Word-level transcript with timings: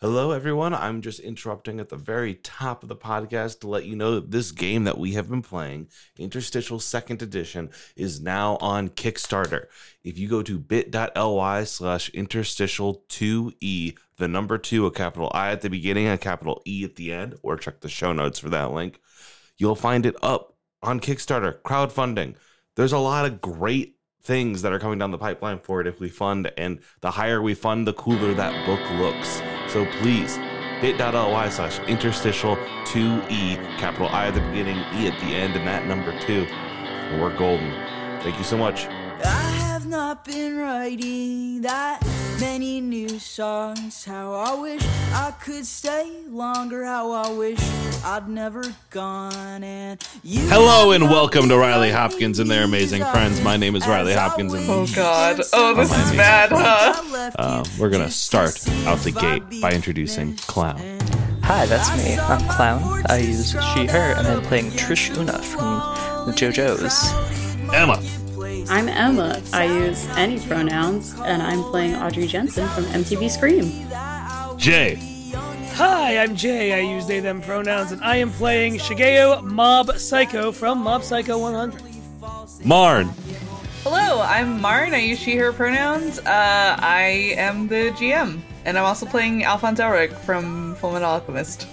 Hello, 0.00 0.32
everyone. 0.32 0.74
I'm 0.74 1.02
just 1.02 1.20
interrupting 1.20 1.78
at 1.78 1.88
the 1.88 1.96
very 1.96 2.34
top 2.34 2.82
of 2.82 2.88
the 2.88 2.96
podcast 2.96 3.60
to 3.60 3.68
let 3.68 3.86
you 3.86 3.94
know 3.94 4.16
that 4.16 4.32
this 4.32 4.50
game 4.50 4.84
that 4.84 4.98
we 4.98 5.12
have 5.12 5.30
been 5.30 5.40
playing, 5.40 5.88
Interstitial 6.18 6.80
Second 6.80 7.22
Edition, 7.22 7.70
is 7.94 8.20
now 8.20 8.56
on 8.60 8.88
Kickstarter. 8.88 9.66
If 10.02 10.18
you 10.18 10.28
go 10.28 10.42
to 10.42 10.58
bit.ly 10.58 11.64
slash 11.64 12.10
interstitial2e, 12.10 13.96
the 14.16 14.28
number 14.28 14.58
two, 14.58 14.84
a 14.84 14.90
capital 14.90 15.30
I 15.32 15.52
at 15.52 15.60
the 15.60 15.70
beginning, 15.70 16.08
a 16.08 16.18
capital 16.18 16.60
E 16.66 16.82
at 16.84 16.96
the 16.96 17.12
end, 17.12 17.36
or 17.42 17.56
check 17.56 17.80
the 17.80 17.88
show 17.88 18.12
notes 18.12 18.40
for 18.40 18.50
that 18.50 18.72
link, 18.72 19.00
you'll 19.56 19.76
find 19.76 20.04
it 20.04 20.16
up 20.22 20.56
on 20.82 20.98
Kickstarter, 20.98 21.62
crowdfunding. 21.62 22.34
There's 22.74 22.92
a 22.92 22.98
lot 22.98 23.26
of 23.26 23.40
great 23.40 23.93
things 24.24 24.62
that 24.62 24.72
are 24.72 24.78
coming 24.78 24.98
down 24.98 25.10
the 25.10 25.18
pipeline 25.18 25.58
for 25.58 25.80
it 25.80 25.86
if 25.86 26.00
we 26.00 26.08
fund, 26.08 26.50
and 26.56 26.80
the 27.00 27.10
higher 27.10 27.42
we 27.42 27.54
fund, 27.54 27.86
the 27.86 27.92
cooler 27.92 28.34
that 28.34 28.66
book 28.66 28.80
looks. 28.98 29.42
So 29.72 29.84
please, 30.00 30.38
bit.ly 30.80 31.48
slash 31.50 31.78
interstitial 31.80 32.56
2E, 32.86 33.78
capital 33.78 34.08
I 34.08 34.28
at 34.28 34.34
the 34.34 34.40
beginning, 34.40 34.78
E 34.94 35.06
at 35.06 35.20
the 35.20 35.34
end, 35.34 35.54
and 35.54 35.66
that 35.68 35.86
number 35.86 36.18
two. 36.20 36.46
And 36.48 37.20
we're 37.20 37.36
golden. 37.36 37.70
Thank 38.22 38.38
you 38.38 38.44
so 38.44 38.56
much. 38.56 38.86
I 39.84 39.86
have 39.86 39.90
not 39.90 40.24
been 40.24 40.56
writing 40.56 41.60
that 41.60 42.00
many 42.40 42.80
new 42.80 43.18
songs. 43.18 44.02
How 44.06 44.32
I 44.32 44.54
wish 44.58 44.82
I 45.12 45.34
could 45.42 45.66
stay 45.66 46.10
longer. 46.26 46.86
How 46.86 47.12
I 47.12 47.30
wish 47.30 47.58
I'd 48.02 48.26
never 48.26 48.62
gone. 48.88 49.62
And 49.62 50.02
you 50.22 50.40
Hello 50.48 50.92
and 50.92 51.04
welcome 51.04 51.50
to 51.50 51.58
Riley 51.58 51.90
Hopkins 51.90 52.38
and 52.38 52.50
their 52.50 52.64
amazing 52.64 53.04
friends. 53.04 53.42
My 53.42 53.58
name 53.58 53.76
is 53.76 53.86
Riley 53.86 54.14
Hopkins 54.14 54.54
and- 54.54 54.70
Oh, 54.70 54.86
God. 54.96 55.42
Oh, 55.52 55.74
this 55.74 55.90
is 55.90 56.16
bad, 56.16 56.50
huh? 56.50 57.30
Uh, 57.38 57.64
we're 57.78 57.90
gonna 57.90 58.10
start 58.10 58.66
out 58.86 59.00
the 59.00 59.10
gate 59.10 59.60
by 59.60 59.72
introducing 59.72 60.34
Clown. 60.46 60.80
Hi, 61.42 61.66
that's 61.66 61.94
me. 62.02 62.18
I'm 62.18 62.40
Clown. 62.48 63.04
I 63.10 63.18
use 63.18 63.50
she, 63.50 63.84
her, 63.84 64.14
and 64.16 64.26
I'm 64.26 64.40
playing 64.44 64.70
Trish 64.70 65.14
Una 65.14 65.42
from 65.42 66.24
the 66.24 66.32
JoJo's. 66.32 67.12
Emma. 67.74 68.02
I'm 68.68 68.88
Emma. 68.88 69.42
I 69.52 69.64
use 69.64 70.06
any 70.16 70.40
pronouns, 70.40 71.14
and 71.24 71.42
I'm 71.42 71.62
playing 71.64 71.96
Audrey 71.96 72.26
Jensen 72.26 72.66
from 72.68 72.84
MTV 72.84 73.30
Scream. 73.30 73.88
Jay. 74.58 74.98
Hi, 75.74 76.18
I'm 76.18 76.34
Jay. 76.34 76.72
I 76.72 76.94
use 76.94 77.06
they 77.06 77.20
them 77.20 77.42
pronouns, 77.42 77.92
and 77.92 78.02
I 78.02 78.16
am 78.16 78.30
playing 78.30 78.74
Shigeo 78.74 79.42
Mob 79.42 79.98
Psycho 79.98 80.50
from 80.50 80.78
Mob 80.78 81.02
Psycho 81.02 81.38
100. 81.38 82.64
Marn. 82.64 83.10
Hello, 83.82 84.22
I'm 84.22 84.60
Marn. 84.60 84.94
I 84.94 84.98
use 84.98 85.18
she, 85.18 85.36
her 85.36 85.52
pronouns. 85.52 86.18
Uh, 86.20 86.76
I 86.78 87.34
am 87.36 87.68
the 87.68 87.90
GM, 87.90 88.40
and 88.64 88.78
I'm 88.78 88.84
also 88.84 89.04
playing 89.04 89.44
Alphonse 89.44 89.78
Elric 89.78 90.16
from 90.20 90.74
Fullmetal 90.76 91.02
Alchemist. 91.02 91.66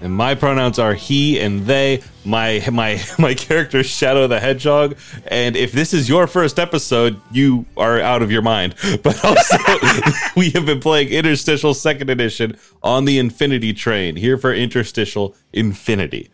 And 0.00 0.14
my 0.14 0.34
pronouns 0.34 0.78
are 0.78 0.94
he 0.94 1.40
and 1.40 1.66
they. 1.66 2.02
My 2.24 2.62
my 2.70 3.02
my 3.18 3.34
character 3.34 3.82
Shadow 3.82 4.26
the 4.26 4.38
Hedgehog. 4.38 4.96
And 5.26 5.56
if 5.56 5.72
this 5.72 5.92
is 5.92 6.08
your 6.08 6.26
first 6.26 6.58
episode, 6.58 7.20
you 7.32 7.66
are 7.76 8.00
out 8.00 8.22
of 8.22 8.30
your 8.30 8.42
mind. 8.42 8.74
But 9.02 9.24
also, 9.24 9.56
we 10.36 10.50
have 10.50 10.66
been 10.66 10.80
playing 10.80 11.08
Interstitial 11.08 11.74
Second 11.74 12.10
Edition 12.10 12.56
on 12.82 13.04
the 13.04 13.18
Infinity 13.18 13.72
Train 13.72 14.16
here 14.16 14.36
for 14.38 14.52
Interstitial 14.52 15.34
Infinity. 15.52 16.30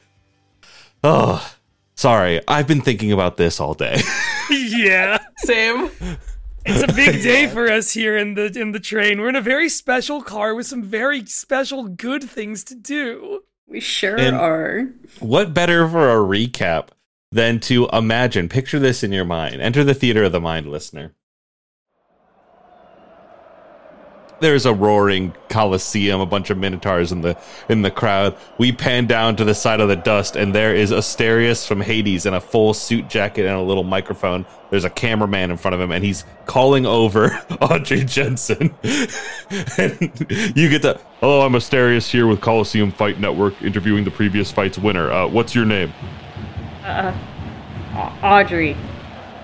Oh, 1.03 1.55
sorry. 1.95 2.41
I've 2.49 2.67
been 2.67 2.81
thinking 2.81 3.13
about 3.13 3.37
this 3.37 3.61
all 3.61 3.75
day. 3.75 4.01
yeah, 4.51 5.19
Same. 5.39 5.91
it's 6.65 6.83
a 6.83 6.95
big 6.95 7.23
day 7.23 7.47
for 7.47 7.71
us 7.71 7.93
here 7.93 8.17
in 8.17 8.35
the 8.35 8.47
in 8.59 8.73
the 8.73 8.81
train. 8.81 9.21
We're 9.21 9.29
in 9.29 9.37
a 9.37 9.43
very 9.43 9.69
special 9.69 10.23
car 10.23 10.55
with 10.55 10.67
some 10.67 10.83
very 10.83 11.25
special 11.27 11.89
good 11.89 12.25
things 12.25 12.65
to 12.65 12.75
do. 12.75 13.41
We 13.67 13.81
sure 13.81 14.19
And- 14.19 14.37
are. 14.37 14.89
what 15.21 15.55
better 15.55 15.89
for 15.89 16.11
a 16.11 16.17
recap 16.17 16.89
than 17.33 17.59
to 17.61 17.89
imagine, 17.93 18.49
picture 18.49 18.79
this 18.79 19.03
in 19.03 19.11
your 19.13 19.25
mind. 19.25 19.61
Enter 19.61 19.83
the 19.85 19.95
theater 19.95 20.25
of 20.25 20.33
the 20.33 20.41
mind, 20.41 20.71
listener. 20.71 21.13
There's 24.45 24.67
a 24.67 24.75
roaring 24.75 25.35
coliseum, 25.49 26.21
a 26.21 26.27
bunch 26.27 26.51
of 26.51 26.59
minotaurs 26.59 27.13
in 27.13 27.23
the 27.23 27.35
in 27.71 27.81
the 27.81 27.91
crowd. 27.91 28.37
We 28.59 28.73
pan 28.73 29.07
down 29.07 29.37
to 29.37 29.45
the 29.45 29.55
side 29.55 29.81
of 29.81 29.89
the 29.89 29.97
dust, 29.97 30.37
and 30.37 30.55
there 30.55 30.75
is 30.75 30.91
Asterius 30.91 31.67
from 31.67 31.81
Hades 31.81 32.27
in 32.27 32.35
a 32.35 32.43
full 32.43 32.75
suit 32.75 33.09
jacket 33.09 33.47
and 33.47 33.57
a 33.57 33.63
little 33.63 33.85
microphone. 33.85 34.45
There's 34.69 34.85
a 34.85 34.91
cameraman 34.91 35.51
in 35.51 35.57
front 35.57 35.75
of 35.77 35.81
him, 35.81 35.91
and 35.91 36.05
he's 36.05 36.27
calling 36.45 36.85
over 36.85 37.29
Audrey 37.63 38.05
Jensen. 38.05 38.75
and 39.79 39.99
you 40.55 40.69
get 40.69 40.83
the 40.83 41.01
hello, 41.21 41.41
I'm 41.41 41.55
Asterius 41.55 42.11
here 42.11 42.27
with 42.27 42.43
Coliseum 42.43 42.93
Fight 42.93 43.19
Network, 43.19 43.63
interviewing 43.63 44.05
the 44.05 44.11
previous 44.11 44.53
fight's 44.53 44.77
winner. 44.77 45.11
Uh, 45.11 45.27
what's 45.27 45.55
your 45.55 45.65
name? 45.65 45.91
Uh, 46.83 47.15
Audrey. 48.23 48.77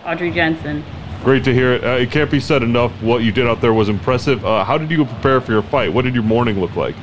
Audrey 0.05 0.31
Jensen. 0.31 0.85
Great 1.25 1.45
to 1.45 1.53
hear 1.53 1.75
it. 1.75 1.85
Uh, 1.85 1.89
it 1.91 2.11
can't 2.11 2.31
be 2.31 2.41
said 2.41 2.63
enough. 2.63 2.91
What 3.03 3.23
you 3.23 3.31
did 3.31 3.47
out 3.47 3.61
there 3.61 3.75
was 3.75 3.89
impressive. 3.91 4.45
Uh, 4.45 4.65
how 4.65 4.79
did 4.79 4.91
you 4.91 5.05
prepare 5.05 5.41
for 5.41 5.53
your 5.53 5.63
fight? 5.63 5.93
What 5.93 6.03
did 6.05 6.15
your 6.15 6.23
morning 6.25 6.61
look 6.61 6.77
like? 6.77 6.95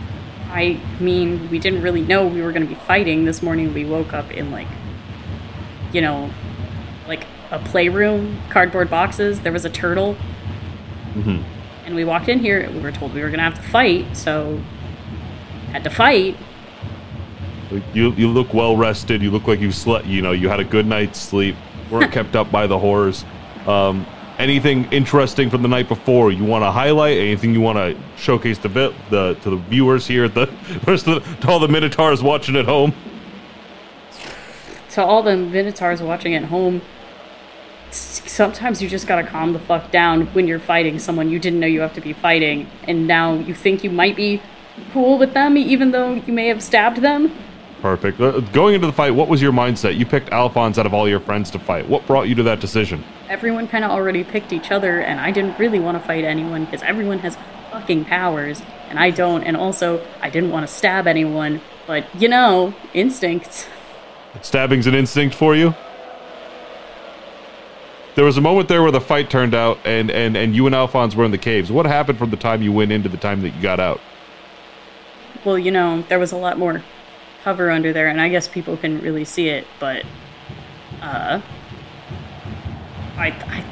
I 0.50 0.80
mean, 1.00 1.50
we 1.52 1.60
didn't 1.60 1.84
really 1.84 2.02
know 2.02 2.26
we 2.26 2.42
were 2.42 2.52
going 2.52 2.64
to 2.64 2.68
be 2.68 2.80
fighting. 2.88 3.26
This 3.26 3.44
morning 3.44 3.74
we 3.76 3.86
woke 3.86 4.14
up 4.14 4.32
in, 4.32 4.50
like, 4.50 4.68
you 5.94 6.02
know, 6.02 6.32
like 7.08 7.26
a 7.52 7.60
playroom, 7.60 8.42
cardboard 8.50 8.90
boxes. 8.90 9.42
There 9.42 9.52
was 9.52 9.66
a 9.66 9.70
turtle. 9.70 10.18
Mhm. 11.16 11.44
And 11.86 11.96
we 11.96 12.04
walked 12.04 12.28
in 12.28 12.40
here. 12.40 12.68
We 12.74 12.80
were 12.80 12.92
told 12.92 13.14
we 13.14 13.22
were 13.22 13.28
going 13.28 13.38
to 13.38 13.44
have 13.44 13.56
to 13.56 13.62
fight, 13.70 14.18
so 14.18 14.60
had 15.72 15.84
to 15.84 15.90
fight. 15.92 16.36
You 17.94 18.14
you 18.14 18.30
look 18.30 18.54
well 18.54 18.76
rested. 18.78 19.22
You 19.22 19.30
look 19.32 19.48
like 19.48 19.60
you 19.60 19.72
slept. 19.72 20.06
You 20.06 20.22
know 20.22 20.32
you 20.32 20.50
had 20.50 20.60
a 20.60 20.64
good 20.64 20.86
night's 20.86 21.20
sleep. 21.20 21.56
weren't 21.92 22.12
kept 22.20 22.36
up 22.36 22.52
by 22.52 22.66
the 22.68 22.78
horrors. 22.78 23.24
Um, 23.68 24.06
anything 24.38 24.86
interesting 24.92 25.50
from 25.50 25.62
the 25.62 25.68
night 25.68 25.88
before 25.88 26.32
you 26.32 26.46
want 26.46 26.64
to 26.64 26.72
highlight? 26.72 27.18
Anything 27.18 27.54
you 27.54 27.62
want 27.62 27.78
to 27.78 28.02
showcase 28.18 28.58
to 28.60 28.70
vi- 28.70 28.96
the 29.10 29.36
to 29.36 29.50
the 29.50 29.58
viewers 29.58 30.08
here 30.08 30.26
at 30.26 30.34
the 30.34 30.46
the, 30.86 31.38
to 31.42 31.48
all 31.48 31.60
the 31.60 31.68
minotaurs 31.68 32.24
watching 32.24 32.56
at 32.56 32.66
home? 32.66 32.94
to 34.98 35.04
all 35.04 35.22
the 35.22 35.38
minotaurs 35.38 36.02
watching 36.02 36.34
at 36.34 36.44
home 36.46 36.82
sometimes 37.92 38.82
you 38.82 38.90
just 38.90 39.06
gotta 39.06 39.24
calm 39.24 39.54
the 39.54 39.60
fuck 39.60 39.92
down 39.92 40.26
when 40.34 40.48
you're 40.48 40.58
fighting 40.58 40.98
someone 40.98 41.30
you 41.30 41.38
didn't 41.38 41.60
know 41.60 41.68
you 41.68 41.82
have 41.82 41.94
to 41.94 42.02
be 42.02 42.14
fighting 42.14 42.68
and 42.86 43.06
now 43.06 43.36
you 43.36 43.54
think 43.54 43.84
you 43.84 43.92
might 43.92 44.16
be 44.16 44.42
cool 44.92 45.20
with 45.20 45.36
them 45.36 45.56
even 45.56 45.92
though 45.92 46.16
you 46.16 46.34
may 46.34 46.48
have 46.48 46.64
stabbed 46.64 46.98
them 46.98 47.32
Perfect. 47.96 48.20
Uh, 48.20 48.40
going 48.52 48.76
into 48.76 48.88
the 48.88 48.94
fight, 48.94 49.12
what 49.12 49.30
was 49.30 49.42
your 49.42 49.54
mindset? 49.54 49.98
You 49.98 50.06
picked 50.06 50.30
Alphonse 50.32 50.78
out 50.78 50.86
of 50.86 50.94
all 50.94 51.08
your 51.08 51.22
friends 51.22 51.52
to 51.52 51.60
fight. 51.60 51.88
What 51.88 52.06
brought 52.06 52.28
you 52.28 52.36
to 52.36 52.44
that 52.44 52.60
decision? 52.60 53.04
everyone 53.30 53.68
kind 53.68 53.84
of 53.84 53.92
already 53.92 54.24
picked 54.24 54.54
each 54.54 54.72
other 54.72 55.02
and 55.02 55.20
i 55.20 55.32
didn't 55.32 55.60
really 55.60 55.80
want 55.80 56.02
to 56.02 56.08
fight 56.08 56.24
anyone 56.24 56.64
because 56.64 56.82
everyone 56.82 57.20
has 57.20 57.36
fucking 57.72 58.06
powers 58.06 58.62
and 58.88 58.98
i 58.98 59.10
don't 59.10 59.44
and 59.44 59.58
also 59.58 60.02
i 60.22 60.30
didn't 60.30 60.50
want 60.50 60.66
to 60.66 60.74
stab 60.74 61.08
anyone 61.08 61.60
but 61.86 62.06
you 62.16 62.30
know 62.30 62.74
instincts 62.94 63.68
Stabbing's 64.42 64.86
an 64.88 64.94
instinct 64.94 65.36
for 65.36 65.56
you? 65.56 65.74
There 68.16 68.26
was 68.26 68.38
a 68.38 68.42
moment 68.42 68.70
there 68.70 68.84
where 68.84 68.92
the 68.92 69.02
fight 69.02 69.30
turned 69.32 69.56
out 69.56 69.80
and, 69.84 70.12
and, 70.12 70.38
and 70.38 70.56
you 70.56 70.68
and 70.68 70.76
Alphonse 70.76 71.16
were 71.16 71.26
in 71.26 71.32
the 71.32 71.38
caves. 71.40 71.72
What 71.72 71.88
happened 71.88 72.20
from 72.20 72.30
the 72.30 72.38
time 72.38 72.62
you 72.62 72.72
went 72.72 72.92
in 72.92 73.02
to 73.04 73.10
the 73.10 73.18
time 73.18 73.42
that 73.42 73.56
you 73.56 73.62
got 73.62 73.80
out? 73.80 74.00
well, 75.44 75.58
you 75.58 75.72
know, 75.72 76.04
there 76.10 76.20
was 76.20 76.32
a 76.34 76.38
lot 76.38 76.60
more 76.60 76.84
cover 77.48 77.72
under 77.72 77.94
there, 77.94 78.10
and 78.10 78.20
I 78.20 78.28
guess 78.28 78.46
people 78.46 78.76
couldn't 78.76 79.00
really 79.00 79.24
see 79.24 79.48
it, 79.48 79.66
but 79.80 80.04
uh, 81.02 81.40
I, 83.16 83.28
I, 83.28 83.64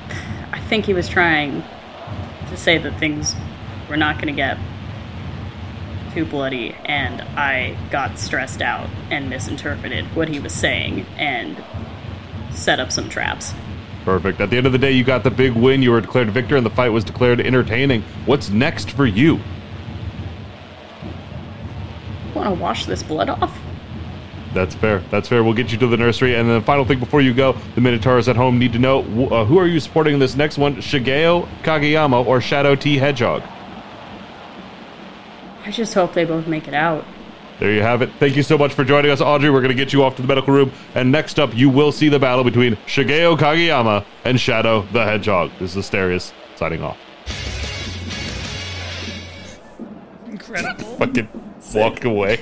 I 0.54 0.60
think 0.62 0.86
he 0.86 0.94
was 0.94 1.10
trying 1.10 1.62
to 2.48 2.56
say 2.56 2.78
that 2.78 2.98
things 3.02 3.36
were 3.90 3.98
not 3.98 4.16
going 4.16 4.28
to 4.28 4.34
get 4.34 4.58
too 6.14 6.24
bloody, 6.24 6.74
and 6.86 7.22
I 7.38 7.78
got 7.92 8.18
stressed 8.18 8.62
out 8.62 8.90
and 9.12 9.30
misinterpreted 9.30 10.06
what 10.16 10.30
he 10.30 10.40
was 10.40 10.54
saying 10.54 11.06
and 11.18 11.62
set 12.52 12.80
up 12.80 12.94
some 12.94 13.10
traps. 13.10 13.54
Perfect. 14.06 14.40
At 14.40 14.52
the 14.52 14.56
end 14.56 14.68
of 14.68 14.72
the 14.72 14.78
day, 14.78 14.94
you 14.94 15.04
got 15.04 15.26
the 15.26 15.32
big 15.32 15.52
win. 15.52 15.82
You 15.82 15.92
were 15.92 16.00
declared 16.00 16.30
victor, 16.30 16.56
and 16.56 16.66
the 16.66 16.70
fight 16.70 16.94
was 16.94 17.04
declared 17.04 17.42
entertaining. 17.42 18.04
What's 18.26 18.50
next 18.50 18.92
for 18.92 19.06
you? 19.06 19.42
Want 22.34 22.48
to 22.48 22.62
wash 22.62 22.86
this 22.86 23.04
blood 23.04 23.28
off? 23.28 23.65
That's 24.56 24.74
fair. 24.74 25.00
That's 25.12 25.28
fair. 25.28 25.44
We'll 25.44 25.54
get 25.54 25.74
you 25.74 25.78
to 25.80 25.88
the 25.88 25.98
nursery. 25.98 26.36
And 26.36 26.48
then 26.48 26.60
the 26.60 26.66
final 26.66 26.86
thing 26.86 26.98
before 26.98 27.20
you 27.20 27.34
go, 27.34 27.58
the 27.76 27.82
Minotaurs 27.82 28.30
at 28.30 28.38
home 28.38 28.58
need 28.58 28.72
to 28.72 28.80
know 28.80 29.02
uh, 29.02 29.44
who 29.44 29.60
are 29.60 29.68
you 29.68 29.82
supporting 29.82 30.14
in 30.14 30.20
this 30.20 30.38
next 30.38 30.58
one? 30.58 30.78
Shigeo 30.78 31.46
Kageyama 31.64 32.26
or 32.26 32.40
Shadow 32.40 32.74
T 32.74 32.98
Hedgehog? 32.98 33.44
I 35.66 35.72
just 35.72 35.94
hope 35.94 36.14
they 36.14 36.24
both 36.24 36.48
make 36.48 36.70
it 36.70 36.74
out. 36.74 37.04
There 37.60 37.72
you 37.72 37.82
have 37.82 38.02
it. 38.02 38.10
Thank 38.18 38.38
you 38.38 38.44
so 38.44 38.58
much 38.58 38.74
for 38.74 38.86
joining 38.86 39.12
us, 39.12 39.20
Audrey. 39.20 39.50
We're 39.50 39.62
going 39.62 39.76
to 39.76 39.84
get 39.84 39.92
you 39.92 40.04
off 40.04 40.16
to 40.16 40.22
the 40.22 40.28
medical 40.28 40.54
room. 40.54 40.72
And 40.94 41.12
next 41.12 41.38
up, 41.38 41.54
you 41.54 41.70
will 41.70 41.92
see 41.92 42.08
the 42.08 42.20
battle 42.20 42.46
between 42.46 42.78
Shigeo 42.86 43.38
Kageyama 43.38 44.06
and 44.24 44.40
Shadow 44.40 44.84
the 44.94 45.04
Hedgehog. 45.04 45.52
This 45.60 45.76
is 45.76 45.86
Asterius 45.86 46.32
signing 46.56 46.82
off. 46.82 46.98
Incredible. 50.28 50.96
Fucking 50.96 51.28
walk 51.74 52.06
away. 52.06 52.40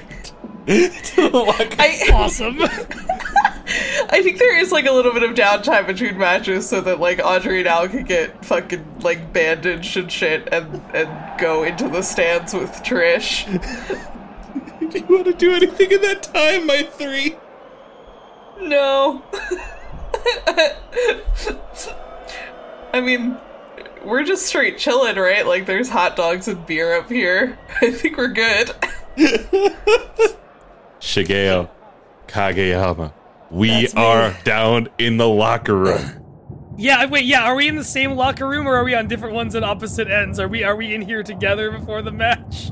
I, 0.68 2.10
Awesome. 2.14 2.58
I 4.10 4.22
think 4.22 4.38
there 4.38 4.58
is 4.58 4.72
like 4.72 4.86
a 4.86 4.92
little 4.92 5.14
bit 5.14 5.24
of 5.24 5.32
downtime 5.32 5.88
between 5.88 6.18
matches 6.18 6.70
so 6.70 6.82
that 6.82 7.00
like 7.00 7.20
Audrey 7.24 7.60
and 7.60 7.68
Al 7.68 7.88
can 7.88 8.04
get 8.04 8.46
fucking 8.46 9.00
like 9.02 9.34
bandaged 9.34 9.98
and 9.98 10.12
shit 10.12 10.48
and 10.52 10.82
and 10.94 11.40
go 11.40 11.64
into 11.64 11.88
the 11.88 12.02
stands 12.02 12.54
with 12.54 12.72
Trish. 12.84 13.46
Do 14.92 15.00
you 15.00 15.06
want 15.08 15.26
to 15.26 15.34
do 15.34 15.54
anything 15.54 15.92
in 15.92 16.02
that 16.02 16.24
time, 16.24 16.68
my 16.68 16.84
three? 16.84 17.36
No. 18.62 19.24
I 22.94 23.02
mean, 23.02 23.38
we're 24.06 24.24
just 24.24 24.46
straight 24.46 24.78
chilling, 24.78 25.16
right? 25.16 25.46
Like 25.46 25.66
there's 25.66 25.90
hot 25.90 26.16
dogs 26.16 26.48
and 26.48 26.66
beer 26.66 26.96
up 26.96 27.10
here. 27.10 27.58
I 27.82 27.92
think 27.92 28.18
we're 28.18 28.28
good. 28.28 28.72
Shigeo 31.04 31.70
Kageyama. 32.28 33.14
We 33.52 33.70
That's 33.70 33.94
me. 33.94 34.02
are 34.02 34.36
down 34.46 34.88
in 34.98 35.18
the 35.18 35.28
locker 35.28 35.76
room. 35.76 36.24
yeah, 36.78 37.06
wait, 37.06 37.26
yeah, 37.26 37.44
are 37.44 37.56
we 37.56 37.68
in 37.68 37.76
the 37.76 37.84
same 37.84 38.14
locker 38.14 38.48
room 38.48 38.66
or 38.66 38.76
are 38.76 38.86
we 38.86 38.96
on 38.96 39.10
different 39.10 39.36
ones 39.36 39.54
at 39.54 39.64
opposite 39.64 40.08
ends? 40.08 40.40
Are 40.40 40.48
we 40.48 40.64
are 40.64 40.78
we 40.78 40.96
in 40.96 41.02
here 41.02 41.22
together 41.22 41.70
before 41.72 42.02
the 42.02 42.12
match? 42.12 42.72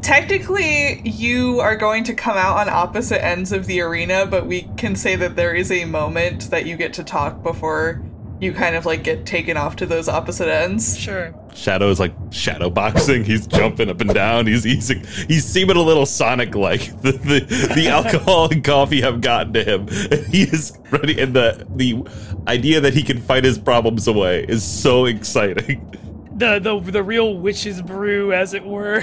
Technically, 0.00 1.02
you 1.04 1.58
are 1.58 1.76
going 1.76 2.04
to 2.04 2.14
come 2.14 2.36
out 2.36 2.56
on 2.56 2.68
opposite 2.68 3.22
ends 3.22 3.50
of 3.50 3.66
the 3.66 3.80
arena, 3.80 4.24
but 4.24 4.46
we 4.46 4.62
can 4.76 4.94
say 4.94 5.16
that 5.16 5.34
there 5.34 5.52
is 5.52 5.72
a 5.72 5.84
moment 5.86 6.50
that 6.50 6.66
you 6.66 6.76
get 6.76 6.92
to 6.94 7.04
talk 7.04 7.42
before 7.42 8.00
you 8.40 8.52
kind 8.52 8.76
of 8.76 8.86
like 8.86 9.02
get 9.02 9.26
taken 9.26 9.56
off 9.56 9.76
to 9.76 9.86
those 9.86 10.08
opposite 10.08 10.48
ends. 10.48 10.98
Sure. 10.98 11.34
Shadow 11.54 11.90
is 11.90 11.98
like 11.98 12.12
shadow 12.30 12.70
boxing. 12.70 13.24
He's 13.24 13.46
jumping 13.46 13.90
up 13.90 14.00
and 14.00 14.14
down. 14.14 14.46
He's 14.46 14.62
he's 14.62 14.88
he's 14.88 15.44
seeming 15.44 15.76
a 15.76 15.82
little 15.82 16.06
Sonic 16.06 16.54
like. 16.54 16.90
The, 17.08 17.12
the 17.12 17.74
the 17.74 17.88
alcohol 17.88 18.50
and 18.50 18.62
coffee 18.62 19.00
have 19.00 19.20
gotten 19.20 19.52
to 19.54 19.64
him. 19.64 19.88
He 20.30 20.42
is 20.42 20.76
ready, 20.90 21.18
and 21.20 21.34
the 21.34 21.66
the 21.74 22.02
idea 22.46 22.80
that 22.80 22.92
he 22.92 23.02
can 23.02 23.20
fight 23.20 23.44
his 23.44 23.58
problems 23.58 24.08
away 24.08 24.44
is 24.48 24.62
so 24.62 25.06
exciting. 25.06 25.96
the 26.38 26.58
the 26.60 26.78
the 26.92 27.02
real 27.02 27.36
witch's 27.36 27.82
brew, 27.82 28.32
as 28.32 28.54
it 28.54 28.64
were. 28.64 28.98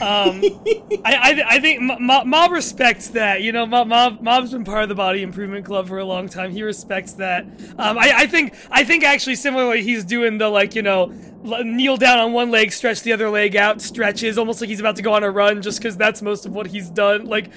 Um, 0.00 0.42
I, 1.04 1.14
I 1.14 1.44
I 1.50 1.60
think 1.60 1.80
Mo- 1.80 1.98
Mo- 1.98 2.24
Mob 2.24 2.50
respects 2.50 3.08
that. 3.08 3.42
You 3.42 3.52
know, 3.52 3.64
Mob, 3.66 3.86
Mob 3.86 4.20
Mob's 4.20 4.50
been 4.52 4.64
part 4.64 4.82
of 4.82 4.88
the 4.88 4.94
Body 4.94 5.22
Improvement 5.22 5.64
Club 5.64 5.88
for 5.88 5.98
a 5.98 6.04
long 6.04 6.28
time. 6.28 6.50
He 6.50 6.62
respects 6.62 7.12
that. 7.14 7.44
Um, 7.78 7.98
I 7.98 8.12
I 8.16 8.26
think 8.26 8.54
I 8.70 8.84
think 8.84 9.04
actually 9.04 9.36
similarly 9.36 9.82
he's 9.82 10.04
doing 10.04 10.38
the 10.38 10.48
like 10.48 10.74
you 10.74 10.82
know 10.82 11.12
kneel 11.42 11.96
down 11.96 12.18
on 12.18 12.32
one 12.32 12.50
leg, 12.50 12.72
stretch 12.72 13.02
the 13.02 13.12
other 13.12 13.28
leg 13.28 13.56
out, 13.56 13.80
stretches 13.80 14.38
almost 14.38 14.60
like 14.60 14.70
he's 14.70 14.80
about 14.80 14.96
to 14.96 15.02
go 15.02 15.12
on 15.12 15.24
a 15.24 15.30
run, 15.30 15.60
just 15.60 15.78
because 15.78 15.96
that's 15.96 16.22
most 16.22 16.46
of 16.46 16.52
what 16.52 16.66
he's 16.66 16.88
done. 16.88 17.26
Like 17.26 17.50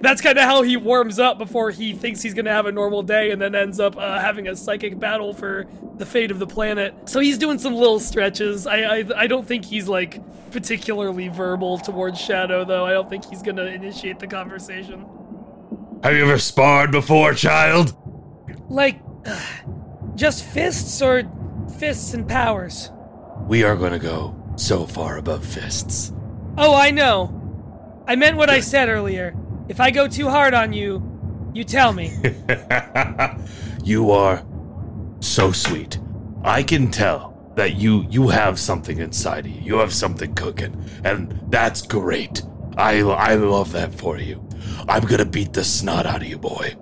that's 0.00 0.20
kind 0.20 0.38
of 0.38 0.44
how 0.44 0.62
he 0.62 0.76
warms 0.76 1.18
up 1.18 1.38
before 1.38 1.70
he 1.70 1.92
thinks 1.92 2.22
he's 2.22 2.34
gonna 2.34 2.52
have 2.52 2.66
a 2.66 2.72
normal 2.72 3.02
day, 3.02 3.30
and 3.30 3.42
then 3.42 3.54
ends 3.54 3.80
up 3.80 3.96
uh, 3.96 4.20
having 4.20 4.48
a 4.48 4.56
psychic 4.56 4.98
battle 4.98 5.34
for 5.34 5.66
the 5.96 6.06
fate 6.06 6.30
of 6.30 6.38
the 6.38 6.46
planet. 6.46 6.94
So 7.06 7.20
he's 7.20 7.38
doing 7.38 7.58
some 7.58 7.74
little 7.74 8.00
stretches. 8.00 8.66
I, 8.66 8.82
I 8.82 9.04
I 9.16 9.26
don't 9.26 9.46
think 9.46 9.64
he's 9.64 9.88
like 9.88 10.20
particularly 10.52 11.28
verbal 11.28 11.78
towards 11.78 12.20
Shadow 12.20 12.64
though. 12.64 12.86
I 12.86 12.92
don't 12.92 13.08
think 13.08 13.28
he's 13.28 13.42
gonna 13.42 13.64
initiate 13.64 14.18
the 14.18 14.26
conversation. 14.28 15.04
Have 16.02 16.14
you 16.14 16.22
ever 16.24 16.38
sparred 16.38 16.92
before, 16.92 17.34
child? 17.34 17.96
Like 18.68 19.00
just 20.14 20.44
fists 20.44 21.02
or 21.02 21.22
fists 21.78 22.14
and 22.14 22.28
powers. 22.28 22.90
We 23.52 23.64
are 23.64 23.76
going 23.76 23.92
to 23.92 23.98
go 23.98 24.34
so 24.56 24.86
far 24.86 25.18
above 25.18 25.44
fists. 25.44 26.10
Oh, 26.56 26.74
I 26.74 26.90
know. 26.90 28.02
I 28.06 28.16
meant 28.16 28.38
what 28.38 28.48
I 28.48 28.60
said 28.60 28.88
earlier. 28.88 29.34
If 29.68 29.78
I 29.78 29.90
go 29.90 30.08
too 30.08 30.30
hard 30.30 30.54
on 30.54 30.72
you, 30.72 31.02
you 31.52 31.62
tell 31.62 31.92
me. 31.92 32.16
you 33.84 34.10
are 34.10 34.42
so 35.20 35.52
sweet. 35.52 35.98
I 36.42 36.62
can 36.62 36.90
tell 36.90 37.52
that 37.54 37.76
you 37.76 38.06
you 38.08 38.28
have 38.28 38.58
something 38.58 39.00
inside 39.00 39.44
of 39.44 39.52
you. 39.52 39.60
You 39.60 39.78
have 39.80 39.92
something 39.92 40.32
cooking, 40.34 40.82
and 41.04 41.38
that's 41.50 41.82
great. 41.82 42.42
I 42.78 43.00
I 43.00 43.34
love 43.34 43.72
that 43.72 43.94
for 43.94 44.16
you. 44.16 44.48
I'm 44.88 45.04
gonna 45.04 45.26
beat 45.26 45.52
the 45.52 45.62
snot 45.62 46.06
out 46.06 46.22
of 46.22 46.26
you, 46.26 46.38
boy. 46.38 46.74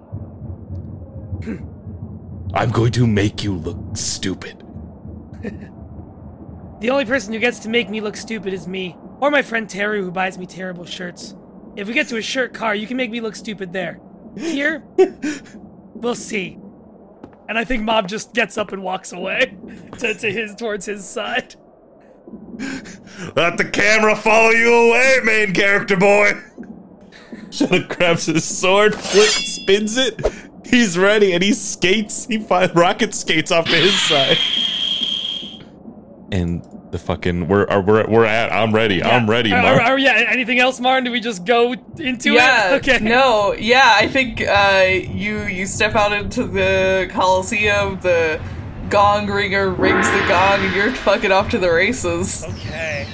I'm 2.55 2.71
going 2.71 2.93
to 2.93 3.09
make 3.09 3.43
you 3.43 3.57
look 3.57 3.97
stupid. 3.97 4.65
The 6.81 6.91
only 6.91 7.05
person 7.05 7.33
who 7.33 7.39
gets 7.39 7.59
to 7.61 7.69
make 7.69 7.91
me 7.91 8.01
look 8.01 8.17
stupid 8.17 8.55
is 8.55 8.67
me, 8.67 8.97
or 9.21 9.31
my 9.31 9.43
friend 9.43 9.69
Teru 9.69 10.03
who 10.03 10.11
buys 10.11 10.39
me 10.39 10.47
terrible 10.47 10.87
shirts. 10.87 11.35
If 11.77 11.87
we 11.87 11.93
get 11.95 12.09
to 12.09 12.17
a 12.17 12.23
shirt 12.23 12.55
car, 12.55 12.75
you 12.75 12.87
can 12.87 12.97
make 12.97 13.11
me 13.11 13.21
look 13.21 13.37
stupid 13.37 13.73
there. 13.73 14.01
Here, 14.37 14.83
we'll 15.95 16.15
see. 16.15 16.59
And 17.49 17.59
I 17.59 17.65
think 17.65 17.83
Mob 17.83 18.09
just 18.09 18.33
gets 18.33 18.57
up 18.57 18.73
and 18.73 18.83
walks 18.83 19.13
away 19.13 19.57
to, 19.99 20.15
to 20.15 20.33
his 20.33 20.55
towards 20.55 20.87
his 20.87 21.07
side. 21.07 21.55
Let 23.37 23.59
the 23.59 23.69
camera 23.71 24.17
follow 24.17 24.51
you 24.51 24.73
away, 24.73 25.19
main 25.25 25.53
character 25.53 25.97
boy. 25.97 26.33
Shadow 27.51 27.87
grabs 27.89 28.27
his 28.27 28.45
sword, 28.45 28.95
flick, 28.95 29.29
spins 29.29 29.97
it. 29.97 30.21
He's 30.65 30.97
ready, 30.97 31.33
and 31.33 31.43
he 31.43 31.53
skates. 31.53 32.27
He 32.27 32.39
fi- 32.39 32.71
rocket 32.73 33.15
skates 33.15 33.51
off 33.51 33.65
to 33.67 33.77
his 33.77 34.01
side. 34.01 34.39
And 36.31 36.65
the 36.91 36.99
fucking 36.99 37.49
we're 37.49 37.67
are, 37.67 37.81
we're 37.81 38.07
we're 38.09 38.25
at. 38.25 38.53
I'm 38.53 38.75
ready. 38.75 39.03
I'm 39.03 39.29
ready, 39.29 39.53
Are, 39.53 39.63
Mark. 39.63 39.81
are- 39.81 39.93
are- 39.93 39.99
yeah. 39.99 40.25
Anything 40.29 40.59
else, 40.59 40.81
Martin? 40.81 41.05
Do 41.05 41.11
we 41.13 41.21
just 41.21 41.45
go 41.45 41.75
into 41.99 42.33
yeah. 42.33 42.75
it? 42.75 42.87
Okay. 42.89 43.03
No. 43.05 43.55
Yeah. 43.55 43.95
I 43.97 44.09
think 44.09 44.41
uh, 44.41 44.87
you 44.89 45.43
you 45.43 45.67
step 45.67 45.95
out 45.95 46.13
into 46.13 46.45
the 46.45 47.09
Coliseum. 47.13 48.01
The 48.01 48.41
gong 48.89 49.29
ringer 49.29 49.71
rings 49.71 50.11
the 50.11 50.19
gong, 50.29 50.61
and 50.61 50.75
you're 50.75 50.93
fucking 50.93 51.31
off 51.31 51.49
to 51.51 51.59
the 51.59 51.71
races. 51.71 52.45
Okay. 52.49 53.07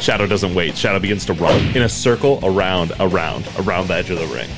Shadow 0.00 0.26
doesn't 0.26 0.54
wait. 0.54 0.76
Shadow 0.76 0.98
begins 0.98 1.24
to 1.26 1.32
run 1.34 1.60
in 1.74 1.82
a 1.82 1.88
circle 1.88 2.38
around, 2.42 2.92
around, 3.00 3.48
around 3.60 3.88
the 3.88 3.94
edge 3.94 4.10
of 4.10 4.18
the 4.18 4.26
ring. 4.26 4.50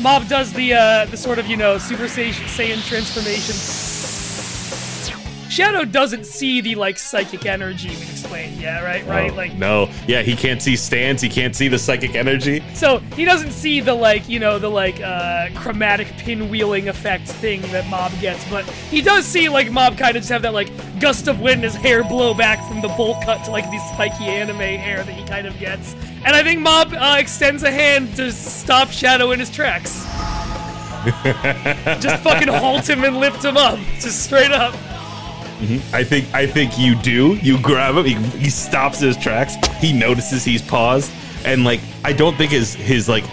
Mob 0.00 0.28
does 0.28 0.52
the 0.52 0.74
uh, 0.74 1.06
the 1.06 1.16
sort 1.16 1.38
of 1.38 1.46
you 1.46 1.56
know 1.56 1.78
Super 1.78 2.04
Saiyan, 2.04 2.32
Saiyan 2.32 2.86
transformation. 2.86 3.91
Shadow 5.52 5.84
doesn't 5.84 6.24
see 6.24 6.62
the 6.62 6.76
like 6.76 6.98
psychic 6.98 7.44
energy 7.44 7.90
we 7.90 7.96
explained. 7.96 8.58
Yeah, 8.58 8.82
right, 8.82 9.06
right. 9.06 9.30
Oh, 9.30 9.34
like 9.34 9.52
no, 9.52 9.90
yeah, 10.08 10.22
he 10.22 10.34
can't 10.34 10.62
see 10.62 10.76
stands. 10.76 11.20
He 11.20 11.28
can't 11.28 11.54
see 11.54 11.68
the 11.68 11.78
psychic 11.78 12.14
energy. 12.14 12.64
so 12.72 13.00
he 13.16 13.26
doesn't 13.26 13.50
see 13.50 13.80
the 13.80 13.92
like 13.92 14.26
you 14.30 14.38
know 14.38 14.58
the 14.58 14.70
like 14.70 14.98
uh, 15.02 15.50
chromatic 15.54 16.06
pinwheeling 16.16 16.88
effect 16.88 17.28
thing 17.28 17.60
that 17.70 17.86
Mob 17.88 18.18
gets, 18.18 18.48
but 18.48 18.64
he 18.64 19.02
does 19.02 19.26
see 19.26 19.50
like 19.50 19.70
Mob 19.70 19.98
kind 19.98 20.16
of 20.16 20.22
just 20.22 20.32
have 20.32 20.40
that 20.40 20.54
like 20.54 20.70
gust 20.98 21.28
of 21.28 21.38
wind, 21.40 21.64
his 21.64 21.74
hair 21.74 22.02
blow 22.02 22.32
back 22.32 22.66
from 22.66 22.80
the 22.80 22.88
bolt 22.88 23.22
cut 23.22 23.44
to 23.44 23.50
like 23.50 23.70
the 23.70 23.78
spiky 23.92 24.24
anime 24.24 24.56
hair 24.56 25.04
that 25.04 25.12
he 25.12 25.22
kind 25.26 25.46
of 25.46 25.58
gets. 25.58 25.94
And 26.24 26.34
I 26.34 26.42
think 26.42 26.60
Mob 26.60 26.94
uh, 26.94 27.16
extends 27.18 27.62
a 27.62 27.70
hand 27.70 28.16
to 28.16 28.32
stop 28.32 28.88
Shadow 28.90 29.32
in 29.32 29.40
his 29.40 29.50
tracks. 29.50 30.02
just 32.00 32.22
fucking 32.22 32.48
halt 32.48 32.88
him 32.88 33.04
and 33.04 33.18
lift 33.18 33.44
him 33.44 33.58
up, 33.58 33.78
just 34.00 34.24
straight 34.24 34.50
up. 34.50 34.74
I 35.92 36.04
think 36.04 36.32
I 36.34 36.46
think 36.46 36.78
you 36.78 36.94
do. 36.96 37.34
You 37.36 37.60
grab 37.60 37.96
him. 37.96 38.04
He, 38.04 38.14
he 38.38 38.50
stops 38.50 39.00
his 39.00 39.16
tracks. 39.16 39.54
He 39.78 39.92
notices 39.92 40.44
he's 40.44 40.62
paused, 40.62 41.10
and 41.44 41.64
like 41.64 41.80
I 42.04 42.12
don't 42.12 42.36
think 42.36 42.52
his 42.52 42.74
his 42.74 43.08
like 43.08 43.24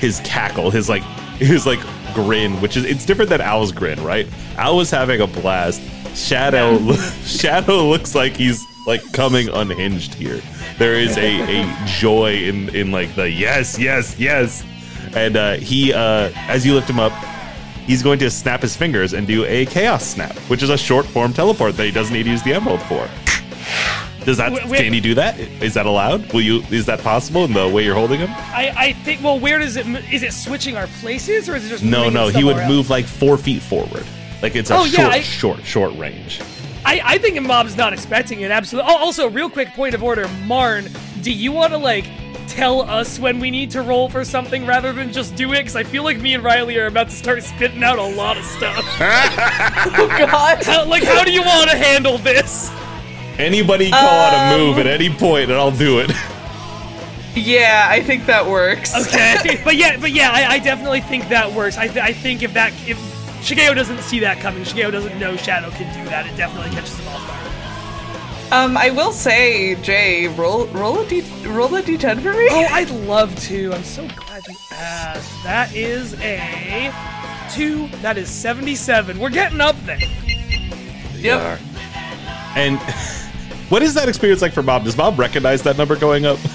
his 0.00 0.20
cackle, 0.20 0.70
his 0.70 0.88
like 0.88 1.02
his 1.38 1.66
like 1.66 1.80
grin, 2.14 2.60
which 2.60 2.76
is 2.76 2.84
it's 2.84 3.04
different 3.04 3.30
than 3.30 3.40
Al's 3.40 3.72
grin, 3.72 4.02
right? 4.02 4.26
Al 4.56 4.76
was 4.76 4.90
having 4.90 5.20
a 5.20 5.26
blast. 5.26 5.82
Shadow 6.16 6.78
Shadow 7.24 7.88
looks 7.88 8.14
like 8.14 8.36
he's 8.36 8.64
like 8.86 9.00
coming 9.12 9.48
unhinged 9.48 10.14
here. 10.14 10.40
There 10.78 10.94
is 10.94 11.16
a, 11.18 11.40
a 11.62 11.86
joy 11.86 12.34
in 12.34 12.74
in 12.74 12.90
like 12.90 13.14
the 13.14 13.30
yes 13.30 13.78
yes 13.78 14.18
yes, 14.18 14.64
and 15.14 15.36
uh, 15.36 15.54
he 15.54 15.92
uh, 15.92 16.30
as 16.48 16.64
you 16.64 16.74
lift 16.74 16.88
him 16.88 16.98
up, 16.98 17.12
he's 17.90 18.04
going 18.04 18.20
to 18.20 18.30
snap 18.30 18.62
his 18.62 18.76
fingers 18.76 19.14
and 19.14 19.26
do 19.26 19.44
a 19.46 19.66
chaos 19.66 20.04
snap, 20.06 20.36
which 20.48 20.62
is 20.62 20.70
a 20.70 20.78
short 20.78 21.04
form 21.06 21.32
teleport 21.32 21.76
that 21.76 21.84
he 21.84 21.90
doesn't 21.90 22.14
need 22.14 22.22
to 22.22 22.30
use 22.30 22.42
the 22.44 22.52
emerald 22.54 22.80
for. 22.82 23.08
Does 24.24 24.36
that 24.36 24.52
wait. 24.68 24.80
can 24.80 24.92
he 24.92 25.00
do 25.00 25.14
that? 25.14 25.36
Is 25.40 25.74
that 25.74 25.86
allowed? 25.86 26.32
Will 26.32 26.42
you? 26.42 26.62
Is 26.70 26.86
that 26.86 27.00
possible 27.00 27.44
in 27.44 27.52
the 27.52 27.66
way 27.68 27.84
you're 27.84 27.96
holding 27.96 28.20
him? 28.20 28.28
I, 28.30 28.72
I 28.76 28.92
think. 28.92 29.24
Well, 29.24 29.40
where 29.40 29.58
does 29.58 29.76
it? 29.76 29.86
Is 30.12 30.22
it 30.22 30.32
switching 30.32 30.76
our 30.76 30.86
places, 31.00 31.48
or 31.48 31.56
is 31.56 31.66
it 31.66 31.70
just? 31.70 31.82
No, 31.82 32.08
no. 32.10 32.28
He 32.28 32.44
would 32.44 32.58
else? 32.58 32.68
move 32.70 32.90
like 32.90 33.06
four 33.06 33.36
feet 33.36 33.60
forward. 33.62 34.04
Like 34.40 34.54
it's 34.54 34.70
a 34.70 34.76
Oh, 34.76 34.84
yeah, 34.84 34.90
short, 34.90 35.12
I- 35.12 35.20
short, 35.20 35.64
short 35.64 35.98
range. 35.98 36.40
I, 36.84 37.00
I 37.04 37.18
think 37.18 37.40
Mob's 37.42 37.76
not 37.76 37.92
expecting 37.92 38.42
it. 38.42 38.50
Absolutely. 38.50 38.90
Oh, 38.90 38.98
also, 38.98 39.28
real 39.28 39.50
quick 39.50 39.68
point 39.74 39.94
of 39.94 40.02
order, 40.02 40.28
Marn. 40.46 40.88
Do 41.22 41.32
you 41.32 41.50
want 41.52 41.72
to 41.72 41.78
like 41.78 42.04
tell 42.50 42.82
us 42.82 43.18
when 43.18 43.38
we 43.38 43.50
need 43.50 43.70
to 43.70 43.82
roll 43.82 44.08
for 44.08 44.24
something 44.24 44.66
rather 44.66 44.92
than 44.92 45.12
just 45.12 45.36
do 45.36 45.52
it? 45.52 45.58
Because 45.58 45.76
I 45.76 45.84
feel 45.84 46.02
like 46.04 46.20
me 46.20 46.34
and 46.34 46.42
Riley 46.42 46.78
are 46.78 46.86
about 46.86 47.08
to 47.10 47.16
start 47.16 47.42
spitting 47.42 47.82
out 47.82 47.98
a 47.98 48.02
lot 48.02 48.36
of 48.36 48.44
stuff. 48.44 48.84
Oh 49.92 50.06
God. 50.06 50.62
How, 50.62 50.84
like, 50.86 51.02
how 51.02 51.24
do 51.24 51.32
you 51.32 51.42
want 51.42 51.70
to 51.70 51.76
handle 51.76 52.18
this? 52.18 52.70
Anybody 53.38 53.90
call 53.90 54.00
out 54.00 54.34
a 54.34 54.54
um, 54.54 54.60
move 54.60 54.78
at 54.78 54.86
any 54.86 55.08
point, 55.08 55.50
and 55.50 55.54
I'll 55.58 55.70
do 55.70 55.98
it. 56.00 56.10
Yeah, 57.34 57.86
I 57.88 58.02
think 58.02 58.26
that 58.26 58.46
works. 58.46 58.94
Okay, 59.06 59.60
but 59.64 59.76
yeah, 59.76 59.96
but 59.98 60.10
yeah, 60.10 60.30
I, 60.30 60.54
I 60.54 60.58
definitely 60.58 61.00
think 61.00 61.28
that 61.28 61.50
works. 61.52 61.78
I, 61.78 61.86
th- 61.86 62.04
I 62.04 62.12
think 62.12 62.42
if 62.42 62.52
that 62.54 62.72
if 62.86 62.98
Shigeo 63.40 63.74
doesn't 63.74 64.00
see 64.00 64.20
that 64.20 64.40
coming, 64.40 64.64
Shigeo 64.64 64.92
doesn't 64.92 65.18
know 65.18 65.36
Shadow 65.36 65.70
can 65.70 65.92
do 65.96 66.08
that. 66.10 66.26
It 66.26 66.36
definitely 66.36 66.70
catches 66.70 66.98
him 66.98 67.08
off 67.08 67.26
guard. 67.26 67.39
Um, 68.52 68.76
I 68.76 68.90
will 68.90 69.12
say, 69.12 69.76
Jay, 69.76 70.26
roll 70.26 70.66
roll 70.68 70.98
a 70.98 71.06
d 71.06 71.20
roll 71.46 71.72
a 71.76 71.82
d10 71.82 72.20
for 72.20 72.32
me. 72.32 72.48
Oh, 72.50 72.66
I'd 72.70 72.90
love 72.90 73.34
to. 73.42 73.72
I'm 73.72 73.84
so 73.84 74.06
glad 74.16 74.42
you 74.48 74.56
asked. 74.72 75.44
That 75.44 75.72
is 75.74 76.14
a 76.20 76.92
two. 77.52 77.86
That 77.98 78.18
is 78.18 78.28
77. 78.28 79.20
We're 79.20 79.30
getting 79.30 79.60
up 79.60 79.76
there. 79.86 80.00
yep. 81.14 81.60
And 82.56 82.78
what 83.68 83.82
is 83.82 83.94
that 83.94 84.08
experience 84.08 84.42
like 84.42 84.52
for 84.52 84.64
Mob? 84.64 84.82
Does 84.82 84.96
Mob 84.96 85.16
recognize 85.16 85.62
that 85.62 85.78
number 85.78 85.96
going 85.96 86.26
up? 86.26 86.38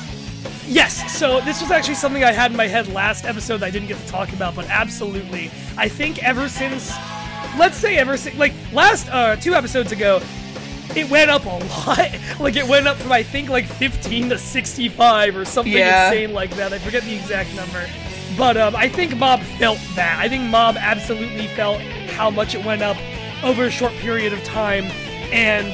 Yes, 0.68 1.16
so 1.16 1.42
this 1.42 1.62
was 1.62 1.70
actually 1.70 1.94
something 1.94 2.24
I 2.24 2.32
had 2.32 2.50
in 2.50 2.58
my 2.58 2.66
head 2.66 2.88
last 2.88 3.24
episode 3.26 3.58
that 3.58 3.68
I 3.68 3.70
didn't 3.70 3.88
get 3.88 4.00
to 4.00 4.08
talk 4.08 4.34
about, 4.34 4.56
but 4.56 4.68
absolutely. 4.68 5.52
I 5.78 5.88
think 5.88 6.24
ever 6.24 6.50
since, 6.50 6.92
let's 7.60 7.78
say 7.78 7.98
ever 7.98 8.18
since, 8.18 8.36
like 8.40 8.52
last, 8.74 9.08
uh, 9.10 9.36
two 9.36 9.54
episodes 9.54 9.92
ago, 9.92 10.24
it 10.96 11.10
went 11.10 11.30
up 11.30 11.46
a 11.46 11.50
lot. 11.50 12.12
like 12.40 12.56
it 12.56 12.68
went 12.68 12.88
up 12.88 12.98
from 12.98 13.12
I 13.12 13.24
think 13.24 13.50
like 13.50 13.66
15 13.66 14.30
to 14.30 14.38
65 14.38 15.36
or 15.38 15.46
something 15.46 15.74
Yeah. 15.74 16.08
insane 16.12 16.34
like 16.34 16.52
that. 16.56 16.74
I 16.74 16.80
forget 16.80 17.04
the 17.04 17.16
exact 17.16 17.54
number. 17.56 17.86
But 18.38 18.58
um, 18.58 18.76
I 18.76 18.90
think 18.90 19.16
Mob 19.16 19.42
felt 19.60 19.80
that. 19.96 20.18
I 20.20 20.28
think 20.28 20.44
Mob 20.44 20.76
absolutely 20.78 21.48
felt 21.48 21.80
how 22.12 22.30
much 22.30 22.54
it 22.56 22.66
went 22.66 22.82
up 22.82 22.98
over 23.44 23.66
a 23.66 23.70
short 23.72 23.94
period 23.94 24.34
of 24.34 24.44
time, 24.44 24.86
and 25.32 25.68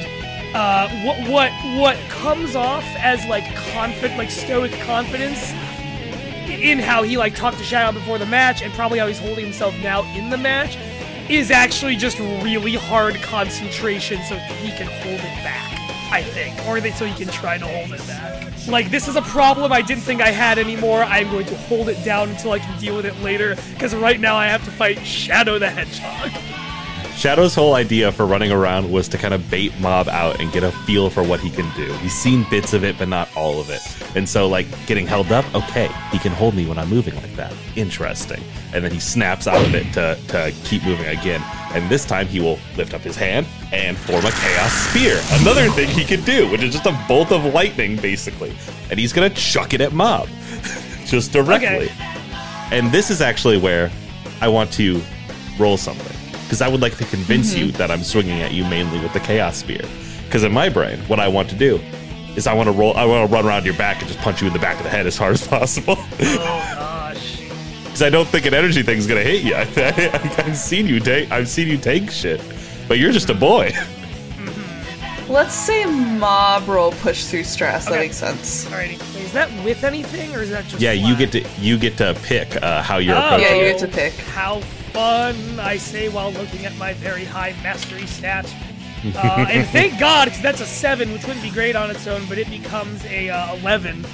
uh, 0.54 0.88
what 1.04 1.18
what 1.28 1.50
what 1.80 1.96
comes 2.08 2.54
off 2.54 2.84
as 2.98 3.24
like 3.26 3.44
confident, 3.72 4.16
like 4.18 4.30
stoic 4.30 4.70
confidence 4.82 5.52
in 6.48 6.78
how 6.78 7.02
he 7.02 7.16
like 7.16 7.34
talked 7.34 7.58
to 7.58 7.64
Shadow 7.64 7.98
before 7.98 8.18
the 8.18 8.26
match, 8.26 8.62
and 8.62 8.72
probably 8.74 8.98
how 9.00 9.06
he's 9.08 9.18
holding 9.18 9.44
himself 9.44 9.74
now 9.82 10.02
in 10.16 10.30
the 10.30 10.36
match, 10.38 10.76
is 11.30 11.50
actually 11.50 11.96
just 11.96 12.18
really 12.18 12.74
hard 12.74 13.14
concentration, 13.16 14.22
so 14.24 14.36
he 14.36 14.70
can 14.72 14.86
hold 14.86 15.20
it 15.20 15.44
back. 15.44 15.70
I 16.10 16.22
think, 16.22 16.54
or 16.66 16.78
they, 16.78 16.90
so 16.90 17.06
he 17.06 17.14
can 17.24 17.32
try 17.32 17.56
to 17.56 17.66
hold 17.66 17.92
it 17.92 18.06
back. 18.06 18.52
Like 18.68 18.90
this 18.90 19.08
is 19.08 19.16
a 19.16 19.22
problem 19.22 19.72
I 19.72 19.80
didn't 19.80 20.02
think 20.02 20.20
I 20.20 20.30
had 20.30 20.58
anymore. 20.58 21.02
I'm 21.04 21.30
going 21.30 21.46
to 21.46 21.56
hold 21.56 21.88
it 21.88 22.04
down 22.04 22.28
until 22.28 22.52
I 22.52 22.58
can 22.58 22.78
deal 22.78 22.94
with 22.96 23.06
it 23.06 23.18
later, 23.20 23.56
because 23.72 23.94
right 23.94 24.20
now 24.20 24.36
I 24.36 24.46
have 24.46 24.62
to 24.66 24.70
fight 24.70 24.98
Shadow 25.06 25.58
the 25.58 25.70
Hedgehog. 25.70 26.30
Shadow's 27.22 27.54
whole 27.54 27.74
idea 27.74 28.10
for 28.10 28.26
running 28.26 28.50
around 28.50 28.90
was 28.90 29.06
to 29.10 29.16
kind 29.16 29.32
of 29.32 29.48
bait 29.48 29.72
Mob 29.78 30.08
out 30.08 30.40
and 30.40 30.50
get 30.50 30.64
a 30.64 30.72
feel 30.72 31.08
for 31.08 31.22
what 31.22 31.38
he 31.38 31.50
can 31.50 31.72
do. 31.76 31.92
He's 31.98 32.12
seen 32.12 32.44
bits 32.50 32.72
of 32.72 32.82
it, 32.82 32.98
but 32.98 33.06
not 33.06 33.28
all 33.36 33.60
of 33.60 33.70
it. 33.70 33.80
And 34.16 34.28
so, 34.28 34.48
like, 34.48 34.66
getting 34.88 35.06
held 35.06 35.30
up, 35.30 35.44
okay, 35.54 35.88
he 36.10 36.18
can 36.18 36.32
hold 36.32 36.56
me 36.56 36.66
when 36.66 36.78
I'm 36.78 36.90
moving 36.90 37.14
like 37.14 37.32
that. 37.36 37.54
Interesting. 37.76 38.42
And 38.74 38.84
then 38.84 38.90
he 38.90 38.98
snaps 38.98 39.46
out 39.46 39.64
of 39.64 39.72
it 39.72 39.84
to, 39.92 40.18
to 40.32 40.52
keep 40.64 40.82
moving 40.82 41.06
again. 41.06 41.40
And 41.74 41.88
this 41.88 42.04
time 42.04 42.26
he 42.26 42.40
will 42.40 42.58
lift 42.76 42.92
up 42.92 43.02
his 43.02 43.14
hand 43.14 43.46
and 43.72 43.96
form 43.96 44.24
a 44.26 44.32
Chaos 44.32 44.72
Spear. 44.72 45.22
Another 45.42 45.68
thing 45.68 45.90
he 45.90 46.04
can 46.04 46.24
do, 46.24 46.50
which 46.50 46.64
is 46.64 46.72
just 46.72 46.86
a 46.86 47.04
bolt 47.06 47.30
of 47.30 47.44
lightning, 47.54 47.94
basically. 47.98 48.52
And 48.90 48.98
he's 48.98 49.12
going 49.12 49.30
to 49.30 49.36
chuck 49.36 49.74
it 49.74 49.80
at 49.80 49.92
Mob. 49.92 50.28
just 51.06 51.30
directly. 51.30 51.84
Okay. 51.84 51.94
And 52.72 52.90
this 52.90 53.12
is 53.12 53.20
actually 53.20 53.58
where 53.58 53.92
I 54.40 54.48
want 54.48 54.72
to 54.72 55.00
roll 55.56 55.76
something. 55.76 56.11
Because 56.52 56.60
I 56.60 56.68
would 56.68 56.82
like 56.82 56.98
to 56.98 57.06
convince 57.06 57.54
you 57.54 57.72
that 57.72 57.90
I'm 57.90 58.02
swinging 58.02 58.42
at 58.42 58.52
you 58.52 58.62
mainly 58.64 59.00
with 59.00 59.14
the 59.14 59.20
Chaos 59.20 59.56
Spear. 59.56 59.80
Because 60.26 60.44
in 60.44 60.52
my 60.52 60.68
brain, 60.68 60.98
what 61.08 61.18
I 61.18 61.26
want 61.26 61.48
to 61.48 61.56
do 61.56 61.80
is 62.36 62.46
I 62.46 62.52
want 62.52 62.66
to 62.66 62.72
roll, 62.72 62.94
I 62.94 63.06
want 63.06 63.26
to 63.26 63.34
run 63.34 63.46
around 63.46 63.64
your 63.64 63.72
back 63.72 64.00
and 64.00 64.06
just 64.06 64.18
punch 64.18 64.42
you 64.42 64.48
in 64.48 64.52
the 64.52 64.58
back 64.58 64.76
of 64.76 64.82
the 64.82 64.90
head 64.90 65.06
as 65.06 65.16
hard 65.16 65.32
as 65.32 65.48
possible. 65.48 65.96
Oh 66.20 66.74
gosh. 66.76 67.40
Because 67.84 68.02
I 68.02 68.10
don't 68.10 68.28
think 68.28 68.44
an 68.44 68.52
energy 68.52 68.82
thing's 68.82 69.06
gonna 69.06 69.22
hit 69.22 69.44
you. 69.44 69.54
I, 69.56 69.64
have 69.64 70.54
seen 70.54 70.86
you 70.86 71.00
take, 71.00 71.30
I've 71.30 71.48
seen 71.48 71.68
you 71.68 71.78
take 71.78 72.10
shit, 72.10 72.42
but 72.86 72.98
you're 72.98 73.12
just 73.12 73.30
a 73.30 73.34
boy. 73.34 73.72
Let's 75.30 75.54
say 75.54 75.86
mob 75.86 76.68
roll 76.68 76.92
push 76.92 77.24
through 77.24 77.44
stress. 77.44 77.86
That 77.86 77.98
makes 77.98 78.16
sense. 78.16 78.66
Alrighty. 78.66 79.00
Is 79.24 79.32
that 79.32 79.48
with 79.64 79.84
anything, 79.84 80.34
or 80.34 80.42
is 80.42 80.50
that 80.50 80.66
just? 80.66 80.82
Yeah, 80.82 80.92
you 80.92 81.16
get 81.16 81.32
to 81.32 81.48
you 81.58 81.78
get 81.78 81.96
to 81.96 82.14
pick 82.24 82.62
uh, 82.62 82.82
how 82.82 82.98
you're 82.98 83.16
Oh. 83.16 83.18
approaching. 83.20 83.46
Yeah, 83.46 83.54
you 83.54 83.72
get 83.72 83.78
to 83.78 83.88
pick. 83.88 84.12
How 84.12 84.60
fun, 84.92 85.58
I 85.58 85.78
say 85.78 86.08
while 86.08 86.32
looking 86.32 86.66
at 86.66 86.76
my 86.76 86.92
very 86.94 87.24
high 87.24 87.54
mastery 87.62 88.06
stat. 88.06 88.52
Uh, 89.04 89.46
and 89.50 89.66
thank 89.70 89.98
God, 89.98 90.26
because 90.26 90.40
that's 90.40 90.60
a 90.60 90.64
7, 90.64 91.12
which 91.12 91.26
wouldn't 91.26 91.42
be 91.42 91.50
great 91.50 91.74
on 91.74 91.90
its 91.90 92.06
own, 92.06 92.24
but 92.28 92.38
it 92.38 92.48
becomes 92.48 93.04
a 93.06 93.30
uh, 93.30 93.56
11. 93.56 94.06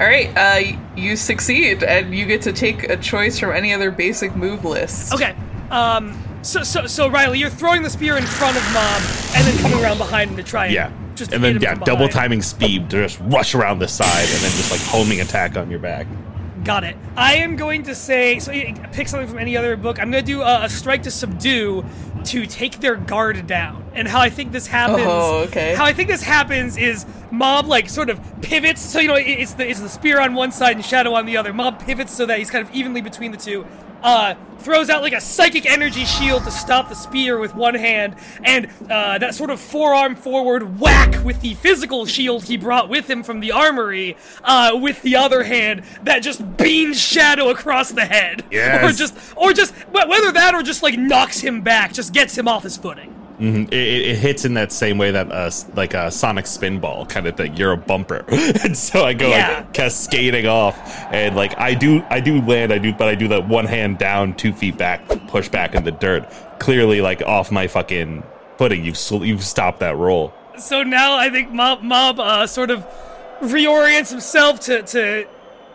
All 0.00 0.06
right, 0.08 0.32
uh, 0.36 0.76
you 0.96 1.14
succeed, 1.14 1.84
and 1.84 2.12
you 2.12 2.26
get 2.26 2.42
to 2.42 2.52
take 2.52 2.82
a 2.90 2.96
choice 2.96 3.38
from 3.38 3.52
any 3.52 3.72
other 3.72 3.92
basic 3.92 4.34
move 4.34 4.64
list. 4.64 5.14
Okay, 5.14 5.36
um, 5.70 6.20
so, 6.42 6.64
so, 6.64 6.88
so 6.88 7.08
Riley, 7.08 7.38
you're 7.38 7.48
throwing 7.48 7.82
the 7.82 7.90
spear 7.90 8.16
in 8.16 8.24
front 8.24 8.56
of 8.56 8.64
Mob, 8.72 9.02
and 9.36 9.46
then 9.46 9.56
coming 9.58 9.80
around 9.80 9.98
behind 9.98 10.30
him 10.30 10.36
to 10.36 10.42
try 10.42 10.64
and 10.64 10.74
Yeah. 10.74 10.90
Just 11.14 11.32
and 11.32 11.42
then 11.42 11.60
yeah, 11.60 11.74
double 11.74 12.08
timing 12.08 12.42
speed 12.42 12.90
to 12.90 13.02
just 13.02 13.20
rush 13.20 13.54
around 13.54 13.78
the 13.78 13.88
side 13.88 14.28
and 14.28 14.40
then 14.40 14.50
just 14.52 14.70
like 14.70 14.80
homing 14.80 15.20
attack 15.20 15.56
on 15.56 15.70
your 15.70 15.80
back. 15.80 16.06
Got 16.64 16.84
it. 16.84 16.96
I 17.14 17.34
am 17.36 17.56
going 17.56 17.82
to 17.84 17.94
say 17.94 18.38
so. 18.38 18.50
Pick 18.92 19.08
something 19.08 19.28
from 19.28 19.38
any 19.38 19.54
other 19.54 19.76
book. 19.76 20.00
I'm 20.00 20.10
going 20.10 20.24
to 20.24 20.26
do 20.26 20.40
a, 20.40 20.64
a 20.64 20.68
strike 20.70 21.02
to 21.02 21.10
subdue 21.10 21.84
to 22.24 22.46
take 22.46 22.80
their 22.80 22.96
guard 22.96 23.46
down. 23.46 23.84
And 23.94 24.08
how 24.08 24.20
I 24.20 24.30
think 24.30 24.50
this 24.50 24.66
happens. 24.66 25.02
Oh, 25.04 25.44
okay. 25.48 25.74
How 25.74 25.84
I 25.84 25.92
think 25.92 26.08
this 26.08 26.22
happens 26.22 26.78
is 26.78 27.04
Mob 27.30 27.66
like 27.66 27.90
sort 27.90 28.08
of 28.08 28.18
pivots. 28.40 28.80
So 28.80 28.98
you 28.98 29.08
know 29.08 29.14
it's 29.14 29.54
the 29.54 29.68
it's 29.68 29.80
the 29.80 29.90
spear 29.90 30.20
on 30.20 30.34
one 30.34 30.52
side 30.52 30.76
and 30.76 30.84
Shadow 30.84 31.12
on 31.14 31.26
the 31.26 31.36
other. 31.36 31.52
Mob 31.52 31.84
pivots 31.84 32.14
so 32.14 32.24
that 32.26 32.38
he's 32.38 32.50
kind 32.50 32.66
of 32.66 32.74
evenly 32.74 33.02
between 33.02 33.30
the 33.30 33.38
two. 33.38 33.66
Uh, 34.04 34.34
throws 34.58 34.88
out 34.90 35.02
like 35.02 35.12
a 35.12 35.20
psychic 35.20 35.64
energy 35.66 36.04
shield 36.04 36.44
to 36.44 36.50
stop 36.50 36.88
the 36.88 36.94
spear 36.94 37.38
with 37.38 37.54
one 37.54 37.74
hand, 37.74 38.14
and 38.44 38.68
uh, 38.90 39.18
that 39.18 39.34
sort 39.34 39.48
of 39.50 39.58
forearm 39.58 40.14
forward 40.14 40.78
whack 40.78 41.24
with 41.24 41.40
the 41.40 41.54
physical 41.54 42.04
shield 42.06 42.44
he 42.44 42.56
brought 42.56 42.88
with 42.88 43.08
him 43.08 43.22
from 43.22 43.40
the 43.40 43.50
armory, 43.50 44.16
uh, 44.42 44.70
with 44.74 45.00
the 45.02 45.16
other 45.16 45.42
hand 45.44 45.82
that 46.02 46.20
just 46.20 46.56
beams 46.58 47.00
Shadow 47.00 47.48
across 47.50 47.92
the 47.92 48.04
head, 48.04 48.44
Yes. 48.50 48.84
or 48.84 48.96
just, 48.96 49.34
or 49.36 49.52
just 49.54 49.74
whether 49.90 50.30
that 50.32 50.54
or 50.54 50.62
just 50.62 50.82
like 50.82 50.98
knocks 50.98 51.40
him 51.40 51.62
back, 51.62 51.92
just 51.94 52.12
gets 52.12 52.36
him 52.36 52.46
off 52.46 52.62
his 52.62 52.76
footing. 52.76 53.10
Mhm. 53.44 53.66
It, 53.68 53.74
it, 53.74 54.06
it 54.10 54.16
hits 54.16 54.44
in 54.44 54.54
that 54.54 54.72
same 54.72 54.96
way 54.98 55.10
that 55.10 55.30
uh, 55.30 55.50
like 55.74 55.94
a 55.94 56.10
sonic 56.10 56.46
spinball 56.46 57.08
kind 57.08 57.26
of 57.26 57.36
thing. 57.36 57.56
You're 57.56 57.72
a 57.72 57.76
bumper, 57.76 58.24
and 58.28 58.76
so 58.76 59.04
I 59.04 59.12
go 59.12 59.28
Yeah. 59.28 59.58
like 59.58 59.72
cascading 59.74 60.46
off, 60.46 60.76
and 61.12 61.36
like 61.36 61.58
I 61.58 61.74
do, 61.74 62.02
I 62.10 62.20
do 62.20 62.40
land, 62.42 62.72
I 62.72 62.78
do, 62.78 62.92
but 62.92 63.08
I 63.08 63.14
do 63.14 63.28
that 63.28 63.46
one 63.48 63.66
hand 63.66 63.98
down, 63.98 64.34
two 64.34 64.52
feet 64.52 64.78
back, 64.78 65.06
push 65.28 65.48
back 65.48 65.74
in 65.74 65.84
the 65.84 65.92
dirt, 65.92 66.28
clearly 66.58 67.00
like 67.00 67.22
off 67.22 67.50
my 67.50 67.66
fucking 67.66 68.22
footing. 68.56 68.84
You've 68.84 68.96
sl- 68.98 69.24
you've 69.24 69.44
stopped 69.44 69.80
that 69.80 69.96
roll. 69.96 70.32
So 70.58 70.82
now 70.82 71.16
I 71.16 71.28
think 71.30 71.50
Mob 71.50 71.82
Mob 71.82 72.20
uh, 72.20 72.46
sort 72.46 72.70
of 72.70 72.86
reorients 73.40 74.10
himself 74.10 74.60
to 74.60 74.82
to 74.82 75.26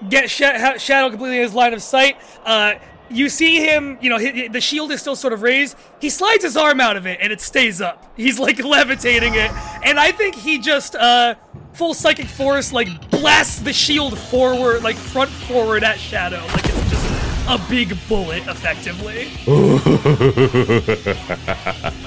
get 0.09 0.29
Sh- 0.29 0.81
Shadow 0.81 1.09
completely 1.09 1.37
in 1.37 1.43
his 1.43 1.53
line 1.53 1.73
of 1.73 1.81
sight. 1.83 2.17
Uh, 2.45 2.75
you 3.09 3.29
see 3.29 3.65
him, 3.65 3.97
you 4.01 4.09
know, 4.09 4.19
the 4.19 4.61
shield 4.61 4.91
is 4.91 5.01
still 5.01 5.15
sort 5.15 5.33
of 5.33 5.41
raised. 5.41 5.77
He 5.99 6.09
slides 6.09 6.43
his 6.43 6.55
arm 6.55 6.79
out 6.79 6.97
of 6.97 7.05
it, 7.05 7.19
and 7.21 7.31
it 7.31 7.41
stays 7.41 7.81
up. 7.81 8.11
He's 8.15 8.39
like 8.39 8.59
levitating 8.63 9.35
it, 9.35 9.51
and 9.83 9.99
I 9.99 10.11
think 10.11 10.35
he 10.35 10.59
just 10.59 10.95
uh, 10.95 11.35
full 11.73 11.93
psychic 11.93 12.27
force 12.27 12.71
like 12.73 13.09
blasts 13.09 13.59
the 13.59 13.73
shield 13.73 14.17
forward, 14.17 14.83
like 14.83 14.95
front 14.95 15.29
forward 15.29 15.83
at 15.83 15.99
Shadow, 15.99 16.45
like 16.47 16.65
it's 16.65 16.89
just 16.89 17.47
a 17.47 17.59
big 17.69 17.97
bullet, 18.07 18.43
effectively. 18.47 19.29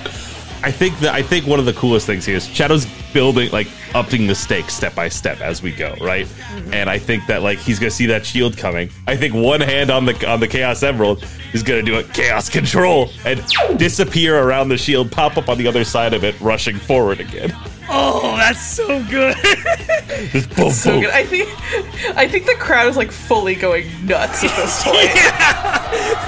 I 0.64 0.70
think 0.70 0.98
that 1.00 1.14
I 1.14 1.22
think 1.22 1.46
one 1.46 1.58
of 1.58 1.66
the 1.66 1.72
coolest 1.72 2.06
things 2.06 2.24
here 2.24 2.36
is 2.36 2.46
Shadow's 2.46 2.86
building 3.12 3.50
like 3.50 3.68
upping 3.94 4.26
the 4.26 4.34
stakes 4.34 4.74
step 4.74 4.94
by 4.94 5.08
step 5.08 5.40
as 5.40 5.62
we 5.62 5.72
go, 5.72 5.94
right? 6.00 6.26
Mm-hmm. 6.26 6.74
And 6.74 6.88
I 6.88 6.98
think 6.98 7.26
that 7.26 7.42
like 7.42 7.58
he's 7.58 7.78
gonna 7.78 7.90
see 7.90 8.06
that 8.06 8.24
shield 8.24 8.56
coming. 8.56 8.90
I 9.06 9.16
think 9.16 9.34
one 9.34 9.60
hand 9.60 9.90
on 9.90 10.04
the 10.04 10.30
on 10.30 10.40
the 10.40 10.48
Chaos 10.48 10.82
Emerald 10.82 11.26
is 11.52 11.62
gonna 11.62 11.82
do 11.82 11.98
a 11.98 12.04
Chaos 12.04 12.48
Control 12.48 13.10
and 13.24 13.44
disappear 13.76 14.38
around 14.38 14.68
the 14.68 14.78
shield, 14.78 15.10
pop 15.10 15.36
up 15.36 15.48
on 15.48 15.58
the 15.58 15.66
other 15.66 15.84
side 15.84 16.14
of 16.14 16.22
it, 16.24 16.40
rushing 16.40 16.76
forward 16.76 17.20
again. 17.20 17.54
Oh, 17.94 18.36
that's 18.38 18.60
so 18.62 19.02
good. 19.04 19.36
Just 20.32 20.54
boom, 20.56 20.70
So 20.70 20.92
boom. 20.92 21.00
good. 21.02 21.10
I 21.10 21.24
think, 21.24 21.48
I 22.16 22.26
think 22.26 22.46
the 22.46 22.54
crowd 22.54 22.88
is 22.88 22.96
like 22.96 23.12
fully 23.12 23.54
going 23.54 23.86
nuts 24.06 24.42
at 24.42 24.56
this 24.56 24.82
point. 24.84 25.12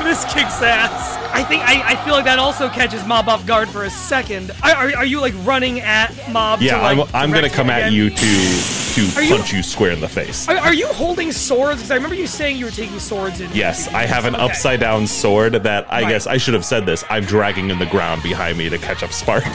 this 0.05 0.25
kicks 0.33 0.61
ass. 0.63 1.17
I 1.33 1.43
think 1.43 1.63
I, 1.65 1.93
I 1.93 2.05
feel 2.05 2.15
like 2.15 2.27
that 2.27 2.39
also 2.39 2.69
catches 2.69 3.05
Mob 3.07 3.29
off 3.29 3.47
guard 3.47 3.69
for 3.69 3.85
a 3.85 3.91
second. 3.91 4.51
Are, 4.63 4.71
are, 4.73 4.97
are 4.99 5.05
you 5.07 5.21
like 5.21 5.35
running 5.45 5.81
at 5.81 6.13
Mob? 6.31 6.61
Yeah, 6.61 6.77
to, 6.77 6.83
like, 6.83 7.15
I'm, 7.15 7.23
I'm 7.25 7.33
gonna 7.33 7.51
come 7.51 7.67
him 7.67 7.71
at 7.71 7.93
you 7.93 8.11
to 8.11 8.17
to 8.95 9.01
Are 9.17 9.23
you- 9.23 9.35
punch 9.37 9.53
you 9.53 9.61
square 9.65 9.91
in 9.91 10.01
the 10.01 10.09
face. 10.09 10.49
Are, 10.49 10.57
are 10.57 10.75
you 10.75 10.87
holding 10.89 11.33
swords? 11.33 11.79
Because 11.79 11.91
I 11.91 11.95
remember 11.97 12.15
you 12.15 12.29
saying 12.29 12.59
you 12.59 12.65
were 12.67 12.71
taking 12.71 13.01
swords 13.01 13.41
in. 13.41 13.51
Yes, 13.53 13.89
I 13.89 14.07
have 14.07 14.25
an 14.27 14.37
Okay. 14.37 14.45
upside 14.45 14.79
down 14.81 15.07
sword 15.09 15.55
that 15.55 15.93
I 15.93 16.03
Right. 16.03 16.09
guess 16.11 16.27
I 16.29 16.37
should 16.37 16.55
have 16.55 16.65
said 16.65 16.87
this. 16.87 17.03
I'm 17.11 17.25
dragging 17.25 17.71
in 17.71 17.79
the 17.81 17.87
ground 17.87 18.23
behind 18.23 18.57
me 18.57 18.69
to 18.69 18.79
catch 18.79 19.03
up 19.03 19.11
sparks. 19.13 19.49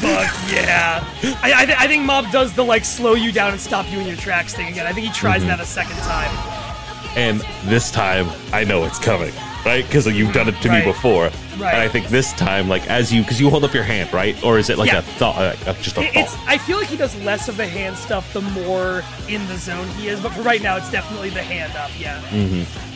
Fuck 0.00 0.34
yeah! 0.52 1.04
I, 1.42 1.49
I, 1.54 1.66
th- 1.66 1.78
I 1.78 1.86
think 1.86 2.04
Mob 2.04 2.30
does 2.30 2.52
the 2.54 2.64
like 2.64 2.84
slow 2.84 3.14
you 3.14 3.32
down 3.32 3.52
and 3.52 3.60
stop 3.60 3.90
you 3.90 3.98
in 4.00 4.06
your 4.06 4.16
tracks 4.16 4.54
thing 4.54 4.68
again. 4.68 4.86
I 4.86 4.92
think 4.92 5.06
he 5.06 5.12
tries 5.12 5.40
Mm-hmm. 5.40 5.48
that 5.48 5.60
a 5.60 5.66
second 5.66 5.96
time. 5.98 6.30
and 7.16 7.40
this 7.64 7.90
time 7.90 8.28
I 8.52 8.64
know 8.64 8.84
it's 8.84 8.98
coming, 8.98 9.32
right? 9.64 9.84
Because 9.86 10.06
you've 10.06 10.32
done 10.32 10.48
it 10.48 10.60
to 10.62 10.68
Right. 10.68 10.84
me 10.84 10.92
before. 10.92 11.30
Right. 11.58 11.74
And 11.74 11.82
I 11.82 11.88
think 11.88 12.06
this 12.08 12.32
time, 12.34 12.68
like 12.68 12.88
as 12.88 13.12
you, 13.12 13.22
because 13.22 13.38
you 13.40 13.50
hold 13.50 13.64
up 13.64 13.74
your 13.74 13.82
hand, 13.82 14.12
right? 14.12 14.42
Or 14.44 14.58
is 14.58 14.70
it 14.70 14.78
like 14.78 14.90
Yeah. 14.90 14.98
a 14.98 15.02
thought, 15.02 15.36
uh, 15.66 15.74
just 15.82 15.96
a 15.98 16.02
It- 16.02 16.14
thought? 16.14 16.22
It's. 16.24 16.36
I 16.46 16.56
feel 16.58 16.78
like 16.78 16.88
he 16.88 16.96
does 16.96 17.14
less 17.16 17.48
of 17.48 17.56
the 17.56 17.66
hand 17.66 17.96
stuff 17.98 18.32
the 18.32 18.40
more 18.40 19.02
in 19.28 19.46
the 19.48 19.56
zone 19.58 19.86
he 19.98 20.08
is. 20.08 20.20
But 20.20 20.32
for 20.32 20.42
right 20.42 20.62
now, 20.62 20.76
it's 20.76 20.90
definitely 20.90 21.30
the 21.30 21.42
hand 21.42 21.72
up. 21.76 21.90
Yeah. 21.98 22.20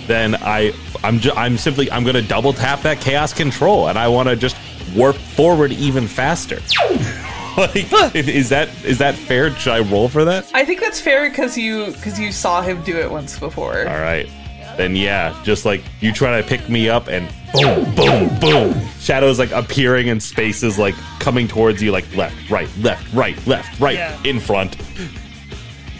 then 0.07 0.37
I 0.43 0.73
I'm 1.03 1.19
ju- 1.19 1.33
I'm 1.35 1.57
simply 1.59 1.91
I'm 1.91 2.05
gonna 2.05 2.21
double 2.23 2.53
tap 2.53 2.83
that 2.83 3.01
chaos 3.01 3.33
control 3.33 3.89
and 3.89 3.99
I 3.99 4.07
want 4.09 4.29
to 4.29 4.37
just 4.37 4.55
warp 4.95 5.17
forward 5.17 5.73
even 5.73 6.07
faster. 6.07 6.61
like, 7.59 8.15
if, 8.15 8.29
is 8.29 8.49
that 8.51 8.69
is 8.85 8.99
that 8.99 9.15
fair? 9.15 9.51
Should 9.57 9.73
I 9.73 9.81
roll 9.81 10.09
for 10.09 10.25
that? 10.25 10.51
I 10.55 10.65
think 10.65 10.81
that's 10.81 11.01
fair 11.01 11.29
because 11.29 11.57
you 11.57 11.87
because 11.93 12.19
you 12.19 12.33
saw 12.33 12.63
him 12.63 12.83
do 12.83 12.97
it 12.99 13.11
once 13.11 13.39
before. 13.39 13.79
All 13.89 14.01
right. 14.01 14.29
Then 14.77 14.97
yeah, 14.97 15.41
just 15.45 15.65
like 15.65 15.83
you 16.01 16.13
try 16.13 16.41
to 16.41 16.47
pick 16.47 16.69
me 16.69 16.89
up 16.89 17.07
and 17.09 17.29
boom, 17.53 17.85
boom, 17.95 18.39
boom. 18.41 18.89
Shadows 18.99 19.39
like 19.39 19.53
appearing 19.53 20.09
in 20.09 20.19
spaces 20.19 20.79
like 20.79 20.95
coming 21.21 21.47
towards 21.47 21.81
you 21.81 21.93
like 21.93 22.05
left, 22.17 22.51
right, 22.51 22.69
left, 22.79 23.13
right, 23.15 23.47
left, 23.47 23.79
right, 23.79 23.95
Yeah. 23.95 24.21
in 24.25 24.41
front. 24.41 24.77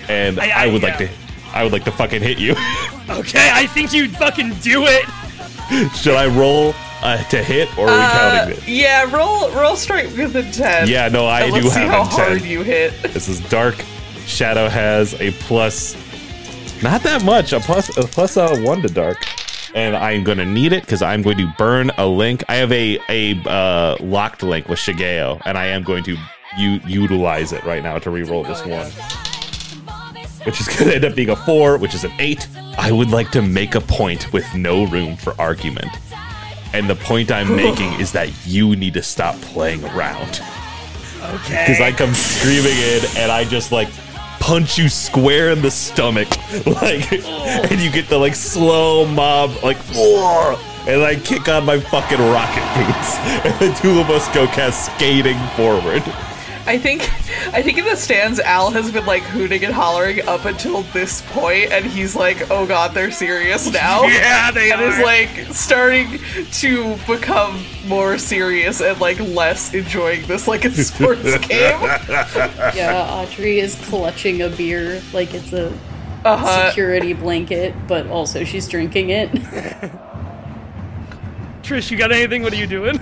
And 0.09 0.41
I- 0.41 0.49
I, 0.49 0.65
I- 0.65 0.73
would 0.73 0.83
like 0.83 0.99
to 0.99 1.09
I 1.53 1.63
would 1.63 1.73
like 1.73 1.85
to 1.85 1.93
fucking 1.93 2.23
hit 2.23 2.39
you. 2.39 2.55
Okay, 3.07 3.51
I 3.53 3.67
think 3.67 3.93
you 3.93 4.09
fucking 4.09 4.55
do 4.63 4.85
it. 4.87 5.05
Should 5.95 6.15
I 6.17 6.27
roll 6.27 6.73
uh, 7.05 7.23
to 7.25 7.43
hit 7.43 7.69
or 7.79 7.87
are 7.89 7.97
we 7.97 8.03
Uh, 8.05 8.11
counting 8.11 8.57
it? 8.59 8.69
yeah, 8.69 9.09
roll 9.15 9.51
roll 9.53 9.77
straight 9.77 10.17
with 10.17 10.35
a 10.37 10.43
ten. 10.51 10.89
Yeah, 10.89 11.09
no, 11.09 11.27
I 11.27 11.43
and 11.43 11.55
do 11.55 11.61
let's 11.61 11.75
see 11.75 11.81
have 11.81 11.91
how 11.91 12.03
a 12.03 12.09
10. 12.09 12.27
hard 12.29 12.43
you 12.43 12.63
hit. 12.63 12.93
This 13.13 13.29
is 13.29 13.41
dark. 13.49 13.77
Shadow 14.27 14.69
has 14.69 15.15
a 15.21 15.31
plus, 15.33 15.95
not 16.83 17.03
that 17.03 17.23
much, 17.25 17.53
a 17.53 17.61
plus 17.61 17.95
a 17.99 18.03
plus 18.05 18.37
a 18.39 18.57
one 18.63 18.81
to 18.83 18.89
dark, 18.89 19.19
and 19.75 19.95
I'm 19.95 20.25
gonna 20.25 20.47
need 20.47 20.73
it 20.73 20.83
because 20.83 21.03
I'm 21.03 21.21
going 21.23 21.37
to 21.39 21.53
burn 21.59 21.91
a 21.99 22.07
link. 22.07 22.43
I 22.49 22.55
have 22.57 22.73
a 22.73 22.99
a 23.11 23.35
uh, 23.49 23.97
locked 24.01 24.43
link 24.43 24.69
with 24.69 24.79
Shigeo, 24.79 25.41
and 25.45 25.59
I 25.59 25.67
am 25.67 25.83
going 25.83 26.05
to 26.05 26.17
u- 26.59 26.81
utilize 26.87 27.53
it 27.53 27.63
right 27.65 27.83
now 27.83 27.99
to 27.99 28.09
re-roll 28.11 28.45
this 28.45 28.65
one, 28.65 28.91
which 30.45 30.59
is 30.61 30.69
gonna 30.69 30.93
end 30.93 31.05
up 31.05 31.15
being 31.15 31.29
a 31.31 31.37
four, 31.37 31.77
which 31.77 31.95
is 31.95 32.05
an 32.05 32.13
eight. 32.19 32.49
I 32.79 32.91
would 32.93 33.11
like 33.11 33.31
to 33.33 33.43
make 33.43 33.75
a 33.75 33.81
point 33.81 34.33
with 34.33 34.53
no 34.55 34.87
room 34.87 35.17
for 35.17 35.35
argument. 35.39 35.91
And 36.75 36.91
the 36.91 36.97
point 36.97 37.31
I'm 37.31 37.55
making 37.65 37.93
is 38.01 38.13
that 38.13 38.29
you 38.47 38.75
need 38.77 38.95
to 38.95 39.03
stop 39.03 39.37
playing 39.41 39.85
around 39.85 40.43
Okay. 41.23 41.65
because 41.67 41.81
I 41.81 41.91
come 41.93 42.13
screaming 42.13 42.77
in 42.77 43.03
and 43.17 43.33
I 43.33 43.45
just 43.45 43.73
like 43.73 43.89
punch 44.41 44.77
you 44.77 44.91
square 44.91 45.51
in 45.53 45.63
the 45.63 45.71
stomach, 45.71 46.29
like, 46.67 47.09
oh. 47.25 47.67
and 47.71 47.81
you 47.81 47.91
get 47.91 48.09
the 48.11 48.19
like 48.19 48.35
slow 48.35 49.07
mob 49.07 49.51
like, 49.63 49.79
"Roar," 49.95 50.59
and 50.87 51.01
I 51.03 51.15
kick 51.17 51.49
on 51.49 51.65
my 51.65 51.81
fucking 51.81 52.19
rocket 52.19 52.67
boots, 52.77 53.17
and 53.47 53.55
the 53.59 53.79
two 53.81 54.01
of 54.01 54.11
us 54.11 54.29
go 54.35 54.47
cascading 54.49 55.39
forward. 55.57 56.03
I 56.67 56.79
think 56.79 57.03
I 57.55 57.63
think 57.63 57.77
in 57.79 57.85
the 57.85 57.95
stands 57.95 58.41
Al 58.41 58.71
has 58.71 58.91
been 58.91 59.05
like 59.05 59.23
hooting 59.23 59.65
and 59.65 59.75
hollering 59.75 60.27
up 60.27 60.47
until 60.47 60.81
this 60.95 61.21
point, 61.29 61.71
and 61.73 61.85
he's 61.85 62.17
like, 62.17 62.51
"Oh 62.51 62.67
God, 62.67 62.95
they're 62.95 63.11
serious 63.11 63.71
now." 63.71 64.03
Yeah, 64.05 64.51
they 64.51 64.73
and 64.73 64.81
is 64.81 64.99
like 65.01 65.29
starting 65.55 66.19
to 66.53 66.97
become 67.07 67.63
more 67.87 68.17
serious 68.17 68.81
and 68.81 68.99
like 69.01 69.21
less 69.21 69.75
enjoying 69.75 70.27
this 70.27 70.49
like 70.49 70.65
a 70.65 70.71
sports 70.71 71.23
game. 71.49 71.81
Yeah, 72.75 73.07
Audrey 73.11 73.61
is 73.61 73.75
clutching 73.87 74.41
a 74.43 74.49
beer 74.49 75.03
like 75.13 75.35
it's 75.35 75.53
a 75.53 75.71
Uh-huh. 76.25 76.69
security 76.71 77.13
blanket, 77.13 77.75
but 77.87 78.07
also 78.07 78.45
she's 78.45 78.67
drinking 78.67 79.11
it. 79.11 79.31
Trish, 81.63 81.91
you 81.91 81.99
got 81.99 82.13
anything? 82.13 82.43
What 82.43 82.55
are 82.55 82.57
you 82.57 82.67
doing? 82.67 82.99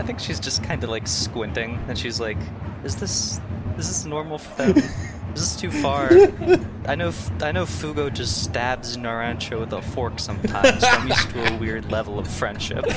I 0.00 0.02
think 0.02 0.18
she's 0.18 0.40
just 0.40 0.64
kind 0.64 0.82
of 0.82 0.88
like 0.88 1.06
squinting, 1.06 1.78
and 1.86 1.98
she's 1.98 2.18
like, 2.18 2.38
"Is 2.84 2.96
this 2.96 3.38
is 3.76 3.86
this 3.88 4.04
normal 4.06 4.38
for 4.38 4.72
them? 5.34 5.42
Is 5.42 5.52
this 5.54 5.60
too 5.60 5.70
far? 5.70 6.10
I 6.86 6.94
know 6.94 7.08
F- 7.08 7.42
I 7.42 7.52
know 7.52 7.64
Fugo 7.64 8.12
just 8.12 8.42
stabs 8.44 8.96
Narancia 8.96 9.58
with 9.58 9.72
a 9.72 9.82
fork 9.82 10.18
sometimes. 10.18 10.80
so 10.80 10.88
I'm 10.88 11.08
used 11.08 11.30
to 11.30 11.54
a 11.54 11.56
weird 11.58 11.90
level 11.90 12.18
of 12.18 12.26
friendship." 12.28 12.84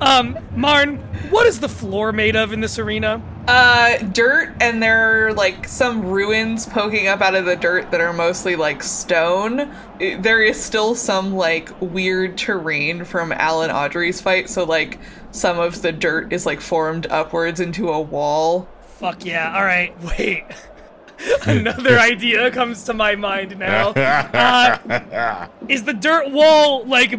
Um, 0.00 0.38
Marn, 0.56 0.96
what 1.30 1.46
is 1.46 1.60
the 1.60 1.68
floor 1.68 2.10
made 2.12 2.36
of 2.36 2.52
in 2.52 2.60
this 2.60 2.78
arena? 2.78 3.22
Uh, 3.46 3.98
dirt, 3.98 4.54
and 4.60 4.82
there 4.82 5.28
are 5.28 5.32
like 5.34 5.68
some 5.68 6.04
ruins 6.06 6.66
poking 6.66 7.06
up 7.06 7.20
out 7.20 7.34
of 7.34 7.44
the 7.44 7.54
dirt 7.54 7.90
that 7.90 8.00
are 8.00 8.12
mostly 8.12 8.56
like 8.56 8.82
stone. 8.82 9.60
I- 10.00 10.16
There 10.20 10.42
is 10.42 10.60
still 10.62 10.94
some 10.94 11.34
like 11.34 11.70
weird 11.80 12.36
terrain 12.38 13.04
from 13.04 13.30
Al 13.32 13.62
and 13.62 13.70
Audrey's 13.72 14.20
fight, 14.20 14.48
so 14.48 14.64
like 14.64 14.98
some 15.32 15.58
of 15.58 15.82
the 15.82 15.92
dirt 15.92 16.32
is 16.32 16.44
like 16.46 16.60
formed 16.60 17.06
upwards 17.08 17.60
into 17.60 17.90
a 17.90 18.00
wall. 18.00 18.68
Fuck 18.98 19.24
yeah. 19.24 19.54
All 19.56 19.64
right, 19.64 19.94
wait. 20.18 20.44
Another 21.46 21.98
idea 21.98 22.50
comes 22.50 22.82
to 22.84 22.94
my 22.94 23.14
mind 23.14 23.58
now. 23.58 23.92
Uh, 24.34 25.48
is 25.68 25.84
the 25.84 25.92
dirt 25.92 26.30
wall 26.30 26.84
like? 26.84 27.14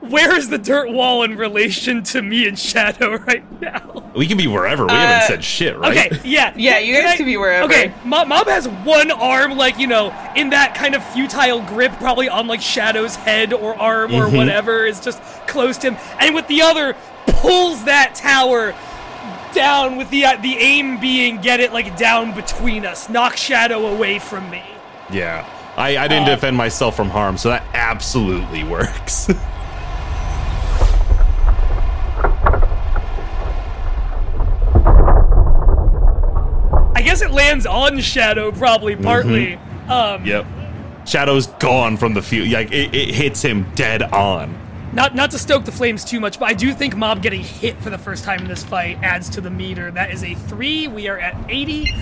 Where 0.00 0.36
is 0.36 0.48
the 0.48 0.58
dirt 0.58 0.90
wall 0.90 1.22
in 1.22 1.36
relation 1.36 2.02
to 2.04 2.22
me 2.22 2.48
and 2.48 2.58
Shadow 2.58 3.16
right 3.18 3.44
now? 3.60 4.10
We 4.16 4.26
can 4.26 4.36
be 4.36 4.48
wherever. 4.48 4.84
We 4.84 4.90
Uh, 4.90 4.96
haven't 4.96 5.28
said 5.28 5.44
shit, 5.44 5.78
right? 5.78 6.12
Okay, 6.12 6.20
yeah, 6.28 6.52
Yeah, 6.56 6.78
you 6.78 7.00
guys 7.00 7.16
can 7.16 7.24
be 7.26 7.36
wherever. 7.36 7.64
Okay, 7.72 7.94
Mob, 8.04 8.26
Mob 8.26 8.48
has 8.48 8.66
one 8.68 9.10
arm, 9.12 9.56
like 9.56 9.78
you 9.78 9.86
know, 9.86 10.08
in 10.34 10.50
that 10.50 10.74
kind 10.74 10.94
of 10.96 11.04
futile 11.12 11.60
grip, 11.62 11.92
probably 11.98 12.28
on 12.28 12.48
like 12.48 12.60
Shadow's 12.60 13.14
head 13.14 13.52
or 13.52 13.76
arm 13.80 14.12
or 14.14 14.28
whatever 14.28 14.84
is 14.84 14.98
just 15.00 15.22
close 15.46 15.78
to 15.78 15.92
him, 15.92 15.96
and 16.18 16.34
with 16.34 16.48
the 16.48 16.62
other 16.62 16.96
pulls 17.26 17.84
that 17.84 18.14
tower 18.16 18.74
down 19.54 19.96
with 19.96 20.10
the 20.10 20.24
uh, 20.24 20.36
the 20.36 20.56
aim 20.56 20.98
being 21.00 21.40
get 21.40 21.60
it 21.60 21.72
like 21.72 21.96
down 21.96 22.34
between 22.34 22.84
us, 22.86 23.08
knock 23.08 23.36
Shadow 23.36 23.86
away 23.86 24.18
from 24.18 24.48
me. 24.50 24.62
Yeah. 25.10 25.46
I, 25.76 25.96
I 25.96 26.06
didn't 26.08 26.24
Uh, 26.28 26.34
defend 26.34 26.56
myself 26.56 26.94
from 26.96 27.08
harm, 27.08 27.38
so 27.38 27.48
that 27.48 27.64
absolutely 27.72 28.62
works. 28.76 29.30
I 36.94 37.02
guess 37.04 37.22
it 37.22 37.30
lands 37.30 37.66
on 37.66 37.98
Shadow 38.00 38.52
probably 38.52 38.96
partly. 38.96 39.54
Um, 39.88 40.24
yep. 40.24 40.46
Shadow's 41.04 41.46
gone 41.58 41.96
from 41.96 42.14
the 42.14 42.22
field. 42.22 42.48
Like 42.48 42.70
it, 42.70 42.94
it 42.94 43.14
hits 43.14 43.42
him 43.42 43.66
dead 43.74 44.02
on. 44.02 44.56
Not 44.92 45.14
not 45.14 45.30
to 45.30 45.38
stoke 45.38 45.64
the 45.64 45.72
flames 45.72 46.04
too 46.04 46.20
much, 46.20 46.38
but 46.38 46.50
I 46.50 46.54
do 46.54 46.74
think 46.74 46.94
Mob 46.96 47.22
getting 47.22 47.42
hit 47.42 47.80
for 47.80 47.88
the 47.88 47.96
first 47.96 48.24
time 48.24 48.40
in 48.40 48.48
this 48.48 48.62
fight 48.62 48.98
adds 49.02 49.30
to 49.30 49.40
the 49.40 49.50
meter. 49.50 49.90
That 49.90 50.10
is 50.10 50.22
a 50.22 50.34
three. 50.34 50.86
We 50.86 51.08
are 51.08 51.18
at 51.18 51.34
80. 51.48 51.94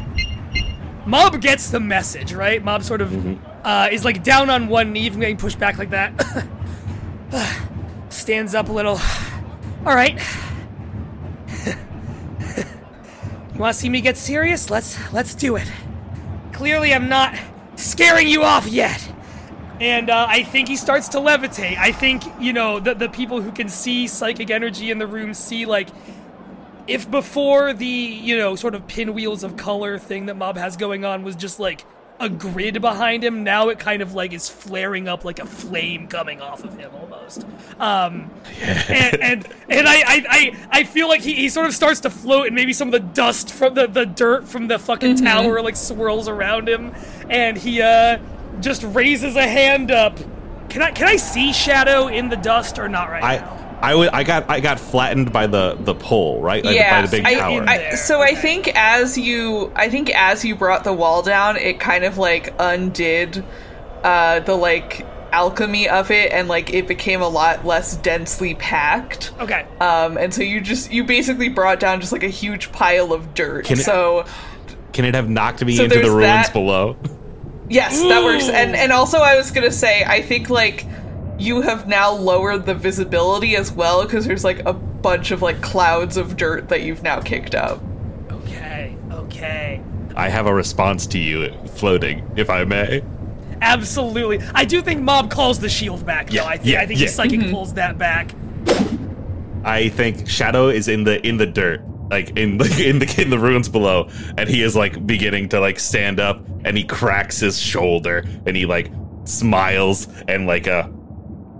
Mob 1.06 1.40
gets 1.40 1.70
the 1.70 1.78
message, 1.78 2.32
right? 2.32 2.62
Mob 2.62 2.82
sort 2.82 3.00
of 3.00 3.38
uh, 3.64 3.88
is 3.92 4.04
like 4.04 4.24
down 4.24 4.50
on 4.50 4.66
one 4.66 4.92
knee 4.92 5.08
from 5.08 5.20
getting 5.20 5.36
pushed 5.36 5.58
back 5.58 5.78
like 5.78 5.90
that. 5.90 6.46
Stands 8.08 8.56
up 8.56 8.68
a 8.68 8.72
little. 8.72 8.98
All 9.86 9.94
right. 9.94 10.20
you 11.66 13.60
want 13.60 13.72
to 13.72 13.80
see 13.80 13.88
me 13.88 14.00
get 14.00 14.16
serious? 14.16 14.68
Let's 14.68 14.98
let's 15.12 15.36
do 15.36 15.54
it. 15.54 15.70
Clearly, 16.52 16.92
I'm 16.92 17.08
not 17.08 17.38
scaring 17.76 18.26
you 18.26 18.42
off 18.42 18.66
yet 18.66 19.00
and 19.80 20.10
uh, 20.10 20.26
I 20.28 20.42
think 20.42 20.68
he 20.68 20.76
starts 20.76 21.08
to 21.08 21.18
levitate. 21.18 21.78
I 21.78 21.92
think 21.92 22.22
you 22.38 22.52
know 22.52 22.78
the 22.78 22.94
the 22.94 23.08
people 23.08 23.40
who 23.40 23.50
can 23.50 23.68
see 23.68 24.06
psychic 24.06 24.50
energy 24.50 24.90
in 24.90 24.98
the 24.98 25.06
room 25.06 25.34
see 25.34 25.66
like 25.66 25.88
if 26.86 27.10
before 27.10 27.72
the 27.72 27.86
you 27.86 28.36
know 28.36 28.56
sort 28.56 28.74
of 28.74 28.86
pinwheels 28.86 29.42
of 29.42 29.56
color 29.56 29.98
thing 29.98 30.26
that 30.26 30.36
Mob 30.36 30.56
has 30.56 30.76
going 30.76 31.04
on 31.04 31.22
was 31.22 31.34
just 31.34 31.58
like 31.58 31.84
a 32.20 32.28
grid 32.28 32.82
behind 32.82 33.24
him. 33.24 33.42
Now 33.44 33.70
it 33.70 33.78
kind 33.78 34.02
of 34.02 34.12
like 34.12 34.34
is 34.34 34.46
flaring 34.46 35.08
up 35.08 35.24
like 35.24 35.38
a 35.38 35.46
flame 35.46 36.06
coming 36.06 36.42
off 36.42 36.62
of 36.62 36.76
him 36.78 36.90
almost. 36.94 37.46
Um, 37.78 38.30
and 38.60 39.22
and, 39.22 39.48
and 39.70 39.88
I, 39.88 39.94
I, 39.94 40.24
I, 40.28 40.66
I 40.70 40.84
feel 40.84 41.08
like 41.08 41.22
he, 41.22 41.34
he 41.34 41.48
sort 41.48 41.66
of 41.66 41.72
starts 41.72 42.00
to 42.00 42.10
float 42.10 42.48
and 42.48 42.54
maybe 42.54 42.74
some 42.74 42.88
of 42.88 42.92
the 42.92 43.00
dust 43.00 43.50
from 43.50 43.72
the, 43.72 43.86
the 43.86 44.04
dirt 44.04 44.46
from 44.46 44.68
the 44.68 44.78
fucking 44.78 45.16
tower 45.16 45.62
like 45.62 45.76
swirls 45.76 46.28
around 46.28 46.68
him 46.68 46.94
and 47.30 47.56
he 47.56 47.80
uh 47.80 48.18
just 48.60 48.82
raises 48.84 49.36
a 49.36 49.42
hand 49.46 49.90
up. 49.90 50.18
Can 50.68 50.82
I 50.82 50.90
can 50.92 51.08
I 51.08 51.16
see 51.16 51.52
Shadow 51.52 52.06
in 52.08 52.28
the 52.28 52.36
dust 52.36 52.78
or 52.78 52.88
not 52.88 53.10
right 53.10 53.22
I 53.24 53.36
now? 53.38 53.56
I 53.82 53.94
would. 53.94 54.08
I 54.10 54.24
got. 54.24 54.48
I 54.50 54.60
got 54.60 54.78
flattened 54.78 55.32
by 55.32 55.46
the 55.46 55.74
the 55.80 55.94
pole, 55.94 56.42
right? 56.42 56.62
Like, 56.62 56.76
yeah, 56.76 57.00
by 57.00 57.06
the 57.06 57.16
big 57.16 57.24
I- 57.26 57.34
tower. 57.34 57.64
I- 57.66 57.94
so 57.94 58.20
I 58.20 58.34
think 58.34 58.68
as 58.76 59.16
you, 59.16 59.72
I 59.74 59.88
think 59.88 60.10
as 60.10 60.44
you 60.44 60.54
brought 60.54 60.84
the 60.84 60.92
wall 60.92 61.22
down, 61.22 61.56
it 61.56 61.80
kind 61.80 62.04
of 62.04 62.18
like 62.18 62.52
undid 62.58 63.42
uh, 64.04 64.40
the 64.40 64.54
like 64.54 65.06
alchemy 65.32 65.88
of 65.88 66.10
it, 66.10 66.30
and 66.30 66.46
like 66.46 66.74
it 66.74 66.86
became 66.88 67.22
a 67.22 67.28
lot 67.28 67.64
less 67.64 67.96
densely 67.96 68.54
packed. 68.56 69.32
Okay. 69.40 69.66
Um, 69.80 70.18
and 70.18 70.32
so 70.34 70.42
you 70.42 70.60
just 70.60 70.92
you 70.92 71.02
basically 71.04 71.48
brought 71.48 71.80
down 71.80 72.00
just 72.02 72.12
like 72.12 72.22
a 72.22 72.28
huge 72.28 72.70
pile 72.72 73.14
of 73.14 73.32
dirt. 73.32 73.64
Can 73.64 73.78
it- 73.80 73.84
so 73.84 74.26
Can 74.92 75.06
it 75.06 75.14
have 75.14 75.30
knocked 75.30 75.64
me 75.64 75.74
So 75.76 75.84
into 75.84 76.00
the 76.00 76.10
ruins 76.10 76.20
that. 76.22 76.52
below? 76.52 76.96
Yes, 77.70 77.98
that 78.02 78.22
works. 78.24 78.48
And 78.48 78.76
and 78.76 78.92
also 78.92 79.18
I 79.18 79.36
was 79.36 79.50
gonna 79.50 79.70
say 79.70 80.04
I 80.04 80.20
think 80.22 80.50
like 80.50 80.84
you 81.38 81.62
have 81.62 81.88
now 81.88 82.12
lowered 82.12 82.66
the 82.66 82.74
visibility 82.74 83.56
as 83.56 83.72
well 83.72 84.04
because 84.04 84.26
there's 84.26 84.44
like 84.44 84.58
a 84.66 84.74
bunch 84.74 85.30
of 85.30 85.40
like 85.40 85.62
clouds 85.62 86.18
of 86.18 86.36
dirt 86.36 86.68
that 86.68 86.82
you've 86.82 87.02
now 87.02 87.20
kicked 87.20 87.54
up. 87.54 87.80
Okay. 88.30 88.94
Okay. 89.10 89.80
I 90.16 90.28
have 90.28 90.46
a 90.46 90.52
response 90.52 91.06
to 91.08 91.18
you 91.18 91.50
floating, 91.76 92.30
if 92.36 92.50
I 92.50 92.64
may. 92.64 93.02
Absolutely. 93.62 94.40
I 94.54 94.64
do 94.64 94.82
think 94.82 95.00
Mob 95.02 95.30
calls 95.30 95.60
the 95.60 95.68
shield 95.68 96.04
back, 96.04 96.26
though. 96.28 96.34
Yeah, 96.34 96.46
I, 96.46 96.56
th- 96.56 96.66
yeah, 96.74 96.80
I 96.82 96.86
think 96.86 96.98
yeah. 97.00 97.06
his 97.06 97.14
psychic 97.14 97.40
Mm-hmm. 97.40 97.50
pulls 97.52 97.74
that 97.74 97.96
back. 97.96 98.32
I 99.64 99.88
think 99.90 100.28
Shadow 100.28 100.68
is 100.68 100.88
in 100.88 101.04
the 101.04 101.24
in 101.26 101.36
the 101.36 101.46
dirt, 101.46 101.82
like 102.10 102.36
in 102.36 102.58
the 102.58 102.64
in 102.88 102.98
the 102.98 103.14
in 103.22 103.30
the 103.30 103.38
ruins 103.38 103.68
below, 103.68 104.08
and 104.36 104.48
he 104.48 104.62
is 104.62 104.74
like 104.76 105.06
beginning 105.06 105.48
to 105.50 105.60
like 105.60 105.78
stand 105.78 106.20
up, 106.20 106.44
and 106.64 106.76
he 106.76 106.84
cracks 106.84 107.38
his 107.38 107.58
shoulder, 107.60 108.24
and 108.46 108.56
he 108.56 108.66
like 108.66 108.90
smiles 109.24 110.08
and 110.28 110.46
like 110.46 110.66
uh 110.66 110.88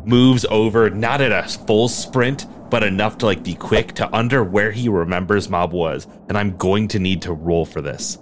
moves 0.05 0.45
over, 0.51 0.91
not 0.91 1.21
at 1.21 1.31
a 1.33 1.47
full 1.67 1.89
sprint, 1.89 2.47
but 2.71 2.83
enough 2.83 3.19
to 3.19 3.27
like 3.27 3.43
be 3.43 3.55
quick 3.55 3.93
to 3.95 4.15
under 4.17 4.43
where 4.43 4.71
he 4.73 4.89
remembers 4.89 5.49
Mob 5.49 5.73
was, 5.73 6.07
and 6.29 6.37
I'm 6.39 6.57
going 6.57 6.89
to 6.89 6.99
need 6.99 7.23
to 7.23 7.33
roll 7.33 7.65
for 7.67 7.81
this. 7.81 8.19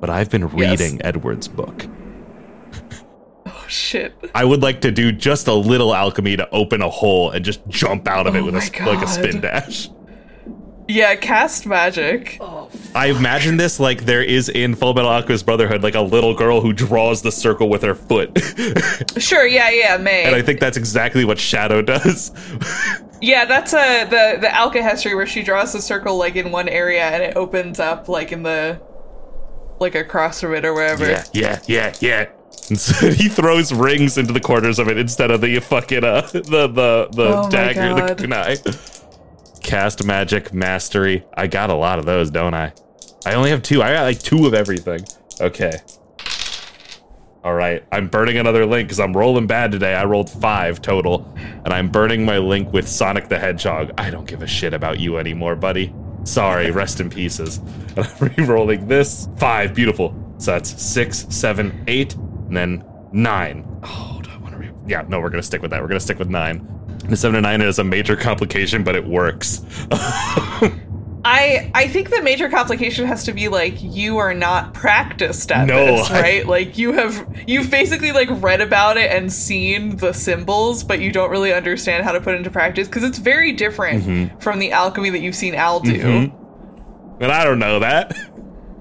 But 0.00 0.10
I've 0.10 0.30
been 0.30 0.42
Yes. 0.56 0.78
reading 0.80 1.00
Edward's 1.02 1.48
book. 1.48 1.86
Oh 3.46 3.64
shit. 3.68 4.14
I 4.34 4.44
would 4.44 4.62
like 4.62 4.80
to 4.82 4.90
do 4.90 5.12
just 5.12 5.48
a 5.48 5.52
little 5.54 5.94
alchemy 5.94 6.36
to 6.38 6.48
open 6.50 6.80
a 6.80 6.88
hole 6.88 7.30
and 7.30 7.44
just 7.44 7.66
jump 7.68 8.08
out 8.08 8.26
of 8.26 8.34
it 8.34 8.40
Oh 8.40 8.46
with 8.46 8.54
a 8.54 8.84
like 8.86 9.02
a 9.02 9.06
spin 9.06 9.40
dash. 9.42 9.90
Yeah, 10.86 11.14
cast 11.16 11.66
magic. 11.66 12.38
I 12.94 13.06
imagine 13.06 13.56
this 13.56 13.80
like 13.80 14.04
there 14.04 14.22
is 14.22 14.48
in 14.50 14.74
Full 14.74 14.92
Metal 14.92 15.10
Alchemist 15.10 15.46
Brotherhood, 15.46 15.82
like 15.82 15.94
a 15.94 16.00
little 16.00 16.34
girl 16.34 16.60
who 16.60 16.72
draws 16.74 17.22
the 17.22 17.32
circle 17.32 17.68
with 17.70 17.82
her 17.82 17.94
foot, 17.94 18.38
Sure, 19.18 19.46
yeah, 19.46 19.70
yeah, 19.70 19.96
May. 19.96 20.24
and 20.24 20.34
I 20.36 20.42
think 20.42 20.60
that's 20.60 20.76
exactly 20.76 21.24
what 21.24 21.38
Shadow 21.38 21.80
does. 21.80 22.32
yeah, 23.22 23.46
that's 23.46 23.72
uh 23.72 24.04
the 24.04 24.38
the 24.40 24.48
alkahestry 24.48 25.16
where 25.16 25.26
she 25.26 25.42
draws 25.42 25.72
the 25.72 25.80
circle 25.80 26.18
like 26.18 26.36
in 26.36 26.50
one 26.50 26.68
area 26.68 27.04
and 27.04 27.22
it 27.22 27.36
opens 27.36 27.80
up 27.80 28.08
like 28.08 28.30
in 28.32 28.42
the 28.42 28.78
like 29.80 29.94
across 29.94 30.40
from 30.40 30.54
it 30.54 30.64
or 30.66 30.74
wherever. 30.74 31.08
yeah, 31.10 31.24
yeah, 31.32 31.60
yeah, 31.66 31.94
yeah. 32.00 32.26
And 32.68 32.78
so 32.78 33.10
he 33.10 33.28
throws 33.28 33.72
rings 33.72 34.18
into 34.18 34.32
the 34.34 34.40
corners 34.40 34.78
of 34.78 34.88
it 34.88 34.98
instead 34.98 35.30
of 35.30 35.40
the 35.40 35.58
fucking 35.60 36.04
uh 36.04 36.20
the 36.32 36.40
the 36.68 37.08
the 37.12 37.36
Oh 37.38 37.48
dagger, 37.50 38.14
the 38.14 38.14
kunai. 38.22 39.00
Cast 39.64 40.04
magic 40.04 40.52
mastery. 40.52 41.24
I 41.34 41.46
got 41.46 41.70
a 41.70 41.74
lot 41.74 41.98
of 41.98 42.04
those, 42.04 42.30
don't 42.30 42.52
I? 42.52 42.72
I 43.24 43.34
only 43.34 43.48
have 43.48 43.62
two. 43.62 43.82
I 43.82 43.94
got 43.94 44.02
like 44.02 44.18
two 44.20 44.46
of 44.46 44.52
everything. 44.52 45.00
Okay. 45.40 45.72
All 47.42 47.54
right. 47.54 47.82
I'm 47.90 48.08
burning 48.08 48.36
another 48.36 48.66
link 48.66 48.88
because 48.88 49.00
I'm 49.00 49.16
rolling 49.16 49.46
bad 49.46 49.72
today. 49.72 49.94
I 49.94 50.04
rolled 50.04 50.28
five 50.28 50.82
total, 50.82 51.32
and 51.36 51.72
I'm 51.72 51.90
burning 51.90 52.26
my 52.26 52.36
link 52.38 52.74
with 52.74 52.86
Sonic 52.86 53.28
the 53.28 53.38
Hedgehog. 53.38 53.90
I 53.96 54.10
don't 54.10 54.26
give 54.26 54.42
a 54.42 54.46
shit 54.46 54.74
about 54.74 55.00
you 55.00 55.16
anymore, 55.16 55.56
buddy. 55.56 55.94
Sorry. 56.24 56.70
Rest 56.70 57.00
in 57.00 57.10
pieces. 57.10 57.60
And 57.96 58.06
I'm 58.06 58.28
re-rolling 58.36 58.88
this. 58.88 59.28
Five. 59.36 59.72
Beautiful. 59.72 60.14
So 60.38 60.50
that's 60.50 60.82
six, 60.82 61.26
seven, 61.30 61.84
eight, 61.86 62.14
and 62.16 62.56
then 62.56 62.84
nine. 63.12 63.64
Oh, 63.84 64.20
do 64.20 64.30
I 64.30 64.36
want 64.38 64.52
to 64.54 64.58
re? 64.58 64.70
Yeah. 64.86 65.04
No, 65.08 65.20
we're 65.20 65.30
gonna 65.30 65.44
stick 65.44 65.62
with 65.62 65.70
that. 65.70 65.80
We're 65.80 65.86
gonna 65.86 66.00
stick 66.00 66.18
with 66.18 66.28
nine. 66.28 66.73
The 67.08 67.16
seven 67.16 67.34
to 67.34 67.40
nine 67.42 67.60
is 67.60 67.78
a 67.78 67.84
major 67.84 68.16
complication, 68.16 68.82
but 68.84 68.96
it 68.96 69.06
works. 69.06 69.62
I 71.26 71.70
I 71.74 71.88
think 71.88 72.10
the 72.10 72.20
major 72.22 72.50
complication 72.50 73.06
has 73.06 73.24
to 73.24 73.32
be 73.32 73.48
like 73.48 73.76
you 73.82 74.18
are 74.18 74.34
not 74.34 74.74
practiced 74.74 75.50
at 75.50 75.66
No, 75.66 75.96
this, 75.96 76.10
I- 76.10 76.20
right? 76.20 76.46
Like 76.46 76.76
you 76.76 76.92
have 76.92 77.26
you've 77.46 77.70
basically 77.70 78.12
like 78.12 78.28
read 78.42 78.60
about 78.60 78.96
it 78.98 79.10
and 79.10 79.32
seen 79.32 79.96
the 79.96 80.12
symbols, 80.12 80.84
but 80.84 81.00
you 81.00 81.10
don't 81.12 81.30
really 81.30 81.52
understand 81.52 82.04
how 82.04 82.12
to 82.12 82.20
put 82.20 82.34
into 82.34 82.50
practice 82.50 82.88
because 82.88 83.04
it's 83.04 83.18
very 83.18 83.52
different 83.52 84.04
Mm-hmm. 84.04 84.38
from 84.38 84.58
the 84.58 84.72
alchemy 84.72 85.10
that 85.10 85.20
you've 85.20 85.34
seen 85.36 85.54
Al 85.54 85.80
do. 85.80 86.30
and 87.20 87.32
I 87.32 87.44
don't 87.44 87.58
know 87.58 87.78
that. 87.80 88.14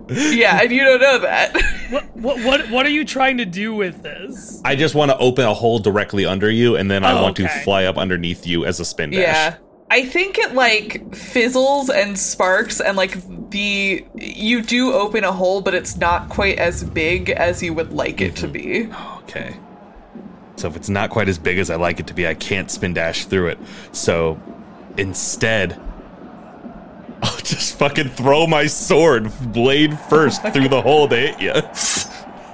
Yeah, 0.09 0.59
and 0.61 0.71
you 0.71 0.83
don't 0.83 1.01
know 1.01 1.19
that. 1.19 1.53
What, 1.89 2.15
what 2.15 2.37
what 2.43 2.69
what 2.71 2.85
are 2.85 2.89
you 2.89 3.05
trying 3.05 3.37
to 3.37 3.45
do 3.45 3.73
with 3.75 4.01
this? 4.03 4.61
I 4.65 4.75
just 4.75 4.95
want 4.95 5.11
to 5.11 5.17
open 5.17 5.45
a 5.45 5.53
hole 5.53 5.79
directly 5.79 6.25
under 6.25 6.49
you, 6.49 6.75
and 6.75 6.89
then 6.89 7.03
I 7.03 7.11
Oh, 7.17 7.21
want 7.23 7.35
to 7.37 7.47
fly 7.63 7.85
up 7.85 7.97
underneath 7.97 8.45
you 8.47 8.65
as 8.65 8.79
a 8.79 8.85
spin 8.85 9.11
dash. 9.11 9.19
yeah. 9.21 9.55
I 9.91 10.05
think 10.05 10.39
it 10.39 10.55
like 10.55 11.13
fizzles 11.15 11.89
and 11.89 12.17
sparks 12.17 12.81
and 12.81 12.97
like 12.97 13.15
the 13.51 14.03
you 14.15 14.63
do 14.63 14.91
open 14.93 15.23
a 15.23 15.31
hole 15.31 15.61
but 15.61 15.75
it's 15.75 15.95
not 15.97 16.29
quite 16.29 16.57
as 16.57 16.83
big 16.83 17.29
as 17.29 17.61
you 17.61 17.75
would 17.75 17.93
like 17.93 18.19
it 18.19 18.35
to 18.37 18.47
mm-hmm. 18.47 18.89
be. 18.89 18.95
Okay. 19.23 19.55
So 20.55 20.67
if 20.67 20.75
it's 20.75 20.89
not 20.89 21.11
quite 21.11 21.29
as 21.29 21.37
big 21.37 21.59
as 21.59 21.69
I 21.69 21.75
like 21.75 21.99
it 21.99 22.07
to 22.07 22.13
be, 22.15 22.27
I 22.27 22.33
can't 22.33 22.71
spin 22.71 22.93
dash 22.95 23.25
through 23.25 23.49
it. 23.49 23.59
So 23.91 24.41
instead, 24.97 25.79
I'll 27.23 27.37
just 27.37 27.77
fucking 27.79 28.09
throw 28.09 28.45
my 28.47 28.65
sword 28.67 29.31
blade 29.53 29.97
first 30.09 30.41
through 30.49 30.67
the 30.67 30.81
hole 30.81 31.07
to 31.07 31.15
hit 31.15 31.41
you. 31.41 31.53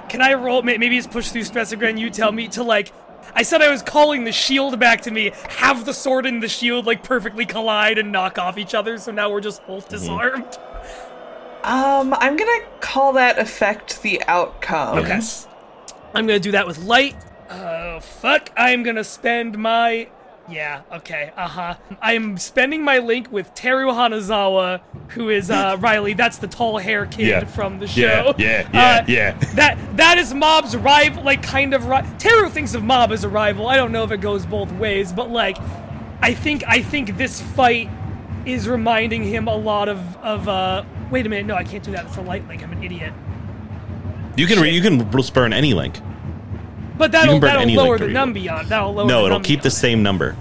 Can 0.08 0.22
I 0.22 0.34
roll? 0.34 0.62
may- 0.62 0.78
Maybe 0.78 0.96
it's 0.96 1.06
push 1.06 1.28
through 1.30 1.42
Stressagram. 1.42 1.98
You 1.98 2.08
tell 2.10 2.32
me 2.32 2.48
to 2.48 2.62
like. 2.62 2.92
I 3.34 3.42
said 3.42 3.62
I 3.62 3.70
was 3.70 3.82
calling 3.82 4.24
the 4.24 4.32
shield 4.32 4.78
back 4.80 5.02
to 5.02 5.10
me. 5.10 5.32
Have 5.48 5.84
the 5.84 5.94
sword 5.94 6.24
and 6.26 6.42
the 6.42 6.48
shield 6.48 6.86
like 6.86 7.02
perfectly 7.04 7.46
collide 7.46 7.98
and 7.98 8.10
knock 8.10 8.38
off 8.38 8.58
each 8.58 8.74
other. 8.74 8.96
So 8.98 9.12
now 9.12 9.30
we're 9.30 9.40
just 9.40 9.64
both 9.66 9.88
disarmed. 9.88 10.56
Um, 11.62 12.14
I'm 12.14 12.36
gonna 12.36 12.64
call 12.80 13.12
that 13.14 13.38
affect 13.38 14.02
the 14.02 14.22
outcome. 14.26 14.98
Okay. 14.98 15.20
I'm 16.14 16.26
gonna 16.26 16.40
do 16.40 16.52
that 16.52 16.66
with 16.66 16.78
light. 16.78 17.16
Oh 17.50 18.00
fuck! 18.00 18.50
I'm 18.56 18.82
gonna 18.82 19.04
spend 19.04 19.58
my. 19.58 20.08
Yeah. 20.50 20.82
Okay. 20.92 21.32
Uh 21.36 21.46
huh. 21.48 21.74
I'm 22.02 22.36
spending 22.36 22.82
my 22.82 22.98
link 22.98 23.30
with 23.30 23.54
Teru 23.54 23.86
Hanazawa, 23.88 24.80
who 25.10 25.28
is 25.28 25.50
uh 25.50 25.76
Riley. 25.80 26.14
That's 26.14 26.38
the 26.38 26.48
tall 26.48 26.78
hair 26.78 27.06
kid 27.06 27.26
Yeah. 27.28 27.44
from 27.44 27.78
the 27.78 27.86
show. 27.86 28.34
yeah, 28.38 28.68
yeah, 28.72 28.96
Uh, 29.00 29.04
yeah. 29.06 29.32
That 29.54 29.78
that 29.96 30.18
is 30.18 30.34
Mob's 30.34 30.76
rival. 30.76 31.22
Like 31.22 31.42
kind 31.42 31.72
of. 31.74 31.86
Ri- 31.86 32.02
Teru 32.18 32.50
thinks 32.50 32.74
of 32.74 32.82
Mob 32.82 33.12
as 33.12 33.22
a 33.24 33.28
rival. 33.28 33.68
I 33.68 33.76
don't 33.76 33.92
know 33.92 34.02
if 34.04 34.10
it 34.10 34.20
goes 34.20 34.44
both 34.44 34.72
ways, 34.72 35.12
but 35.12 35.30
like, 35.30 35.56
I 36.20 36.34
think 36.34 36.64
I 36.66 36.82
think 36.82 37.16
this 37.16 37.40
fight 37.40 37.88
is 38.46 38.68
reminding 38.68 39.22
him 39.24 39.46
a 39.48 39.56
lot 39.56 39.88
of 39.88 39.98
of. 40.18 40.48
uh 40.48 40.84
Wait 41.10 41.26
a 41.26 41.28
minute. 41.28 41.46
No, 41.46 41.54
I 41.56 41.64
can't 41.64 41.82
do 41.82 41.90
that. 41.92 42.06
It's 42.06 42.16
a 42.18 42.22
light 42.22 42.46
link. 42.48 42.62
I'm 42.62 42.72
an 42.72 42.82
idiot. 42.84 43.12
You 44.36 44.46
can 44.46 44.60
re- 44.60 44.70
you 44.70 44.80
can 44.80 45.22
spurn 45.22 45.52
any 45.52 45.74
link. 45.74 45.98
But 47.00 47.12
that'll 47.12 47.40
burn 47.40 47.48
that'll 47.48 47.62
any 47.62 47.76
lower 47.76 47.98
link 47.98 48.12
the 48.12 48.26
to 48.26 48.32
beyond. 48.32 48.68
That'll 48.68 48.92
lower. 48.92 49.06
No, 49.06 49.20
the 49.20 49.26
it'll 49.26 49.38
num 49.38 49.42
keep 49.42 49.62
the 49.62 49.70
same 49.70 50.02
number. 50.02 50.36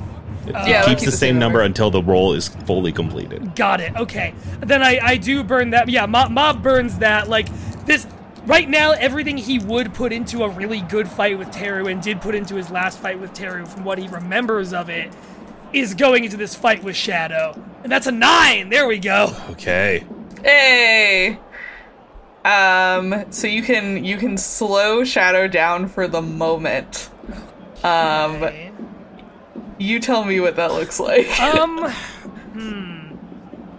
It, 0.45 0.49
it 0.49 0.53
Yeah, 0.67 0.81
it'll 0.81 0.89
keeps 0.89 0.99
keep 1.01 1.05
the 1.05 1.05
the 1.05 1.11
same 1.11 1.17
same 1.17 1.39
number 1.39 1.59
number. 1.59 1.65
until 1.65 1.89
the 1.89 2.03
roll 2.03 2.33
is 2.33 2.49
fully 2.49 2.91
completed. 2.91 3.55
Got 3.55 3.79
it. 3.81 3.95
Okay. 3.95 4.33
Then 4.59 4.83
I 4.83 4.99
I 5.01 5.15
do 5.17 5.43
burn 5.43 5.69
that. 5.71 5.87
Yeah, 5.89 6.05
Mob, 6.05 6.31
Mob 6.31 6.61
burns 6.61 6.97
that. 6.99 7.29
Like 7.29 7.47
this. 7.85 8.05
Right 8.45 8.67
now, 8.69 8.91
everything 8.91 9.37
he 9.37 9.59
would 9.59 9.93
put 9.93 10.11
into 10.11 10.43
a 10.43 10.49
really 10.49 10.81
good 10.81 11.07
fight 11.07 11.37
with 11.37 11.49
Teru 11.51 11.87
and 11.87 12.01
did 12.01 12.19
put 12.19 12.35
into 12.35 12.55
his 12.55 12.69
last 12.71 12.99
fight 12.99 13.19
with 13.19 13.33
Teru, 13.33 13.65
from 13.67 13.83
what 13.83 13.99
he 13.99 14.07
remembers 14.07 14.73
of 14.73 14.89
it, 14.89 15.13
is 15.71 15.93
going 15.93 16.23
into 16.23 16.35
this 16.35 16.55
fight 16.55 16.83
with 16.83 16.95
Shadow, 16.95 17.61
and 17.83 17.91
that's 17.91 18.07
a 18.07 18.11
nine. 18.11 18.69
There 18.69 18.87
we 18.87 18.97
go. 18.97 19.35
Okay. 19.51 20.03
Hey. 20.43 21.37
Um, 22.45 23.25
so 23.31 23.47
you 23.47 23.61
can 23.63 24.03
you 24.03 24.17
can 24.17 24.37
slow 24.37 25.03
Shadow 25.03 25.47
down 25.47 25.87
for 25.87 26.07
the 26.07 26.21
moment. 26.21 27.09
Um, 27.83 28.49
you 29.77 29.99
tell 29.99 30.23
me 30.23 30.39
what 30.39 30.55
that 30.55 30.73
looks 30.73 30.99
like. 30.99 31.39
Um. 31.39 31.93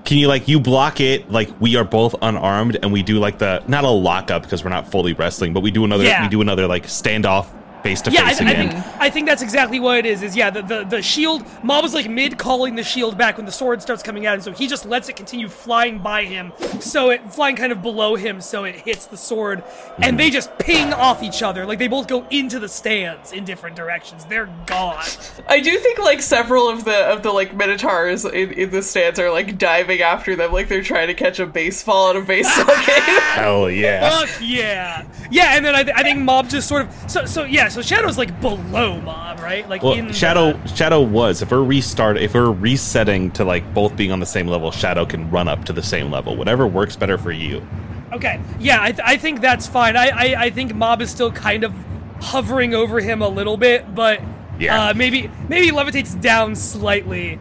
Can 0.04 0.18
you 0.18 0.26
like 0.26 0.48
you 0.48 0.58
block 0.58 1.00
it 1.00 1.30
like 1.30 1.48
we 1.60 1.76
are 1.76 1.84
both 1.84 2.16
unarmed 2.20 2.78
and 2.82 2.92
we 2.92 3.00
do 3.04 3.20
like 3.20 3.38
the 3.38 3.62
not 3.68 3.84
a 3.84 3.88
lockup 3.90 4.42
because 4.42 4.64
we're 4.64 4.70
not 4.70 4.90
fully 4.90 5.12
wrestling, 5.12 5.52
but 5.52 5.60
we 5.60 5.70
do 5.70 5.84
another 5.84 6.02
Yeah. 6.02 6.22
we 6.24 6.28
do 6.28 6.40
another 6.40 6.66
like 6.66 6.86
standoff 6.86 7.46
face 7.82 8.00
to 8.02 8.10
Yeah, 8.10 8.24
I, 8.24 8.34
face 8.34 8.40
I 8.40 8.54
think 8.54 8.72
I 9.00 9.10
think 9.10 9.26
that's 9.26 9.42
exactly 9.42 9.80
what 9.80 9.98
it 9.98 10.06
is. 10.06 10.22
Is 10.22 10.36
yeah, 10.36 10.50
the, 10.50 10.62
the 10.62 10.84
the 10.84 11.02
shield. 11.02 11.44
Mob 11.62 11.82
was 11.82 11.94
like 11.94 12.08
mid 12.08 12.38
calling 12.38 12.74
the 12.74 12.82
shield 12.84 13.16
back 13.18 13.36
when 13.36 13.46
the 13.46 13.52
sword 13.52 13.82
starts 13.82 14.02
coming 14.02 14.26
out, 14.26 14.34
and 14.34 14.42
so 14.42 14.52
he 14.52 14.66
just 14.66 14.86
lets 14.86 15.08
it 15.08 15.16
continue 15.16 15.48
flying 15.48 15.98
by 15.98 16.24
him. 16.24 16.52
So 16.80 17.10
it 17.10 17.32
flying 17.32 17.56
kind 17.56 17.72
of 17.72 17.82
below 17.82 18.16
him, 18.16 18.40
so 18.40 18.64
it 18.64 18.74
hits 18.76 19.06
the 19.06 19.16
sword, 19.16 19.62
and 19.98 20.18
they 20.18 20.30
just 20.30 20.56
ping 20.58 20.92
off 20.92 21.22
each 21.22 21.42
other. 21.42 21.66
Like 21.66 21.78
they 21.78 21.88
both 21.88 22.06
go 22.06 22.26
into 22.30 22.58
the 22.58 22.68
stands 22.68 23.32
in 23.32 23.44
different 23.44 23.76
directions. 23.76 24.24
They're 24.24 24.52
gone. 24.66 25.04
I 25.48 25.60
do 25.60 25.78
think 25.78 25.98
like 25.98 26.20
several 26.22 26.68
of 26.68 26.84
the 26.84 26.96
of 27.06 27.22
the 27.22 27.32
like 27.32 27.54
minotaurs 27.54 28.24
in, 28.24 28.52
in 28.52 28.70
the 28.70 28.82
stands 28.82 29.18
are 29.18 29.30
like 29.30 29.58
diving 29.58 30.00
after 30.02 30.36
them, 30.36 30.52
like 30.52 30.68
they're 30.68 30.82
trying 30.82 31.08
to 31.08 31.14
catch 31.14 31.38
a 31.38 31.46
baseball 31.46 32.10
at 32.10 32.16
a 32.16 32.20
baseball 32.20 32.66
game. 32.86 33.20
Hell 33.34 33.70
yeah. 33.70 34.10
Fuck 34.10 34.40
yeah, 34.40 35.06
yeah. 35.30 35.56
And 35.56 35.64
then 35.64 35.74
I, 35.74 35.82
th- 35.82 35.96
I 35.96 36.02
think 36.02 36.20
Mob 36.20 36.48
just 36.48 36.68
sort 36.68 36.82
of 36.82 37.10
so 37.10 37.24
so 37.24 37.44
yeah. 37.44 37.68
So 37.70 37.82
Shadow's 37.82 38.18
like 38.18 38.40
below 38.40 39.00
Mob, 39.00 39.40
right? 39.40 39.68
Like 39.68 39.82
Well, 39.82 39.94
in 39.94 40.08
the- 40.08 40.12
Shadow 40.12 40.58
Shadow 40.74 41.00
was 41.00 41.40
if 41.42 41.50
we're 41.50 41.62
restart 41.62 42.18
if 42.18 42.34
we're 42.34 42.50
resetting 42.52 43.30
to 43.32 43.44
like 43.44 43.72
both 43.74 43.96
being 43.96 44.12
on 44.12 44.20
the 44.20 44.26
same 44.26 44.46
level, 44.46 44.70
Shadow 44.70 45.06
can 45.06 45.30
run 45.30 45.48
up 45.48 45.64
to 45.66 45.72
the 45.72 45.82
same 45.82 46.10
level. 46.10 46.36
Whatever 46.36 46.66
works 46.66 46.96
better 46.96 47.16
for 47.18 47.32
you. 47.32 47.66
Okay, 48.12 48.40
yeah, 48.58 48.82
I, 48.82 48.90
th- 48.90 49.02
I 49.06 49.16
think 49.16 49.40
that's 49.40 49.66
fine. 49.68 49.96
I, 49.96 50.08
I 50.08 50.42
I 50.46 50.50
think 50.50 50.74
Mob 50.74 51.00
is 51.00 51.10
still 51.10 51.30
kind 51.30 51.62
of 51.62 51.72
hovering 52.20 52.74
over 52.74 53.00
him 53.00 53.22
a 53.22 53.28
little 53.28 53.56
bit, 53.56 53.94
but 53.94 54.20
Yeah. 54.58 54.88
uh, 54.88 54.94
maybe 54.94 55.30
maybe 55.48 55.70
levitates 55.70 56.20
down 56.20 56.56
slightly. 56.56 57.38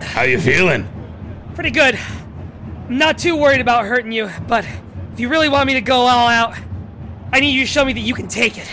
How 0.00 0.22
you 0.22 0.40
feeling? 0.40 0.88
Pretty 1.54 1.70
good. 1.70 1.98
Not 2.88 3.18
too 3.18 3.36
worried 3.36 3.60
about 3.60 3.84
hurting 3.84 4.12
you, 4.12 4.30
but 4.48 4.64
if 5.12 5.20
you 5.20 5.28
really 5.28 5.48
want 5.48 5.66
me 5.66 5.74
to 5.74 5.80
go 5.80 5.96
all 5.96 6.28
out, 6.28 6.54
I 7.34 7.40
need 7.40 7.50
you 7.50 7.62
to 7.62 7.66
show 7.66 7.84
me 7.84 7.92
that 7.92 8.00
you 8.00 8.14
can 8.14 8.28
take 8.28 8.56
it. 8.58 8.70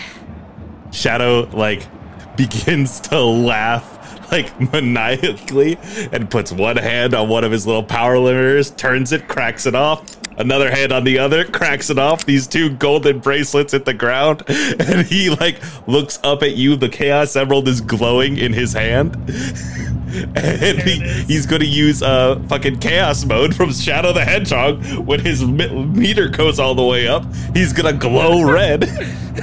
Shadow 0.92 1.50
like 1.52 1.84
begins 2.36 3.00
to 3.00 3.20
laugh 3.20 4.30
like 4.30 4.72
maniacally 4.72 5.78
and 6.12 6.30
puts 6.30 6.52
one 6.52 6.76
hand 6.76 7.12
on 7.12 7.28
one 7.28 7.42
of 7.42 7.50
his 7.50 7.66
little 7.66 7.82
power 7.82 8.14
limiters, 8.14 8.74
turns 8.76 9.10
it, 9.10 9.26
cracks 9.26 9.66
it 9.66 9.74
off. 9.74 10.16
Another 10.38 10.70
hand 10.70 10.92
on 10.92 11.02
the 11.02 11.18
other, 11.18 11.44
cracks 11.44 11.90
it 11.90 11.98
off. 11.98 12.24
These 12.24 12.46
two 12.46 12.70
golden 12.70 13.18
bracelets 13.18 13.72
hit 13.72 13.84
the 13.84 13.94
ground, 13.94 14.44
and 14.48 15.04
he 15.08 15.30
like 15.30 15.60
looks 15.88 16.20
up 16.22 16.44
at 16.44 16.54
you. 16.54 16.76
The 16.76 16.88
chaos 16.88 17.34
emerald 17.34 17.66
is 17.66 17.80
glowing 17.80 18.36
in 18.36 18.52
his 18.52 18.72
hand, 18.72 19.16
and 20.36 20.78
he, 20.82 21.00
he's 21.24 21.46
going 21.46 21.60
to 21.60 21.66
use 21.66 22.02
uh 22.02 22.42
fucking 22.48 22.78
chaos 22.80 23.24
mode 23.24 23.54
from 23.54 23.72
Shadow 23.72 24.12
the 24.12 24.24
Hedgehog. 24.24 24.84
When 24.98 25.20
his 25.20 25.44
meter 25.44 26.28
goes 26.28 26.58
all 26.58 26.74
the 26.74 26.84
way 26.84 27.08
up, 27.08 27.24
he's 27.54 27.72
gonna 27.72 27.92
glow 27.92 28.42
red 28.52 28.84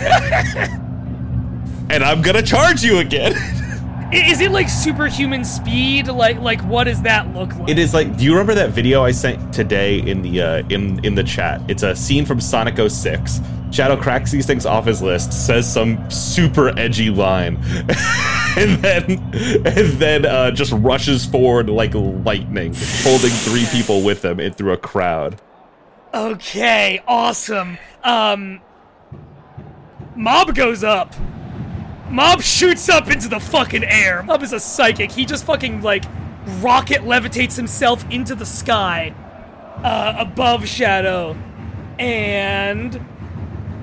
and 1.89 2.03
I'm 2.03 2.21
gonna 2.21 2.43
charge 2.43 2.83
you 2.83 2.99
again. 2.99 3.33
Is 4.11 4.41
it 4.41 4.51
like 4.51 4.69
superhuman 4.69 5.45
speed? 5.45 6.07
Like 6.07 6.39
like 6.39 6.61
what 6.61 6.85
does 6.85 7.01
that 7.03 7.31
look 7.35 7.53
like? 7.55 7.69
It 7.69 7.77
is 7.77 7.93
like, 7.93 8.17
do 8.17 8.23
you 8.23 8.31
remember 8.31 8.55
that 8.55 8.71
video 8.71 9.03
I 9.03 9.11
sent 9.11 9.53
today 9.53 9.99
in 9.99 10.23
the 10.23 10.41
uh, 10.41 10.63
in 10.69 11.03
in 11.05 11.13
the 11.13 11.23
chat? 11.23 11.61
It's 11.67 11.83
a 11.83 11.95
scene 11.95 12.25
from 12.25 12.41
Sonic 12.41 12.77
06. 12.89 13.39
Shadow 13.71 13.95
cracks 13.95 14.31
these 14.31 14.47
things 14.47 14.65
off 14.65 14.87
his 14.87 15.03
list, 15.03 15.31
says 15.31 15.71
some 15.71 16.09
super 16.09 16.69
edgy 16.79 17.11
line, 17.11 17.57
and 18.57 18.81
then 18.81 19.03
and 19.63 19.87
then 19.99 20.25
uh, 20.25 20.49
just 20.49 20.71
rushes 20.71 21.27
forward 21.27 21.69
like 21.69 21.93
lightning, 21.93 22.73
holding 23.03 23.29
three 23.29 23.67
people 23.71 24.01
with 24.01 24.25
him 24.25 24.39
in 24.39 24.53
through 24.53 24.73
a 24.73 24.77
crowd. 24.77 25.39
Okay, 26.15 27.03
awesome. 27.07 27.77
Um 28.03 28.61
Mob 30.15 30.55
goes 30.55 30.83
up. 30.83 31.13
Mob 32.09 32.41
shoots 32.41 32.89
up 32.89 33.09
into 33.09 33.27
the 33.27 33.39
fucking 33.39 33.83
air. 33.83 34.23
Mob 34.23 34.41
is 34.43 34.53
a 34.53 34.59
psychic. 34.59 35.11
He 35.11 35.25
just 35.25 35.45
fucking 35.45 35.81
like 35.81 36.05
rocket 36.59 37.01
levitates 37.01 37.55
himself 37.55 38.03
into 38.09 38.35
the 38.35 38.45
sky 38.45 39.13
uh, 39.83 40.15
above 40.17 40.67
Shadow. 40.67 41.37
And 41.99 42.95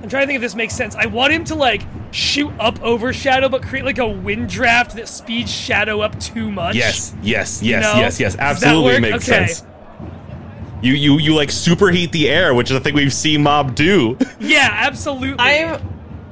I'm 0.03 0.09
trying 0.09 0.23
to 0.23 0.27
think 0.27 0.37
if 0.37 0.41
this 0.43 0.55
makes 0.55 0.75
sense. 0.75 0.95
I 0.97 1.07
want 1.07 1.33
him 1.33 1.45
to 1.45 1.55
like 1.55 1.83
shoot 2.11 2.53
up 2.59 2.81
over 2.83 3.13
Shadow 3.13 3.49
but 3.49 3.63
create 3.63 3.85
like 3.85 3.99
a 3.99 4.09
wind 4.09 4.49
draft 4.49 4.97
that 4.97 5.09
speeds 5.09 5.51
Shadow 5.51 6.01
up 6.01 6.19
too 6.19 6.51
much. 6.51 6.75
Yes, 6.75 7.15
yes, 7.23 7.63
yes, 7.63 7.83
know? 7.83 8.01
yes, 8.01 8.19
yes. 8.19 8.37
Absolutely 8.39 9.01
makes 9.01 9.29
Okay. 9.29 9.47
sense. 9.47 9.65
You 10.83 10.93
you 10.93 11.19
you 11.19 11.35
like 11.35 11.49
superheat 11.49 12.13
the 12.13 12.29
air, 12.29 12.55
which 12.55 12.71
is 12.71 12.77
a 12.77 12.81
thing 12.81 12.95
we've 12.95 13.13
seen 13.13 13.43
Mob 13.43 13.75
do. 13.75 14.19
Yeah, 14.39 14.69
absolutely. 14.71 15.37
I'm 15.39 15.81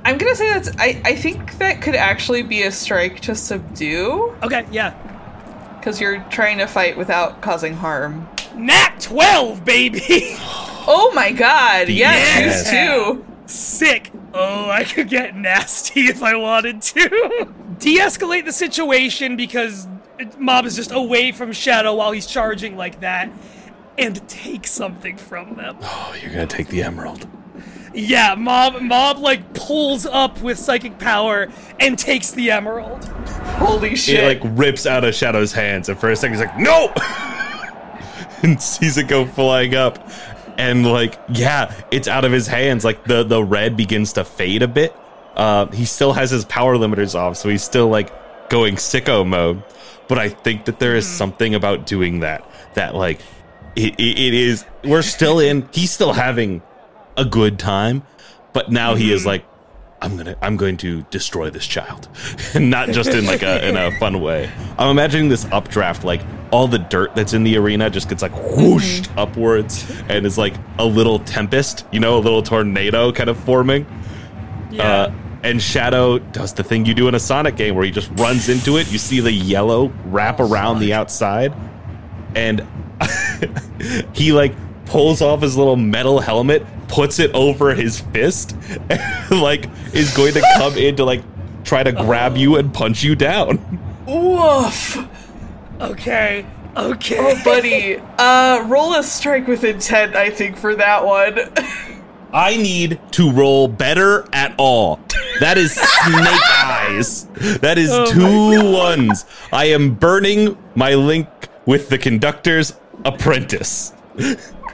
I'm 0.05 0.19
gonna 0.19 0.35
say 0.35 0.49
that's 0.53 0.71
I, 0.79 1.01
I 1.05 1.15
think 1.15 1.59
that 1.59 1.81
could 1.81 1.95
actually 1.95 2.43
be 2.43 2.63
a 2.65 2.71
strike 2.73 3.21
to 3.21 3.35
subdue 3.35 4.35
Okay, 4.43 4.67
yeah. 4.71 4.93
because 5.79 6.01
you're 6.01 6.21
trying 6.31 6.59
to 6.59 6.67
fight 6.67 6.97
without 6.97 7.41
causing 7.41 7.75
harm. 7.75 8.29
Nat 8.55 8.97
12, 9.01 9.65
baby! 9.65 10.37
Oh 10.87 11.11
my 11.15 11.33
god, 11.33 11.89
yes, 11.89 12.69
Yes. 12.71 12.71
use 12.71 12.71
two. 12.71 13.25
Sick. 13.47 14.11
Oh, 14.35 14.69
I 14.69 14.85
could 14.85 15.09
get 15.09 15.35
nasty 15.35 16.09
if 16.09 16.23
I 16.23 16.37
wanted 16.37 16.83
to. 16.83 17.09
De 17.79 17.97
escalate 17.99 18.45
the 18.45 18.53
situation 18.53 19.35
because 19.39 19.89
Mob 20.37 20.67
is 20.67 20.77
just 20.77 20.93
away 20.93 21.33
from 21.33 21.53
Shadow 21.53 21.95
while 21.95 22.13
he's 22.13 22.27
charging 22.27 22.77
like 22.77 23.01
that. 23.01 23.31
And 23.97 24.29
take 24.29 24.67
something 24.67 25.17
from 25.17 25.55
them. 25.57 25.79
Oh, 25.81 26.15
you're 26.21 26.31
gonna 26.33 26.47
take 26.47 26.69
the 26.69 26.83
emerald. 26.83 27.27
Yeah, 27.95 28.35
Mob 28.35 28.83
Mob 28.83 29.19
like 29.19 29.55
pulls 29.55 30.05
up 30.05 30.41
with 30.43 30.59
psychic 30.59 30.99
power 30.99 31.49
and 31.79 31.97
takes 31.97 32.33
the 32.33 32.51
emerald. 32.51 33.05
Holy 33.05 33.95
shit. 33.95 34.25
It 34.25 34.43
like 34.43 34.59
rips 34.59 34.85
out 34.85 35.05
of 35.05 35.15
Shadow's 35.15 35.53
hands, 35.53 35.89
and 35.89 35.99
for 35.99 36.11
a 36.11 36.17
second 36.17 36.37
he's 36.37 36.45
like, 36.45 36.59
"No!" 36.59 36.93
and 38.43 38.61
sees 38.61 38.99
it 38.99 39.07
go 39.07 39.25
flying 39.25 39.77
up, 39.77 40.11
and 40.59 40.85
like, 40.85 41.21
yeah, 41.29 41.73
it's 41.93 42.09
out 42.09 42.25
of 42.25 42.33
his 42.33 42.49
hands. 42.49 42.85
Like 42.85 43.05
the 43.05 43.23
the 43.23 43.43
red 43.43 43.77
begins 43.77 44.15
to 44.15 44.25
fade 44.25 44.63
a 44.63 44.69
bit. 44.69 44.95
Uh, 45.37 45.67
he 45.67 45.85
still 45.85 46.13
has 46.13 46.31
his 46.31 46.45
power 46.45 46.77
limiters 46.77 47.15
off, 47.15 47.37
so 47.37 47.49
he's 47.49 47.63
still 47.63 47.89
like 47.89 48.49
going 48.51 48.75
sicko 48.75 49.27
mode. 49.27 49.63
But 50.09 50.19
I 50.19 50.29
think 50.31 50.65
that 50.65 50.81
there 50.81 50.97
is 50.97 51.07
something 51.07 51.55
about 51.55 51.87
doing 51.87 52.21
that 52.21 52.45
that 52.75 52.97
like 52.97 53.21
it, 53.77 53.95
it, 54.01 54.19
it 54.19 54.35
is. 54.35 54.65
We're 54.83 55.03
still 55.03 55.39
in. 55.39 55.69
He's 55.73 55.93
still 55.93 56.13
having 56.13 56.61
a 57.17 57.25
good 57.25 57.59
time, 57.59 58.03
but 58.53 58.71
now 58.71 58.95
he 58.95 59.13
is 59.13 59.27
like, 59.27 59.45
I'm 60.01 60.19
gonna 60.19 60.37
I'm 60.43 60.59
going 60.59 60.77
to 60.79 61.03
destroy 61.11 61.49
this 61.49 61.67
child, 61.67 62.09
and 62.55 62.69
not 62.69 62.91
just 62.91 63.11
in 63.11 63.25
like 63.25 63.43
a 63.43 63.67
in 63.67 63.77
a 63.77 63.91
fun 63.99 64.21
way. 64.21 64.51
I'm 64.79 64.91
imagining 64.91 65.31
this 65.31 65.47
updraft, 65.47 66.05
like 66.05 66.21
all 66.51 66.69
the 66.69 66.79
dirt 66.79 67.15
that's 67.15 67.33
in 67.33 67.43
the 67.43 67.57
arena 67.57 67.89
just 67.89 68.09
gets 68.09 68.21
like 68.21 68.33
whooshed 68.33 69.11
upwards, 69.17 69.91
and 70.09 70.27
is 70.27 70.37
like 70.37 70.55
a 70.79 70.85
little 70.85 71.21
tempest, 71.21 71.87
you 71.91 72.01
know, 72.01 72.19
a 72.19 72.21
little 72.21 72.43
tornado 72.43 73.13
kind 73.13 73.31
of 73.31 73.39
forming. 73.39 73.87
Yeah. 74.71 74.83
Uh, 74.83 75.15
and 75.43 75.61
Shadow 75.61 76.19
does 76.19 76.55
the 76.55 76.65
thing 76.65 76.87
you 76.87 76.95
do 76.95 77.07
in 77.07 77.15
a 77.15 77.21
Sonic 77.21 77.57
game 77.57 77.75
where 77.75 77.85
he 77.85 77.91
just 77.91 78.11
runs 78.19 78.49
into 78.49 78.79
it. 78.79 78.91
You 78.91 78.99
see 78.99 79.21
the 79.21 79.33
yellow 79.33 79.93
wrap 80.07 80.41
around 80.41 80.81
the 80.81 80.95
outside, 80.95 81.55
and 82.35 82.67
he 84.15 84.33
like 84.33 84.55
pulls 84.87 85.23
off 85.23 85.43
his 85.43 85.57
little 85.57 85.77
metal 85.77 86.21
helmet, 86.21 86.65
puts 86.89 87.19
it 87.19 87.33
over 87.35 87.75
his 87.75 88.01
fist, 88.01 88.57
and 88.91 89.31
like 89.41 89.69
is 89.93 90.15
going 90.17 90.35
to 90.35 90.43
come 90.57 90.77
in 90.77 90.97
to 90.97 91.05
like 91.05 91.23
try 91.65 91.83
to 91.83 91.93
grab 91.93 92.37
you 92.37 92.57
and 92.57 92.73
punch 92.73 93.03
you 93.03 93.15
down. 93.15 93.59
Woof. 94.07 94.99
okay. 95.81 96.47
Okay. 96.77 97.17
Oh, 97.21 97.45
buddy. 97.45 97.97
Uh, 98.19 98.65
roll 98.67 98.95
a 98.95 99.03
strike 99.03 99.47
with 99.47 99.63
intent, 99.63 100.17
I 100.17 100.31
think, 100.31 100.57
for 100.57 100.75
that 100.75 101.05
one. 101.05 101.39
I 102.33 102.57
need 102.57 103.01
to 103.13 103.31
roll 103.31 103.69
better 103.69 104.27
at 104.33 104.57
all. 104.59 104.99
That 105.39 105.57
is 105.57 105.73
snake 105.73 106.51
eyes. 106.65 107.27
That 107.61 107.79
is 107.79 107.91
Oh 107.93 108.05
my 108.07 108.11
two 108.57 108.73
ones. 108.73 109.25
I 109.53 109.67
am 109.67 109.95
burning 109.95 110.59
my 110.75 110.95
link 110.95 111.29
with 111.65 111.89
the 111.91 111.99
conductor's 111.99 112.75
apprentice. 113.05 113.93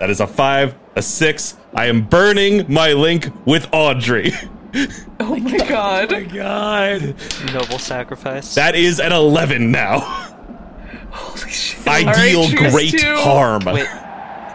That 0.00 0.08
is 0.08 0.20
a 0.20 0.26
five, 0.26 0.74
a 0.96 1.02
six. 1.02 1.56
I 1.74 1.86
am 1.86 2.02
burning 2.02 2.64
my 2.72 2.94
link 2.94 3.28
with 3.44 3.68
Audrey. 3.70 4.32
oh 5.20 5.36
my 5.36 5.58
god. 5.58 6.10
Oh 6.10 6.20
my 6.20 6.22
god. 6.24 7.14
Noble 7.52 7.78
sacrifice. 7.78 8.54
That 8.54 8.74
is 8.74 8.98
an 8.98 9.12
11 9.12 9.70
now. 9.70 10.00
Holy 11.10 11.50
shit. 11.50 11.86
I 11.86 12.00
All 12.00 12.06
right, 12.06 12.16
deal 12.16 12.48
choose 12.48 12.72
great 12.72 13.02
harm. 13.02 13.64
Wait, 13.66 13.86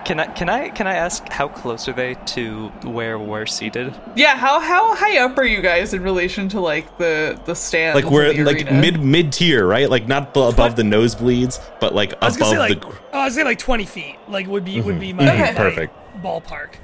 can 0.06 0.20
I 0.20 0.28
can 0.28 0.50
I 0.50 0.70
can 0.70 0.88
I 0.88 0.94
ask 0.96 1.28
how 1.30 1.48
close 1.48 1.88
are 1.90 1.94
they 1.94 2.14
to 2.28 2.70
where 2.84 3.18
we're 3.18 3.46
seated? 3.48 3.94
Yeah, 4.16 4.38
how 4.38 4.60
how 4.60 4.96
high 4.96 5.18
up 5.18 5.38
are 5.38 5.44
you 5.44 5.62
guys 5.62 5.94
in 5.94 6.04
relation 6.04 6.48
to 6.50 6.60
like 6.60 6.98
the 6.98 7.40
the 7.46 7.56
stand? 7.56 7.96
Like 7.96 8.12
we're 8.12 8.46
like 8.46 8.72
mid 8.72 9.02
mid 9.04 9.34
tier, 9.34 9.66
right? 9.68 9.90
Like 9.90 10.08
not 10.08 10.34
b- 10.34 10.48
above 10.48 10.76
the 10.76 10.84
nosebleeds, 10.84 11.60
but 11.80 11.94
like 11.96 12.14
I 12.22 12.28
was 12.28 12.38
above 12.38 12.54
gonna 12.54 12.70
say 12.70 12.76
like 12.76 12.82
the. 12.82 12.88
oh, 12.88 13.20
I 13.20 13.26
was 13.26 13.36
gonna 13.36 13.46
say 13.46 13.50
like 13.52 13.60
20 13.60 13.86
feet. 13.86 14.16
Like 14.30 14.48
would 14.48 14.64
be 14.64 14.80
would 14.80 15.00
be 15.00 15.12
my 15.12 15.26
mhm, 15.26 15.40
my 15.40 15.54
perfect. 15.54 15.94
ballpark. 16.22 16.76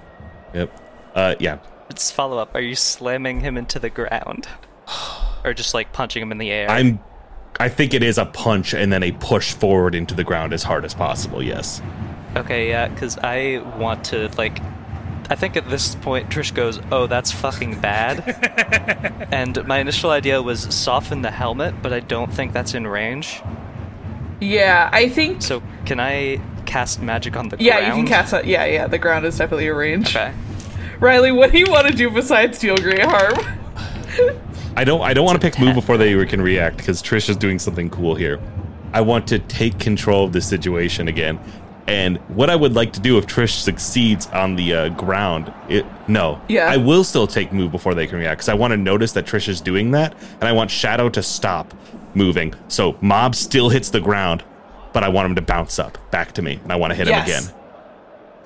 Yep. 0.53 0.81
Uh, 1.15 1.36
yeah. 1.39 1.60
Let's 1.89 2.10
follow 2.10 2.38
up. 2.38 2.55
Are 2.55 2.62
you 2.62 2.75
slamming 2.75 3.41
him 3.41 3.57
into 3.57 3.77
the 3.77 3.89
ground, 3.89 4.47
or 5.43 5.53
just 5.53 5.73
like 5.73 5.93
punching 5.93 6.21
him 6.21 6.31
in 6.31 6.39
the 6.39 6.51
air? 6.51 6.69
I'm. 6.69 6.99
I 7.60 7.69
think 7.69 7.93
it 7.93 8.01
is 8.01 8.17
a 8.17 8.25
punch 8.25 8.73
and 8.73 8.91
then 8.91 9.03
a 9.03 9.12
push 9.12 9.53
forward 9.53 9.93
into 9.93 10.15
the 10.15 10.23
ground 10.23 10.53
as 10.53 10.63
hard 10.63 10.86
as 10.86 10.95
possible. 10.95 11.43
Yes. 11.43 11.81
Okay, 12.35 12.69
yeah, 12.69 12.87
because 12.87 13.17
I 13.17 13.59
want 13.77 14.05
to 14.05 14.29
like. 14.37 14.59
I 15.29 15.35
think 15.35 15.55
at 15.55 15.69
this 15.69 15.95
point 15.95 16.29
Trish 16.29 16.53
goes, 16.53 16.79
"Oh, 16.91 17.07
that's 17.07 17.31
fucking 17.31 17.79
bad," 17.79 19.27
and 19.31 19.65
my 19.65 19.79
initial 19.79 20.11
idea 20.11 20.41
was 20.41 20.61
soften 20.73 21.21
the 21.21 21.31
helmet, 21.31 21.75
but 21.81 21.93
I 21.93 21.99
don't 21.99 22.33
think 22.33 22.53
that's 22.53 22.73
in 22.73 22.87
range. 22.87 23.41
Yeah, 24.39 24.89
I 24.91 25.09
think. 25.09 25.41
So 25.41 25.61
can 25.85 25.99
I 25.99 26.41
cast 26.65 27.01
magic 27.01 27.35
on 27.35 27.49
the 27.49 27.57
yeah, 27.59 27.73
ground? 27.73 27.83
Yeah, 27.83 27.89
you 27.89 27.99
can 27.99 28.07
cast 28.07 28.33
it. 28.33 28.45
Yeah, 28.45 28.65
yeah, 28.65 28.87
the 28.87 28.97
ground 28.97 29.25
is 29.25 29.37
definitely 29.37 29.67
a 29.67 29.73
range. 29.73 30.15
Okay. 30.15 30.33
Riley, 30.99 31.31
what 31.31 31.51
do 31.51 31.59
you 31.59 31.65
want 31.69 31.87
to 31.87 31.93
do 31.93 32.09
besides 32.09 32.59
deal 32.59 32.77
great 32.77 33.03
harm? 33.03 33.33
I 34.75 34.83
don't. 34.83 35.01
I 35.01 35.13
don't 35.13 35.25
want 35.25 35.41
to 35.41 35.45
pick 35.45 35.59
move 35.59 35.75
before 35.75 35.97
they 35.97 36.25
can 36.25 36.41
react 36.41 36.77
because 36.77 37.01
Trish 37.01 37.29
is 37.29 37.35
doing 37.35 37.59
something 37.59 37.89
cool 37.89 38.15
here. 38.15 38.39
I 38.93 39.01
want 39.01 39.27
to 39.27 39.39
take 39.39 39.79
control 39.79 40.25
of 40.25 40.33
the 40.33 40.41
situation 40.41 41.07
again. 41.07 41.39
And 41.87 42.17
what 42.29 42.49
I 42.49 42.55
would 42.55 42.73
like 42.75 42.93
to 42.93 42.99
do 42.99 43.17
if 43.17 43.25
Trish 43.27 43.59
succeeds 43.61 44.27
on 44.27 44.55
the 44.55 44.73
uh, 44.73 44.89
ground, 44.89 45.51
it 45.67 45.85
no, 46.07 46.39
Yeah. 46.47 46.67
I 46.67 46.77
will 46.77 47.03
still 47.03 47.27
take 47.27 47.51
move 47.51 47.71
before 47.71 47.93
they 47.95 48.07
can 48.07 48.17
react 48.19 48.39
because 48.39 48.49
I 48.49 48.53
want 48.53 48.71
to 48.71 48.77
notice 48.77 49.11
that 49.13 49.25
Trish 49.25 49.47
is 49.49 49.59
doing 49.61 49.91
that, 49.91 50.13
and 50.39 50.43
I 50.43 50.51
want 50.51 50.69
Shadow 50.71 51.09
to 51.09 51.23
stop 51.23 51.73
moving. 52.13 52.53
So 52.67 52.97
Mob 53.01 53.35
still 53.35 53.69
hits 53.69 53.89
the 53.89 53.99
ground, 53.99 54.43
but 54.93 55.03
I 55.03 55.09
want 55.09 55.25
him 55.29 55.35
to 55.35 55.41
bounce 55.41 55.79
up 55.79 55.97
back 56.11 56.33
to 56.33 56.41
me, 56.41 56.59
and 56.63 56.71
I 56.71 56.75
want 56.75 56.91
to 56.91 56.95
hit 56.95 57.07
Yes. 57.07 57.27
him 57.27 57.45
again. 57.49 57.55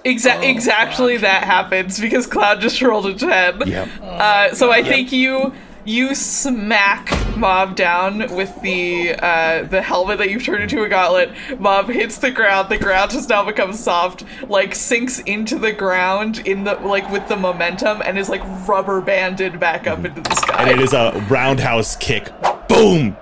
Exa- 0.05 0.43
exactly 0.47 1.17
that 1.17 1.43
happens 1.43 1.99
because 1.99 2.27
Cloud 2.27 2.61
just 2.61 2.79
rolled 2.81 3.07
a 3.07 3.15
10. 3.15 3.67
Yep. 3.67 3.89
Uh, 4.01 4.53
so 4.53 4.71
I 4.71 4.83
think 4.83 5.11
you 5.11 5.51
you 5.85 6.15
smack 6.15 7.11
Mob 7.37 7.75
down 7.75 8.33
with 8.35 8.61
the 8.61 9.13
uh, 9.13 9.63
the 9.63 9.81
helmet 9.81 10.17
that 10.17 10.29
you've 10.29 10.43
turned 10.43 10.63
into 10.63 10.83
a 10.83 10.89
gauntlet. 10.89 11.31
Mob 11.59 11.89
hits 11.89 12.17
the 12.17 12.31
ground. 12.31 12.69
The 12.69 12.77
ground 12.77 13.11
has 13.11 13.29
now 13.29 13.43
become 13.43 13.73
soft, 13.73 14.23
like 14.49 14.73
sinks 14.73 15.19
into 15.19 15.59
the 15.59 15.71
ground 15.71 16.39
in 16.47 16.63
the 16.63 16.75
like 16.75 17.09
with 17.11 17.27
the 17.27 17.35
momentum, 17.35 18.01
and 18.03 18.17
is 18.17 18.29
like 18.29 18.41
rubber 18.67 19.01
banded 19.01 19.59
back 19.59 19.85
up 19.85 20.03
into 20.03 20.21
the 20.21 20.35
sky. 20.35 20.63
and 20.63 20.69
it 20.71 20.79
is 20.79 20.93
a 20.93 21.25
roundhouse 21.29 21.95
kick. 21.97 22.31
Boom! 22.67 23.15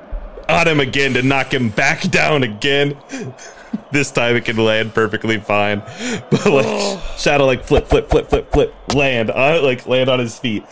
On 0.48 0.68
him 0.68 0.80
again 0.80 1.14
to 1.14 1.22
knock 1.22 1.54
him 1.54 1.70
back 1.70 2.02
down 2.10 2.44
again. 2.44 2.98
this 3.92 4.12
time 4.12 4.36
it 4.36 4.46
can 4.46 4.58
land 4.58 4.94
perfectly 4.94 5.40
fine. 5.40 5.82
But 6.30 6.46
like 6.46 7.00
Shadow 7.18 7.46
like 7.46 7.64
flip, 7.64 7.88
flip, 7.88 8.10
flip, 8.10 8.30
flip, 8.30 8.52
flip, 8.52 8.74
land 8.94 9.32
on 9.32 9.64
like 9.64 9.88
land 9.88 10.10
on 10.10 10.20
his 10.20 10.38
feet. 10.38 10.64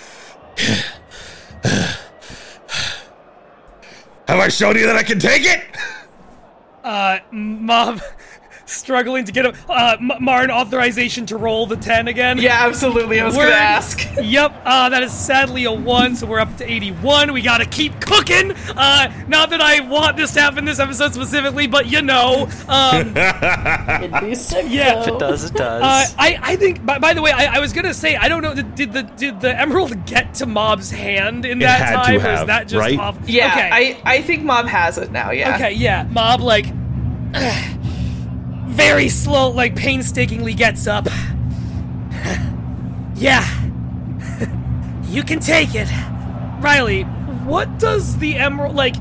Have 1.63 1.99
I 4.39 4.47
shown 4.47 4.75
you 4.77 4.85
that 4.87 4.95
I 4.95 5.03
can 5.03 5.19
take 5.19 5.43
it? 5.45 5.63
Uh, 6.83 7.19
Mob 7.31 8.01
struggling 8.71 9.25
to 9.25 9.31
get 9.31 9.45
a 9.45 9.53
uh, 9.69 9.97
M- 9.99 10.11
Marn 10.19 10.49
authorization 10.51 11.25
to 11.27 11.37
roll 11.37 11.65
the 11.67 11.75
ten 11.75 12.07
again. 12.07 12.37
yeah, 12.37 12.65
absolutely. 12.65 13.19
I 13.19 13.25
was 13.25 13.35
Word. 13.35 13.43
gonna 13.49 13.55
ask. 13.55 14.07
Yep, 14.21 14.61
uh, 14.65 14.89
that 14.89 15.03
is 15.03 15.11
sadly 15.11 15.65
a 15.65 15.71
one, 15.71 16.15
so 16.15 16.25
we're 16.27 16.39
up 16.39 16.55
to 16.57 16.69
81. 16.71 17.33
We 17.33 17.41
gotta 17.41 17.65
keep 17.65 17.99
cooking. 17.99 18.51
Uh, 18.75 19.11
not 19.27 19.49
that 19.49 19.61
I 19.61 19.79
want 19.81 20.15
this 20.15 20.31
to 20.33 20.41
happen 20.41 20.63
this 20.63 20.79
episode 20.79 21.13
specifically, 21.13 21.67
but 21.67 21.87
you 21.87 22.01
know. 22.01 22.47
Um, 22.67 23.13
It'd 24.03 24.19
be 24.21 24.35
sick. 24.35 24.65
Yeah. 24.69 25.01
If 25.01 25.07
it 25.07 25.19
does, 25.19 25.43
it 25.45 25.53
does. 25.53 25.81
uh, 25.83 26.13
I, 26.17 26.39
I 26.41 26.55
think. 26.55 26.85
By, 26.85 26.99
by 26.99 27.13
the 27.13 27.21
way, 27.21 27.31
I, 27.31 27.57
I 27.57 27.59
was 27.59 27.73
gonna 27.73 27.93
say 27.93 28.15
I 28.15 28.27
don't 28.29 28.41
know. 28.41 28.53
Did, 28.53 28.75
did 28.75 28.93
the 28.93 29.03
did 29.03 29.41
the 29.41 29.59
emerald 29.59 30.05
get 30.05 30.33
to 30.35 30.45
Mob's 30.45 30.91
hand 30.91 31.45
in 31.45 31.61
It 31.61 31.65
that 31.65 31.79
had 31.81 31.91
to 32.13 32.19
time, 32.19 32.25
or 32.37 32.41
is 32.41 32.47
that 32.47 32.67
just 32.67 32.79
right? 32.79 32.99
off? 32.99 33.17
Yeah, 33.27 33.47
Okay. 33.51 33.69
I 33.71 34.01
I 34.05 34.21
think 34.21 34.43
Mob 34.43 34.67
has 34.67 34.97
it 34.97 35.11
now. 35.11 35.31
Yeah. 35.31 35.55
Okay, 35.55 35.73
yeah. 35.73 36.03
Mob, 36.11 36.41
like, 36.41 36.65
very 38.71 39.09
slow, 39.09 39.49
like, 39.49 39.75
painstakingly 39.75 40.53
gets 40.53 40.87
up. 40.87 41.05
yeah. 43.15 43.45
you 45.07 45.23
can 45.23 45.39
take 45.39 45.75
it. 45.75 45.87
Riley, 46.61 47.03
what 47.45 47.79
does 47.79 48.17
the 48.17 48.35
emerald, 48.35 48.75
like, 48.75 48.95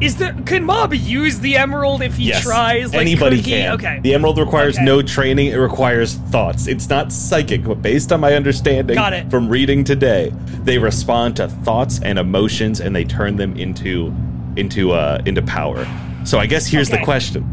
is 0.00 0.16
there, 0.16 0.34
can 0.46 0.64
Mob 0.64 0.92
use 0.94 1.38
the 1.38 1.56
emerald 1.56 2.02
if 2.02 2.16
he 2.16 2.24
Yes. 2.24 2.42
tries? 2.42 2.92
Like, 2.92 3.02
Anybody 3.02 3.40
can. 3.40 3.72
Okay. 3.74 4.00
The 4.02 4.14
emerald 4.14 4.36
requires 4.38 4.74
Okay. 4.76 4.84
no 4.84 5.00
training, 5.00 5.48
it 5.48 5.56
requires 5.56 6.14
thoughts. 6.14 6.66
It's 6.66 6.88
not 6.88 7.12
psychic, 7.12 7.62
but 7.62 7.82
based 7.82 8.12
on 8.12 8.18
my 8.20 8.34
understanding 8.34 8.96
Got 8.96 9.12
it. 9.12 9.30
from 9.30 9.48
reading 9.48 9.84
today, 9.84 10.32
they 10.64 10.78
respond 10.78 11.36
to 11.36 11.46
thoughts 11.46 12.00
and 12.02 12.18
emotions 12.18 12.80
and 12.80 12.96
they 12.96 13.04
turn 13.04 13.36
them 13.36 13.56
into 13.56 14.12
into 14.56 14.92
uh 14.92 15.18
into 15.24 15.40
power. 15.42 15.86
So 16.24 16.38
I 16.38 16.46
guess 16.46 16.66
here's 16.66 16.88
Okay. 16.90 16.98
the 16.98 17.04
question. 17.04 17.44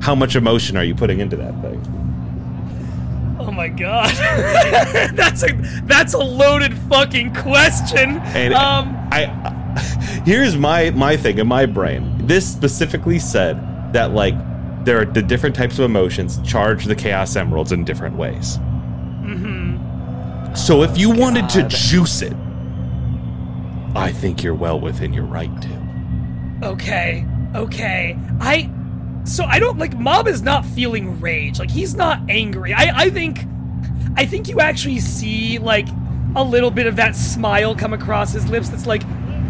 How 0.00 0.14
much 0.14 0.34
emotion 0.36 0.76
are 0.76 0.84
you 0.84 0.94
putting 0.94 1.20
into 1.20 1.36
that 1.36 1.60
thing? 1.60 1.80
Oh 3.38 3.50
my 3.50 3.68
god. 3.68 4.14
that's 5.14 5.42
a 5.42 5.52
that's 5.84 6.14
a 6.14 6.18
loaded 6.18 6.76
fucking 6.90 7.34
question. 7.34 8.18
And 8.18 8.54
um 8.54 8.96
I 9.12 9.26
here's 10.24 10.56
my 10.56 10.90
my 10.90 11.16
thing 11.16 11.38
in 11.38 11.46
my 11.46 11.66
brain. 11.66 12.26
This 12.26 12.50
specifically 12.50 13.18
said 13.18 13.92
that 13.92 14.12
like 14.12 14.34
there 14.84 15.00
are 15.00 15.04
the 15.04 15.22
different 15.22 15.54
types 15.54 15.78
of 15.78 15.84
emotions 15.84 16.40
charge 16.42 16.86
the 16.86 16.94
chaos 16.94 17.36
emeralds 17.36 17.72
in 17.72 17.84
different 17.84 18.16
ways. 18.16 18.58
Mm-hmm. 18.58 20.54
So 20.54 20.82
if 20.82 20.96
you 20.98 21.10
wanted 21.10 21.48
to 21.50 21.68
juice 21.68 22.22
it, 22.22 22.34
I 23.94 24.12
think 24.12 24.42
you're 24.42 24.54
well 24.54 24.80
within 24.80 25.12
your 25.12 25.24
right 25.24 25.50
to. 25.62 26.68
Okay, 26.68 27.26
okay. 27.54 28.18
I 28.40 28.70
so 29.24 29.44
I 29.44 29.58
don't 29.58 29.78
like 29.78 29.96
Mob 29.98 30.26
is 30.26 30.42
not 30.42 30.64
feeling 30.64 31.20
rage. 31.20 31.58
Like 31.58 31.70
he's 31.70 31.94
not 31.94 32.20
angry. 32.28 32.72
I 32.72 33.04
I 33.04 33.10
think 33.10 33.44
I 34.16 34.26
think 34.26 34.48
you 34.48 34.60
actually 34.60 35.00
see 35.00 35.58
like 35.58 35.88
a 36.36 36.44
little 36.44 36.70
bit 36.70 36.86
of 36.86 36.96
that 36.96 37.16
smile 37.16 37.74
come 37.74 37.92
across 37.92 38.32
his 38.32 38.48
lips 38.48 38.68
that's 38.68 38.86
like 38.86 39.02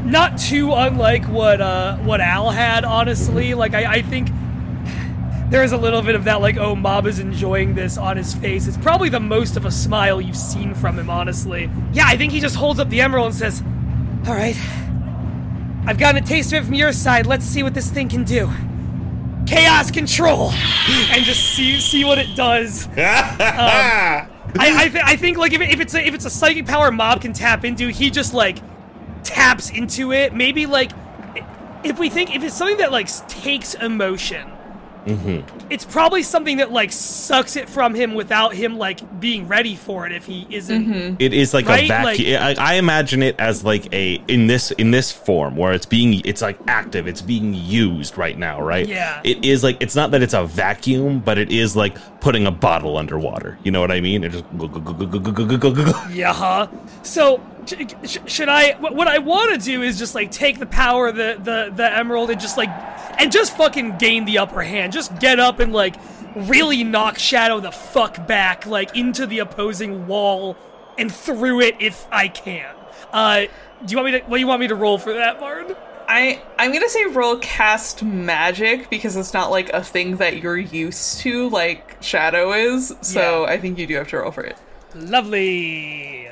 not 0.04 0.38
too 0.38 0.72
unlike 0.72 1.24
what 1.26 1.60
uh 1.60 1.96
what 1.98 2.20
Al 2.20 2.50
had, 2.50 2.84
honestly. 2.84 3.54
Like 3.54 3.74
I, 3.74 3.94
I 3.94 4.02
think 4.02 4.30
there 5.50 5.64
is 5.64 5.72
a 5.72 5.76
little 5.76 6.02
bit 6.02 6.14
of 6.14 6.24
that 6.24 6.40
like 6.40 6.56
oh 6.56 6.74
Mob 6.74 7.06
is 7.06 7.18
enjoying 7.18 7.74
this 7.74 7.96
on 7.96 8.16
his 8.16 8.34
face. 8.34 8.66
It's 8.66 8.76
probably 8.76 9.08
the 9.08 9.20
most 9.20 9.56
of 9.56 9.66
a 9.66 9.70
smile 9.70 10.20
you've 10.20 10.36
seen 10.36 10.74
from 10.74 10.98
him, 10.98 11.10
honestly. 11.10 11.70
Yeah, 11.92 12.04
I 12.06 12.16
think 12.16 12.32
he 12.32 12.40
just 12.40 12.56
holds 12.56 12.80
up 12.80 12.88
the 12.88 13.00
emerald 13.00 13.26
and 13.26 13.34
says, 13.34 13.62
Alright. 14.26 14.56
I've 15.86 15.98
gotten 15.98 16.22
a 16.22 16.26
taste 16.26 16.52
of 16.52 16.62
it 16.62 16.66
from 16.66 16.74
your 16.74 16.92
side. 16.92 17.26
Let's 17.26 17.44
see 17.44 17.62
what 17.62 17.74
this 17.74 17.90
thing 17.90 18.08
can 18.08 18.24
do. 18.24 18.50
Chaos 19.50 19.90
control, 19.90 20.50
and 20.52 21.24
just 21.24 21.54
see 21.54 21.80
see 21.80 22.04
what 22.04 22.18
it 22.18 22.36
does. 22.36 22.88
Um, 24.50 24.58
I 24.58 24.84
I, 24.84 24.88
th- 24.88 25.04
I 25.04 25.16
think 25.16 25.38
like 25.38 25.52
if, 25.52 25.60
it, 25.60 25.70
if 25.70 25.80
it's 25.80 25.94
a, 25.94 26.04
if 26.04 26.12
it's 26.14 26.24
a 26.24 26.30
psychic 26.30 26.66
power 26.66 26.90
mob 26.90 27.20
can 27.20 27.32
tap 27.32 27.64
into, 27.64 27.88
he 27.88 28.10
just 28.10 28.34
like 28.34 28.58
taps 29.22 29.70
into 29.70 30.12
it. 30.12 30.34
Maybe 30.34 30.66
like 30.66 30.90
if 31.84 31.98
we 31.98 32.10
think 32.10 32.34
if 32.34 32.42
it's 32.42 32.56
something 32.56 32.78
that 32.78 32.92
like 32.92 33.08
takes 33.28 33.74
emotion, 33.74 34.48
mm-hmm. 35.06 35.59
It's 35.70 35.84
probably 35.84 36.22
something 36.22 36.56
that 36.58 36.72
like 36.72 36.90
sucks 36.92 37.56
it 37.56 37.68
from 37.68 37.94
him 37.94 38.14
without 38.14 38.54
him 38.54 38.76
like 38.76 39.20
being 39.20 39.46
ready 39.48 39.76
for 39.76 40.04
it. 40.06 40.12
If 40.12 40.26
he 40.26 40.46
isn't, 40.50 41.20
It 41.20 41.32
is 41.32 41.54
like 41.54 41.66
Right? 41.66 41.84
a 41.84 41.88
vacuum. 41.88 42.42
I, 42.42 42.54
I 42.58 42.74
imagine 42.74 43.22
it 43.22 43.36
as 43.38 43.64
like 43.64 43.92
a 43.94 44.14
in 44.28 44.46
this 44.48 44.72
in 44.72 44.90
this 44.90 45.12
form 45.12 45.56
where 45.56 45.72
it's 45.72 45.86
being 45.86 46.20
it's 46.24 46.42
like 46.42 46.58
active. 46.66 47.06
It's 47.06 47.22
being 47.22 47.54
used 47.54 48.18
right 48.18 48.36
now, 48.36 48.60
right? 48.60 48.86
Yeah. 48.88 49.20
It 49.24 49.44
is 49.44 49.62
like 49.62 49.76
it's 49.80 49.94
not 49.94 50.10
that 50.10 50.22
it's 50.22 50.34
a 50.34 50.44
vacuum, 50.44 51.20
but 51.20 51.38
it 51.38 51.52
is 51.52 51.76
like 51.76 51.96
putting 52.20 52.46
a 52.46 52.50
bottle 52.50 52.96
underwater. 52.98 53.58
You 53.62 53.70
know 53.70 53.80
what 53.80 53.90
I 53.92 54.00
mean? 54.00 54.24
It 54.24 54.32
just 54.32 54.44
go, 54.58 54.66
go, 54.68 54.80
go, 54.80 54.92
go, 54.92 55.06
go, 55.06 55.18
go, 55.20 55.32
go, 55.46 55.56
go, 55.58 55.70
go, 55.72 55.84
go. 55.92 56.04
Yeah. 56.12 56.32
huh? 56.34 56.66
So 57.02 57.40
sh- 57.66 57.74
sh- 58.04 58.18
should 58.26 58.48
I? 58.48 58.72
What 58.80 59.06
I 59.08 59.18
want 59.18 59.54
to 59.54 59.64
do 59.64 59.82
is 59.82 59.98
just 59.98 60.14
like 60.14 60.30
take 60.32 60.58
the 60.58 60.66
power 60.66 61.08
of 61.08 61.16
the 61.16 61.38
the 61.42 61.72
the 61.74 61.96
emerald 61.96 62.30
and 62.30 62.40
just 62.40 62.56
like 62.56 62.68
and 63.20 63.30
just 63.30 63.56
fucking 63.56 63.98
gain 63.98 64.24
the 64.24 64.38
upper 64.38 64.62
hand. 64.62 64.92
Just 64.92 65.18
get 65.20 65.38
up 65.38 65.59
and 65.60 65.72
like 65.72 65.96
really 66.34 66.84
knock 66.84 67.18
Shadow 67.18 67.60
the 67.60 67.70
fuck 67.72 68.26
back 68.26 68.66
like 68.66 68.96
into 68.96 69.26
the 69.26 69.40
opposing 69.40 70.06
wall 70.06 70.56
and 70.98 71.12
through 71.12 71.60
it 71.60 71.76
if 71.80 72.06
I 72.10 72.28
can. 72.28 72.74
Uh, 73.12 73.46
do 73.84 73.92
you 73.92 73.96
want 73.96 74.12
me 74.12 74.20
to? 74.20 74.26
What 74.26 74.36
do 74.36 74.40
you 74.40 74.46
want 74.46 74.60
me 74.60 74.68
to 74.68 74.74
roll 74.74 74.98
for 74.98 75.12
that, 75.12 75.40
Bard? 75.40 75.76
I 76.08 76.42
I'm 76.58 76.72
gonna 76.72 76.88
say 76.88 77.04
roll 77.06 77.36
cast 77.38 78.02
magic 78.02 78.90
because 78.90 79.16
it's 79.16 79.32
not 79.32 79.50
like 79.50 79.70
a 79.70 79.82
thing 79.82 80.16
that 80.16 80.42
you're 80.42 80.58
used 80.58 81.20
to 81.20 81.48
like 81.50 82.02
Shadow 82.02 82.52
is. 82.52 82.94
So 83.00 83.44
Yeah. 83.44 83.52
I 83.52 83.58
think 83.58 83.78
you 83.78 83.86
do 83.86 83.94
have 83.96 84.08
to 84.08 84.18
roll 84.18 84.32
for 84.32 84.42
it. 84.42 84.56
Lovely. 84.94 86.28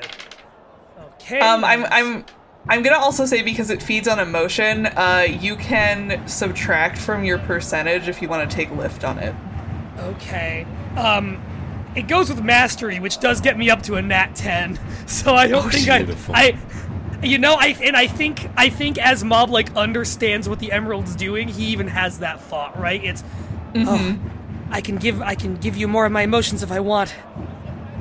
Okay. 1.21 1.39
Um, 1.39 1.63
I'm 1.63 1.85
I'm 1.85 2.25
I'm 2.67 2.83
gonna 2.83 2.97
also 2.99 3.25
say 3.25 3.41
because 3.41 3.69
it 3.69 3.81
feeds 3.81 4.07
on 4.07 4.19
emotion, 4.19 4.85
uh, 4.87 5.25
you 5.27 5.55
can 5.55 6.27
subtract 6.27 6.97
from 6.97 7.23
your 7.23 7.39
percentage 7.39 8.07
if 8.07 8.21
you 8.21 8.27
want 8.29 8.49
to 8.49 8.55
take 8.55 8.69
lift 8.71 9.03
on 9.03 9.17
it. 9.19 9.33
Okay. 9.97 10.65
Um, 10.95 11.41
it 11.95 12.07
goes 12.07 12.29
with 12.29 12.43
mastery, 12.43 12.99
which 12.99 13.19
does 13.19 13.41
get 13.41 13.57
me 13.57 13.69
up 13.69 13.81
to 13.83 13.95
a 13.95 14.01
nat 14.01 14.35
ten. 14.35 14.79
So 15.07 15.33
I 15.33 15.47
don't 15.47 15.65
Oh, 15.65 15.69
think 15.69 15.85
beautiful. 15.87 16.35
I, 16.35 16.55
I, 17.21 17.25
you 17.25 17.39
know, 17.39 17.55
I 17.55 17.75
and 17.81 17.97
I 17.97 18.05
think 18.05 18.47
I 18.55 18.69
think 18.69 18.99
as 18.99 19.23
Mob 19.23 19.49
like 19.49 19.75
understands 19.75 20.47
what 20.47 20.59
the 20.59 20.71
Emerald's 20.71 21.15
doing, 21.15 21.47
he 21.47 21.65
even 21.67 21.87
has 21.87 22.19
that 22.19 22.39
thought, 22.41 22.79
right? 22.79 23.03
It's, 23.03 23.23
oh, 23.75 24.19
I 24.69 24.81
can 24.81 24.97
give 24.97 25.19
I 25.21 25.33
can 25.33 25.55
give 25.55 25.75
you 25.75 25.87
more 25.87 26.05
of 26.05 26.11
my 26.11 26.21
emotions 26.21 26.61
if 26.61 26.71
I 26.71 26.79
want, 26.79 27.15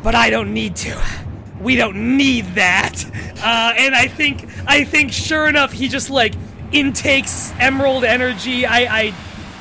but 0.02 0.14
I 0.14 0.28
don't 0.28 0.52
need 0.52 0.76
to. 0.76 1.00
We 1.60 1.76
don't 1.76 2.16
need 2.16 2.44
that. 2.54 3.04
Uh, 3.42 3.74
and 3.76 3.94
I 3.94 4.08
think 4.08 4.46
I 4.66 4.84
think 4.84 5.12
sure 5.12 5.48
enough, 5.48 5.72
he 5.72 5.88
just 5.88 6.10
like 6.10 6.34
intakes 6.72 7.52
Emerald 7.58 8.04
energy. 8.04 8.66
I, 8.66 9.00
I 9.00 9.10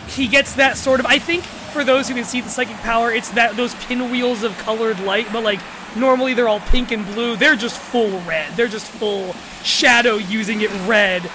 he 0.08 0.28
gets 0.28 0.56
that 0.56 0.78
sort 0.78 1.00
of. 1.00 1.06
I 1.06 1.20
think 1.20 1.44
for 1.44 1.84
those 1.84 2.08
who 2.08 2.16
can 2.16 2.24
see 2.24 2.42
the 2.42 2.50
psychic 2.50 2.78
power, 2.78 3.12
it's 3.12 3.30
that 3.32 3.56
those 3.56 3.76
pinwheels 3.76 4.44
of 4.44 4.58
colored 4.60 5.00
light, 5.02 5.28
but 5.32 5.44
like 5.44 5.60
normally 5.96 6.34
they're 6.34 6.48
all 6.48 6.60
pink 6.60 6.92
and 6.92 7.06
blue. 7.08 7.36
They're 7.36 7.56
just 7.56 7.78
full 7.78 8.20
red. 8.22 8.56
They're 8.56 8.68
just 8.68 8.88
full 8.88 9.34
shadow 9.64 10.16
using 10.16 10.62
it 10.62 10.72
red, 10.88 11.30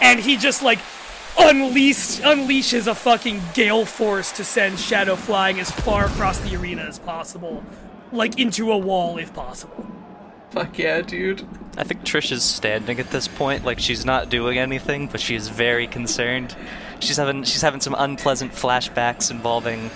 and 0.00 0.20
he 0.20 0.36
just 0.36 0.62
like 0.62 0.78
unleashed 1.38 2.20
unleashes 2.22 2.86
a 2.86 2.94
fucking 2.94 3.40
gale 3.54 3.84
force 3.84 4.32
to 4.32 4.44
send 4.44 4.78
shadow 4.78 5.14
flying 5.14 5.60
as 5.60 5.70
far 5.70 6.06
across 6.06 6.38
the 6.40 6.56
arena 6.56 6.82
as 6.82 6.98
possible, 6.98 7.62
like 8.12 8.38
into 8.38 8.72
a 8.72 8.78
wall 8.78 9.18
if 9.18 9.32
possible. 9.32 9.86
Fuck 10.58 10.76
yeah, 10.76 11.02
dude. 11.02 11.46
I 11.76 11.84
think 11.84 12.02
Trish 12.02 12.32
is 12.32 12.42
standing 12.42 12.98
at 12.98 13.12
this 13.12 13.28
point, 13.28 13.64
like 13.64 13.78
she's 13.78 14.04
not 14.04 14.28
doing 14.28 14.58
anything, 14.58 15.06
but 15.06 15.20
she 15.20 15.36
is 15.36 15.48
very 15.48 15.86
concerned. 15.86 16.56
She's 16.98 17.16
having 17.16 17.44
she's 17.44 17.62
having 17.62 17.80
some 17.80 17.94
unpleasant 17.96 18.50
flashbacks 18.50 19.30
involving 19.30 19.88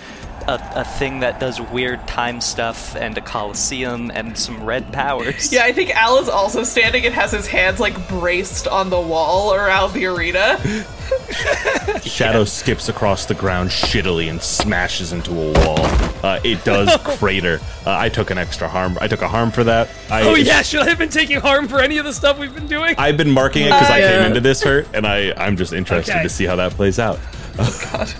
a, 0.43 0.61
a 0.77 0.85
thing 0.85 1.21
that 1.21 1.41
does 1.41 1.61
weird 1.61 2.07
time 2.07 2.41
stuff 2.41 2.95
and 2.97 3.17
a 3.17 3.21
coliseum 3.21 4.11
and 4.15 4.37
some 4.37 4.63
red 4.65 4.93
powers. 4.93 5.53
Yeah, 5.53 5.65
I 5.65 5.73
think 5.73 5.91
Al 5.91 6.19
is 6.19 6.29
also 6.29 6.63
standing 6.65 7.05
and 7.07 7.15
has 7.15 7.33
his 7.33 7.47
hands 7.47 7.81
like 7.81 8.09
braced 8.09 8.67
on 8.69 8.91
the 8.91 9.01
wall 9.01 9.55
around 9.55 9.93
the 9.95 10.07
arena. 10.07 10.59
Shadow 12.03 12.45
skips 12.45 12.89
across 12.89 13.27
the 13.27 13.35
ground 13.35 13.71
shittily 13.71 14.31
and 14.31 14.41
smashes 14.43 15.13
into 15.13 15.31
a 15.33 15.53
wall. 15.53 15.79
Uh, 16.25 16.41
it 16.45 16.65
does 16.65 16.97
crater. 17.19 17.61
Uh, 17.87 17.97
I 17.99 18.09
took 18.09 18.31
an 18.31 18.39
extra 18.39 18.69
harm. 18.69 18.97
I 19.01 19.09
took 19.09 19.23
a 19.23 19.29
harm 19.29 19.51
for 19.51 19.65
that. 19.65 19.89
I, 20.11 20.23
Oh 20.23 20.35
yeah, 20.35 20.63
should 20.63 20.81
I 20.83 20.89
have 20.89 20.99
been 20.99 21.09
taking 21.09 21.41
harm 21.41 21.69
for 21.69 21.81
any 21.81 21.99
of 21.99 22.05
the 22.05 22.13
stuff 22.13 22.39
we've 22.39 22.55
been 22.55 22.67
doing? 22.67 22.95
I've 22.99 23.17
been 23.17 23.31
marking 23.31 23.63
it 23.63 23.71
because 23.71 23.91
I 23.91 24.03
Uh, 24.03 24.09
came 24.11 24.27
into 24.27 24.41
this 24.41 24.63
hurt, 24.63 24.89
and 24.95 25.07
I 25.07 25.33
I'm 25.37 25.57
just 25.57 25.73
interested 25.73 26.13
Okay. 26.15 26.23
to 26.23 26.29
see 26.29 26.45
how 26.45 26.57
that 26.57 26.73
plays 26.73 26.99
out. 26.99 27.19
Oh 27.59 27.81
God. 27.93 28.15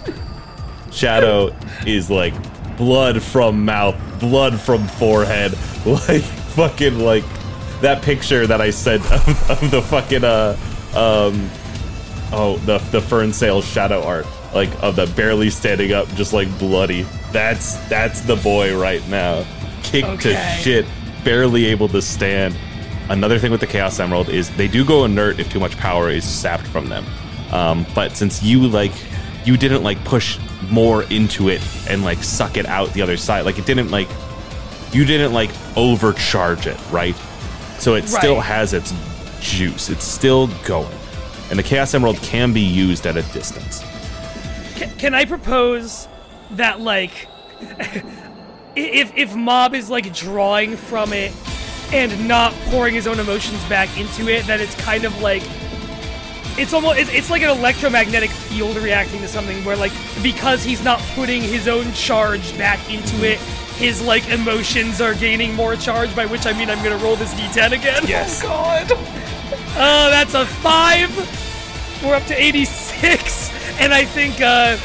Shadow 0.93 1.55
is 1.87 2.11
like 2.11 2.35
blood 2.77 3.23
from 3.23 3.65
mouth, 3.65 3.97
blood 4.21 4.61
from 4.61 4.87
forehead, 4.87 5.53
like 5.87 6.23
fucking 6.23 6.99
like 7.01 7.25
that 7.81 8.03
picture 8.03 8.47
that 8.47 8.61
I 8.61 8.71
sent 8.71 9.03
of, 9.11 9.51
of 9.51 9.71
the 9.71 9.83
fucking 9.83 10.25
uh 10.25 10.57
um 10.95 11.51
oh 12.33 12.61
the 12.67 12.79
the 12.91 13.01
fern 13.01 13.33
sales 13.33 13.67
shadow 13.67 14.03
art 14.05 14.27
like 14.55 14.71
of 14.83 14.97
the 14.97 15.07
barely 15.17 15.51
standing 15.51 15.93
up 15.93 16.09
just 16.11 16.33
like 16.33 16.49
bloody. 16.59 17.03
That's 17.33 17.77
that's 17.89 18.21
the 18.23 18.37
boy 18.37 18.79
right 18.79 19.07
now, 19.09 19.45
kicked 19.83 20.23
to 20.23 20.35
shit, 20.61 20.87
barely 21.25 21.67
able 21.67 21.89
to 21.89 22.03
stand. 22.03 22.57
Another 23.09 23.39
thing 23.39 23.51
with 23.51 23.61
the 23.61 23.67
Chaos 23.67 23.99
Emerald 23.99 24.29
is 24.29 24.51
they 24.57 24.69
do 24.69 24.85
go 24.85 25.05
inert 25.05 25.41
if 25.41 25.51
too 25.51 25.61
much 25.61 25.77
power 25.77 26.11
is 26.11 26.25
sapped 26.25 26.67
from 26.67 26.89
them. 26.89 27.05
Um, 27.51 27.87
but 27.95 28.17
since 28.17 28.43
you 28.43 28.67
like, 28.69 28.93
you 29.45 29.57
didn't 29.57 29.83
like 29.83 30.03
push 30.05 30.39
more 30.71 31.03
into 31.05 31.49
it 31.49 31.61
and 31.89 32.05
like 32.05 32.23
suck 32.23 32.57
it 32.57 32.67
out 32.67 32.93
the 32.93 33.03
other 33.03 33.17
side, 33.17 33.45
like 33.45 33.59
it 33.59 33.67
didn't 33.67 33.91
like, 33.91 34.09
you 34.93 35.05
didn't 35.05 35.33
like 35.33 35.51
overcharge 35.77 36.67
it, 36.67 36.79
right? 36.91 37.17
So 37.79 37.95
it 37.95 38.09
still 38.09 38.41
has 38.41 38.73
its 38.73 38.95
juice. 39.41 39.91
It's 39.91 40.05
still 40.05 40.47
going, 40.65 40.97
and 41.51 41.59
the 41.59 41.63
Chaos 41.63 41.95
Emerald 41.95 42.19
can 42.19 42.53
be 42.53 42.61
used 42.61 43.07
at 43.07 43.17
a 43.17 43.23
distance. 43.33 43.81
Ca- 44.77 44.91
Can 44.99 45.15
I 45.15 45.25
propose 45.25 46.07
that 46.53 46.81
like 46.81 47.27
if 48.77 49.13
if 49.17 49.35
Mob 49.35 49.75
is 49.75 49.91
like 49.91 50.13
drawing 50.15 50.77
from 50.77 51.13
it 51.13 51.33
and 51.93 52.27
not 52.29 52.53
pouring 52.67 52.95
his 52.95 53.07
own 53.07 53.19
emotions 53.19 53.63
back 53.65 53.89
into 53.99 54.29
it, 54.29 54.47
that 54.47 54.61
it's 54.61 54.75
kind 54.77 55.05
of 55.05 55.21
like 55.21 55.43
it's 56.59 56.73
almost 56.73 56.99
it's, 56.99 57.11
it's 57.13 57.31
like 57.31 57.43
an 57.43 57.51
electromagnetic 57.51 58.31
field 58.31 58.77
reacting 58.77 59.21
to 59.21 59.29
something 59.29 59.65
where 59.65 59.77
like 59.77 59.93
because 60.23 60.63
he's 60.63 60.83
not 60.85 60.99
putting 61.15 61.41
his 61.43 61.67
own 61.69 61.93
charge 61.93 62.57
back 62.59 62.79
into 62.93 63.25
it 63.29 63.39
his 63.77 64.03
like 64.03 64.29
emotions 64.29 65.01
are 65.01 65.15
gaining 65.15 65.55
more 65.55 65.77
charge 65.77 66.15
by 66.15 66.27
which 66.27 66.47
i 66.47 66.53
mean 66.53 66.69
i'm 66.71 66.83
gonna 66.85 67.03
roll 67.03 67.17
this 67.17 67.33
d10 67.35 67.73
again 67.73 68.03
Yes. 68.07 68.43
God. 68.43 68.87
Oh, 69.75 70.11
that's 70.11 70.35
a 70.35 70.45
five. 70.45 71.11
We're 72.05 72.15
up 72.15 72.25
to 72.27 72.35
86, 72.41 73.81
and 73.81 73.95
I 73.95 74.05
think 74.05 74.41
uh, 74.43 74.77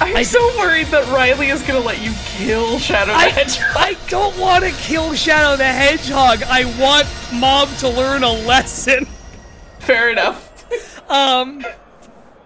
I'm 0.00 0.16
I- 0.18 0.22
so 0.22 0.38
worried 0.58 0.86
that 0.88 1.04
Riley 1.12 1.48
is 1.48 1.62
gonna 1.62 1.80
let 1.80 2.00
you 2.00 2.12
kill 2.36 2.78
Shadow 2.78 3.12
the 3.12 3.18
I 3.18 3.28
Hedgehog. 3.28 3.76
I 3.76 3.96
don't 4.08 4.38
want 4.38 4.62
to 4.64 4.70
kill 4.72 5.14
Shadow 5.14 5.56
the 5.56 5.64
Hedgehog. 5.64 6.42
I 6.44 6.64
want 6.78 7.08
Mob 7.34 7.68
to 7.78 7.88
learn 7.88 8.22
a 8.22 8.30
lesson. 8.30 9.06
Fair 9.80 10.10
enough. 10.10 10.51
Um, 11.08 11.64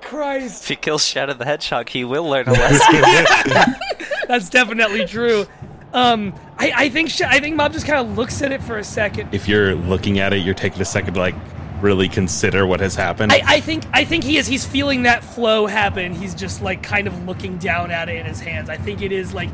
Christ, 0.00 0.62
If 0.64 0.68
he 0.68 0.76
kills 0.76 1.04
Shadow 1.04 1.34
the 1.34 1.44
Hedgehog, 1.44 1.88
he 1.88 2.04
will 2.04 2.24
learn 2.28 2.46
a 2.48 2.52
lesson. 2.54 3.74
that's 4.28 4.48
definitely 4.48 5.04
true. 5.06 5.46
Um, 5.92 6.34
I 6.58 6.72
I 6.76 6.88
think 6.90 7.10
Sh- 7.10 7.22
I 7.22 7.40
think 7.40 7.56
Mob 7.56 7.72
just 7.72 7.86
kind 7.86 7.98
of 8.06 8.16
looks 8.16 8.40
at 8.42 8.52
it 8.52 8.62
for 8.62 8.78
a 8.78 8.84
second. 8.84 9.30
If 9.34 9.48
you're 9.48 9.74
looking 9.74 10.18
at 10.18 10.32
it, 10.32 10.38
you're 10.38 10.54
taking 10.54 10.80
a 10.80 10.84
second 10.84 11.14
to 11.14 11.20
like 11.20 11.34
really 11.80 12.08
consider 12.08 12.66
what 12.66 12.80
has 12.80 12.94
happened. 12.94 13.32
I, 13.32 13.42
I 13.44 13.60
think 13.60 13.84
I 13.92 14.04
think 14.04 14.22
he 14.24 14.36
is 14.36 14.46
he's 14.46 14.64
feeling 14.66 15.02
that 15.04 15.24
flow 15.24 15.66
happen. 15.66 16.14
He's 16.14 16.34
just 16.34 16.62
like 16.62 16.82
kind 16.82 17.06
of 17.06 17.24
looking 17.26 17.58
down 17.58 17.90
at 17.90 18.08
it 18.08 18.16
in 18.16 18.26
his 18.26 18.40
hands. 18.40 18.68
I 18.68 18.76
think 18.76 19.00
it 19.02 19.10
is 19.12 19.32
like 19.34 19.48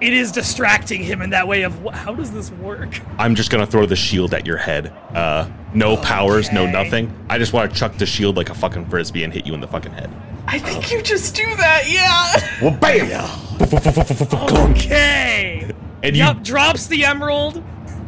it 0.00 0.12
is 0.12 0.32
distracting 0.32 1.02
him 1.02 1.22
in 1.22 1.30
that 1.30 1.46
way 1.46 1.62
of 1.62 1.74
"Wh- 1.84 1.94
how 1.94 2.14
does 2.14 2.30
this 2.32 2.50
work? 2.52 3.00
I'm 3.18 3.34
just 3.34 3.50
gonna 3.50 3.66
throw 3.66 3.86
the 3.86 3.96
shield 3.96 4.32
at 4.34 4.46
your 4.46 4.56
head. 4.56 4.92
Uh, 5.14 5.48
no 5.74 5.96
powers, 5.96 6.50
no 6.52 6.66
nothing. 6.66 7.12
I 7.28 7.38
just 7.38 7.52
want 7.52 7.72
to 7.72 7.78
chuck 7.78 7.96
the 7.96 8.06
shield 8.06 8.36
like 8.36 8.50
a 8.50 8.54
fucking 8.54 8.86
frisbee 8.86 9.24
and 9.24 9.32
hit 9.32 9.46
you 9.46 9.54
in 9.54 9.60
the 9.60 9.68
fucking 9.68 9.92
head. 9.92 10.10
I 10.46 10.58
think 10.58 10.90
you 10.90 11.00
just 11.02 11.36
do 11.36 11.44
that, 11.56 11.88
yeah. 11.88 12.50
Well, 12.62 12.76
bam! 12.76 13.06
Okay. 14.70 15.70
And 16.02 16.16
you, 16.16 16.24
Yup, 16.24 16.42
drops 16.42 16.86
the 16.86 17.04
emerald. 17.04 17.62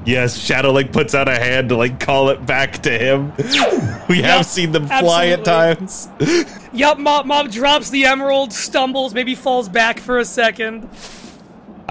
yes, 0.06 0.38
Shadow 0.38 0.72
like 0.72 0.92
puts 0.92 1.14
out 1.14 1.28
a 1.28 1.34
hand 1.38 1.68
to 1.68 1.76
like 1.76 2.00
call 2.00 2.30
it 2.30 2.44
back 2.46 2.82
to 2.84 2.90
him. 2.90 3.32
we 4.08 4.22
have 4.22 4.46
seen 4.46 4.72
them 4.72 4.86
fly 4.86 5.26
at 5.26 5.44
times. 5.44 6.08
Yup, 6.72 6.98
Mob, 6.98 7.26
Mob 7.26 7.50
drops 7.50 7.90
the 7.90 8.06
emerald, 8.06 8.52
stumbles, 8.52 9.12
maybe 9.14 9.34
falls 9.34 9.68
back 9.68 10.00
for 10.00 10.18
a 10.18 10.24
second. 10.24 10.88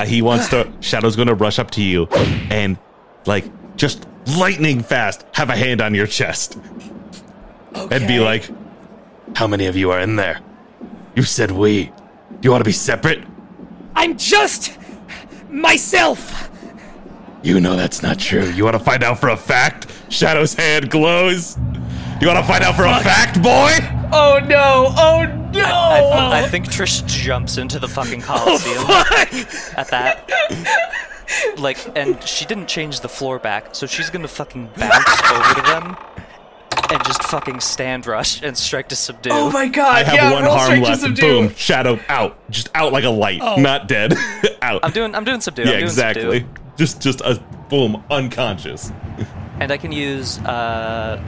Uh, 0.02 0.06
he 0.06 0.22
wants 0.22 0.50
to. 0.50 0.72
Shadow's 0.82 1.16
gonna 1.16 1.36
rush 1.36 1.60
up 1.60 1.72
to 1.72 1.82
you 1.82 2.08
and 2.50 2.78
like 3.26 3.46
just 3.76 4.08
lightning 4.38 4.82
fast 4.82 5.26
have 5.34 5.50
a 5.50 5.56
hand 5.56 5.82
on 5.82 5.94
your 5.94 6.08
chest 6.08 6.58
and 7.74 8.08
be 8.08 8.20
like, 8.20 8.50
"How 9.36 9.48
many 9.48 9.68
of 9.68 9.76
you 9.76 9.92
are 9.92 10.00
in 10.00 10.16
there? 10.16 10.40
You 11.16 11.24
said 11.24 11.52
we. 11.52 11.86
Do 11.86 11.94
You 12.42 12.52
want 12.52 12.64
to 12.64 12.68
be 12.68 12.74
separate? 12.74 13.24
I'm 13.96 14.18
just 14.18 14.78
myself. 15.50 16.50
You 17.44 17.60
know 17.60 17.76
that's 17.76 18.02
not 18.02 18.20
true. 18.20 18.50
You 18.52 18.64
want 18.64 18.78
to 18.78 18.84
find 18.84 19.04
out 19.04 19.20
for 19.20 19.30
a 19.30 19.38
fact? 19.38 19.88
Shadow's 20.10 20.54
hand 20.54 20.90
glows. 20.90 21.58
You 22.22 22.28
want 22.28 22.40
to 22.40 22.46
find 22.46 22.64
out 22.64 22.76
for 22.76 22.86
a 22.86 23.00
fact, 23.00 23.42
boy? 23.42 23.72
Oh 24.14 24.40
no! 24.46 24.94
Oh! 26.12 26.18
I, 26.18 26.44
I 26.44 26.48
think 26.48 26.68
Trish 26.68 27.06
jumps 27.08 27.58
into 27.58 27.80
the 27.80 27.88
fucking 27.88 28.22
Coliseum 28.22 28.84
at 29.78 29.88
that. 29.90 30.30
Like, 31.58 31.78
and 31.98 32.22
she 32.24 32.46
didn't 32.46 32.68
change 32.68 33.00
the 33.00 33.08
floor 33.10 33.40
back, 33.40 33.74
so 33.74 33.88
she's 33.88 34.10
gonna 34.10 34.28
fucking 34.28 34.70
bounce 34.78 35.22
over 35.32 35.54
to 35.56 35.62
them 35.62 35.98
and 36.92 37.06
just 37.06 37.24
fucking 37.24 37.60
stand 37.62 38.06
rush 38.06 38.44
and 38.44 38.58
strike 38.58 38.90
to 38.90 38.96
subdue. 38.96 39.30
oh 39.32 39.50
my 39.50 39.68
god! 39.68 39.96
I 39.96 40.04
have 40.04 40.14
yeah, 40.16 40.34
one 40.34 40.44
harm 40.44 40.60
straight 40.66 40.84
to 40.84 40.90
left. 40.90 41.02
subdue. 41.02 41.22
Boom. 41.22 41.56
Shadow 41.56 42.00
out. 42.10 42.38
Just 42.50 42.70
out 42.76 42.92
like 42.92 43.06
a 43.06 43.10
light. 43.10 43.40
Oh. 43.42 43.56
Not 43.56 43.88
dead. 43.88 44.14
out. 44.62 44.82
I'm 44.84 44.92
doing, 44.92 45.16
I'm 45.16 45.24
doing 45.24 45.42
subdue. 45.42 45.64
yeah, 45.64 45.70
I'm 45.70 45.74
doing 45.76 45.84
exactly. 45.84 46.40
Subdue. 46.40 46.62
Just, 46.78 47.02
just 47.02 47.22
a 47.22 47.36
boom, 47.70 48.04
unconscious. 48.10 48.92
And 49.60 49.72
I 49.72 49.78
can 49.78 49.92
use 49.92 50.40
uh, 50.40 51.22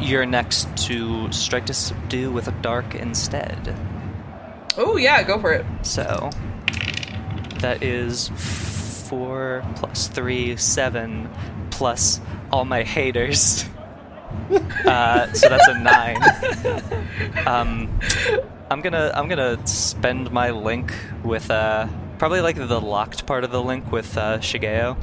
your 0.00 0.26
next 0.26 0.74
to 0.86 1.30
strike 1.32 1.66
to 1.66 1.74
subdue 1.74 2.30
with 2.32 2.48
a 2.48 2.52
dark 2.62 2.94
instead. 2.94 3.76
Oh 4.76 4.96
yeah, 4.96 5.22
go 5.22 5.38
for 5.38 5.52
it. 5.52 5.66
So 5.82 6.30
that 7.58 7.82
is 7.82 8.28
four 9.08 9.64
plus 9.76 10.08
three, 10.08 10.56
seven, 10.56 11.30
plus 11.70 12.20
all 12.52 12.64
my 12.64 12.82
haters. 12.82 13.64
Uh, 14.86 15.32
so 15.32 15.48
that's 15.48 15.66
a 15.68 15.78
nine. 15.78 16.16
Um, 17.46 18.00
I'm 18.70 18.80
gonna 18.80 19.12
I'm 19.14 19.28
gonna 19.28 19.64
spend 19.66 20.30
my 20.32 20.50
link 20.50 20.92
with 21.22 21.50
uh 21.50 21.88
Probably 22.20 22.42
like 22.42 22.56
the 22.56 22.80
locked 22.82 23.24
part 23.24 23.44
of 23.44 23.50
the 23.50 23.62
link 23.62 23.90
with 23.90 24.18
uh, 24.18 24.40
Shigeo. 24.40 24.94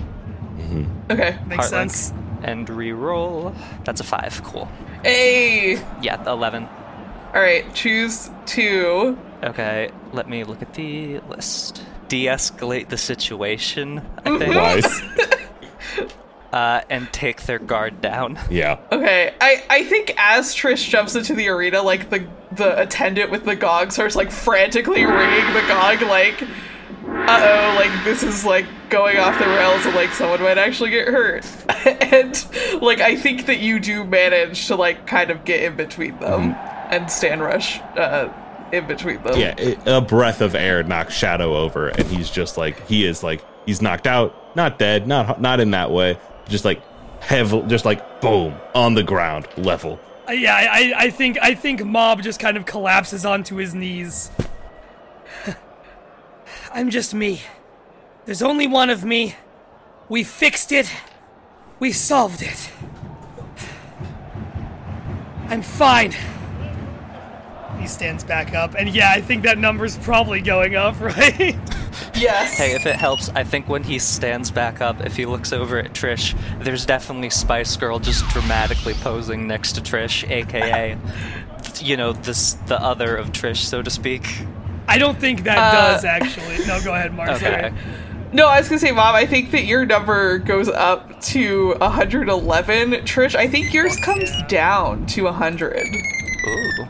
Okay. 1.10 1.36
Makes 1.48 1.72
Heart 1.72 1.72
link. 1.72 2.27
Sense. 2.42 2.50
And 2.50 2.70
re-roll. 2.70 3.54
That's 3.84 4.02
a 4.02 4.04
five. 4.04 4.42
Cool. 4.44 4.70
Hey. 5.04 5.84
Yeah, 6.02 6.24
eleven. 6.30 6.68
All 7.34 7.42
right. 7.42 7.74
Choose 7.74 8.30
two. 8.46 9.18
Okay, 9.44 9.92
let 10.14 10.28
me 10.28 10.44
look 10.44 10.62
at 10.62 10.74
the 10.74 11.20
list. 11.20 11.84
De-escalate 12.08 12.90
the 12.90 12.98
situation, 12.98 14.02
I 14.26 14.38
think, 14.38 14.56
Wise. 14.56 15.02
uh, 16.54 16.82
and 16.90 17.12
take 17.12 17.44
their 17.44 17.60
guard 17.60 18.02
down. 18.02 18.40
Yeah. 18.50 18.80
Okay. 18.92 19.34
I 19.40 19.64
I 19.70 19.84
think 19.84 20.14
as 20.18 20.56
Trish 20.56 20.90
jumps 20.90 21.16
into 21.16 21.34
the 21.34 21.50
arena, 21.50 21.82
like 21.82 22.10
the 22.10 22.28
the 22.54 22.82
attendant 22.82 23.30
with 23.30 23.46
the 23.46 23.56
gong 23.56 23.92
starts 23.92 24.16
like 24.16 24.32
frantically 24.32 25.06
ringing 25.06 25.54
the 25.54 25.64
gong, 25.68 26.00
like, 26.08 26.42
uh 26.42 27.42
oh, 27.44 27.76
like 27.76 28.04
this 28.04 28.24
is 28.24 28.46
like 28.46 28.66
going 28.90 29.18
off 29.18 29.38
the 29.40 29.46
rails, 29.46 29.86
and 29.86 29.96
like 29.96 30.12
someone 30.12 30.42
might 30.42 30.58
actually 30.58 30.90
get 30.92 31.08
hurt. 31.08 31.46
and 31.86 32.82
like 32.82 33.00
I 33.02 33.16
think 33.16 33.46
that 33.48 33.60
you 33.60 33.80
do 33.80 34.04
manage 34.04 34.68
to 34.68 34.76
like 34.76 35.06
kind 35.08 35.32
of 35.32 35.46
get 35.46 35.64
in 35.64 35.76
between 35.76 36.18
them 36.20 36.54
and 36.90 37.10
stand 37.12 37.42
rush 37.42 37.80
uh 37.98 38.30
in 38.72 38.86
between 38.88 39.22
them. 39.24 39.40
Yeah, 39.40 39.56
it, 39.58 39.80
a 39.86 40.02
breath 40.02 40.42
of 40.42 40.54
air 40.56 40.84
knocks 40.84 41.14
Shadow 41.14 41.56
over, 41.56 41.88
and 41.90 42.06
he's 42.08 42.30
just 42.30 42.58
like 42.58 42.86
he 42.88 43.06
is 43.06 43.24
like 43.24 43.44
he's 43.66 43.82
knocked 43.82 44.08
out, 44.08 44.56
not 44.56 44.78
dead, 44.80 45.08
not 45.08 45.40
not 45.42 45.60
in 45.60 45.72
that 45.72 45.92
way, 45.92 46.18
just 46.50 46.66
like 46.66 46.82
heavy, 47.22 47.62
just 47.68 47.86
like 47.86 48.22
boom 48.22 48.56
on 48.76 48.94
the 48.94 49.04
ground, 49.04 49.48
level. 49.58 50.00
Yeah, 50.30 50.54
I, 50.56 50.66
I- 50.66 50.94
I 51.06 51.10
think 51.10 51.38
I 51.42 51.56
think 51.56 51.84
Mob 51.86 52.22
just 52.22 52.40
kind 52.40 52.58
of 52.58 52.66
collapses 52.66 53.26
onto 53.26 53.56
his 53.56 53.74
knees. 53.74 54.30
I'm 56.74 56.90
just 56.90 57.14
me. 57.14 57.42
There's 58.28 58.42
only 58.44 58.68
one 58.68 58.90
of 58.90 59.04
me. 59.06 59.36
We 60.10 60.24
fixed 60.26 60.72
it. 60.74 60.92
We 61.80 61.94
solved 61.94 62.42
it. 62.42 62.70
I'm 65.48 65.62
fine. 65.62 66.14
He 67.80 67.88
stands 67.88 68.26
back 68.26 68.54
up, 68.54 68.76
and 68.78 68.90
yeah, 68.90 69.12
I 69.12 69.22
think 69.22 69.44
that 69.44 69.58
number's 69.58 69.98
probably 70.00 70.42
going 70.42 70.76
up, 70.76 71.00
right? 71.00 71.58
Yes. 72.16 72.58
Hey, 72.58 72.76
if 72.76 72.86
it 72.86 72.98
helps, 72.98 73.30
I 73.30 73.46
think 73.46 73.70
when 73.70 73.84
he 73.84 73.98
stands 73.98 74.52
back 74.52 74.82
up, 74.82 75.06
if 75.06 75.16
he 75.16 75.26
looks 75.26 75.54
over 75.54 75.78
at 75.80 75.94
Trish, 75.94 76.38
there's 76.62 76.86
definitely 76.86 77.30
Spice 77.30 77.78
Girl 77.78 77.98
just 78.00 78.28
dramatically 78.28 78.94
posing 78.96 79.48
next 79.48 79.74
to 79.74 79.82
Trish, 79.82 80.30
aka, 80.30 80.98
you 81.80 81.96
know, 81.96 82.12
this 82.12 82.54
the 82.66 82.82
other 82.82 83.16
of 83.16 83.32
Trish, 83.32 83.58
so 83.64 83.82
to 83.82 83.90
speak. 83.90 84.28
I 84.90 84.98
don't 84.98 85.18
think 85.18 85.44
that 85.46 85.58
Uh, 85.58 85.72
does 85.94 86.04
actually. 86.04 86.66
No, 86.66 86.82
go 86.84 86.94
ahead, 86.94 87.14
Marn. 87.14 87.30
Okay. 87.36 87.62
sorry. 87.72 87.74
No, 88.38 88.46
I 88.46 88.60
was 88.60 88.70
gonna 88.70 88.78
say, 88.78 88.92
Mom. 88.92 89.16
I 89.16 89.26
think 89.26 89.50
that 89.50 89.66
your 89.66 89.84
number 89.84 90.38
goes 90.38 90.70
up 90.70 91.20
to 91.22 91.70
111. 91.80 92.92
Trish, 92.92 93.34
I 93.34 93.48
think 93.48 93.74
yours 93.74 93.96
comes 93.98 94.30
down 94.44 95.08
to 95.08 95.24
100. 95.24 95.84
Ooh. 96.46 96.88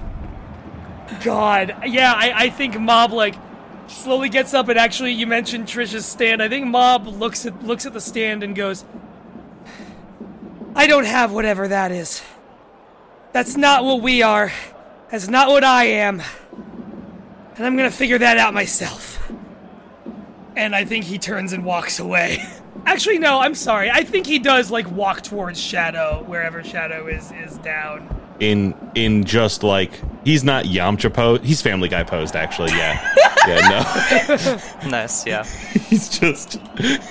God, 1.24 1.74
yeah, 1.86 2.12
I, 2.14 2.34
I 2.36 2.50
think 2.50 2.78
Mob 2.78 3.14
like 3.14 3.36
slowly 3.88 4.28
gets 4.28 4.54
up 4.54 4.68
and 4.68 4.78
actually 4.78 5.14
you 5.14 5.26
mentioned 5.26 5.68
Trish's 5.68 6.06
stand. 6.06 6.44
I 6.44 6.50
think 6.50 6.68
Mob 6.68 7.08
looks 7.08 7.46
at 7.46 7.64
looks 7.64 7.86
at 7.86 7.94
the 7.94 8.02
stand 8.02 8.44
and 8.44 8.54
goes, 8.54 8.84
I 10.76 10.86
don't 10.86 11.06
have 11.06 11.32
whatever 11.32 11.70
that 11.70 11.94
is. 11.94 12.22
That's 13.32 13.56
not 13.56 13.86
what 13.86 14.02
we 14.02 14.22
are. 14.22 14.52
That's 15.12 15.30
not 15.30 15.48
what 15.48 15.64
I 15.64 15.86
am. 15.86 16.22
And 17.56 17.66
I'm 17.66 17.78
gonna 17.78 17.90
figure 17.90 18.18
that 18.18 18.38
out 18.38 18.54
myself. 18.54 19.17
And 20.58 20.76
I 20.76 20.86
think 20.86 21.06
he 21.06 21.20
turns 21.20 21.54
and 21.54 21.64
walks 21.64 22.00
away. 22.00 22.44
Actually, 22.86 23.20
no, 23.20 23.40
I'm 23.40 23.54
sorry. 23.54 23.92
I 23.92 24.04
think 24.04 24.26
he 24.26 24.40
does 24.40 24.72
like 24.72 24.90
walk 24.90 25.22
towards 25.22 25.60
Shadow, 25.62 26.24
wherever 26.26 26.64
Shadow 26.64 27.06
is 27.08 27.32
is 27.32 27.58
down. 27.60 28.10
In 28.40 28.74
in 28.96 29.24
just 29.24 29.62
like 29.62 29.92
he's 30.26 30.44
not 30.44 30.66
Yamcha 30.66 31.14
pose, 31.14 31.40
he's 31.44 31.62
Family 31.62 31.90
Guy 31.90 32.04
posed 32.04 32.36
actually. 32.36 32.72
Yeah, 32.72 33.14
yeah, 33.48 34.60
no, 34.84 34.90
Nice, 34.90 35.26
yeah. 35.28 35.44
he's 35.44 36.10
just 36.10 36.56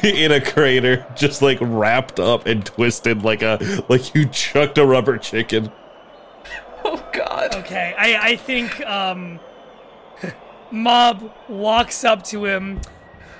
in 0.03 0.33
a 0.33 0.41
crater, 0.41 1.07
just 1.15 1.41
like 1.41 1.59
wrapped 1.61 2.19
up 2.19 2.47
and 2.47 2.67
twisted 2.67 3.23
like 3.23 3.43
a 3.43 3.85
like 3.89 4.15
you 4.15 4.27
chucked 4.27 4.79
a 4.79 4.87
rubber 4.87 5.19
chicken. 5.19 5.71
Oh 6.85 7.05
God. 7.13 7.55
Okay, 7.57 7.95
I, 7.97 8.31
I 8.31 8.37
think 8.37 8.81
um, 8.87 9.41
Mob 10.71 11.33
walks 11.49 12.05
up 12.05 12.23
to 12.25 12.45
him 12.45 12.81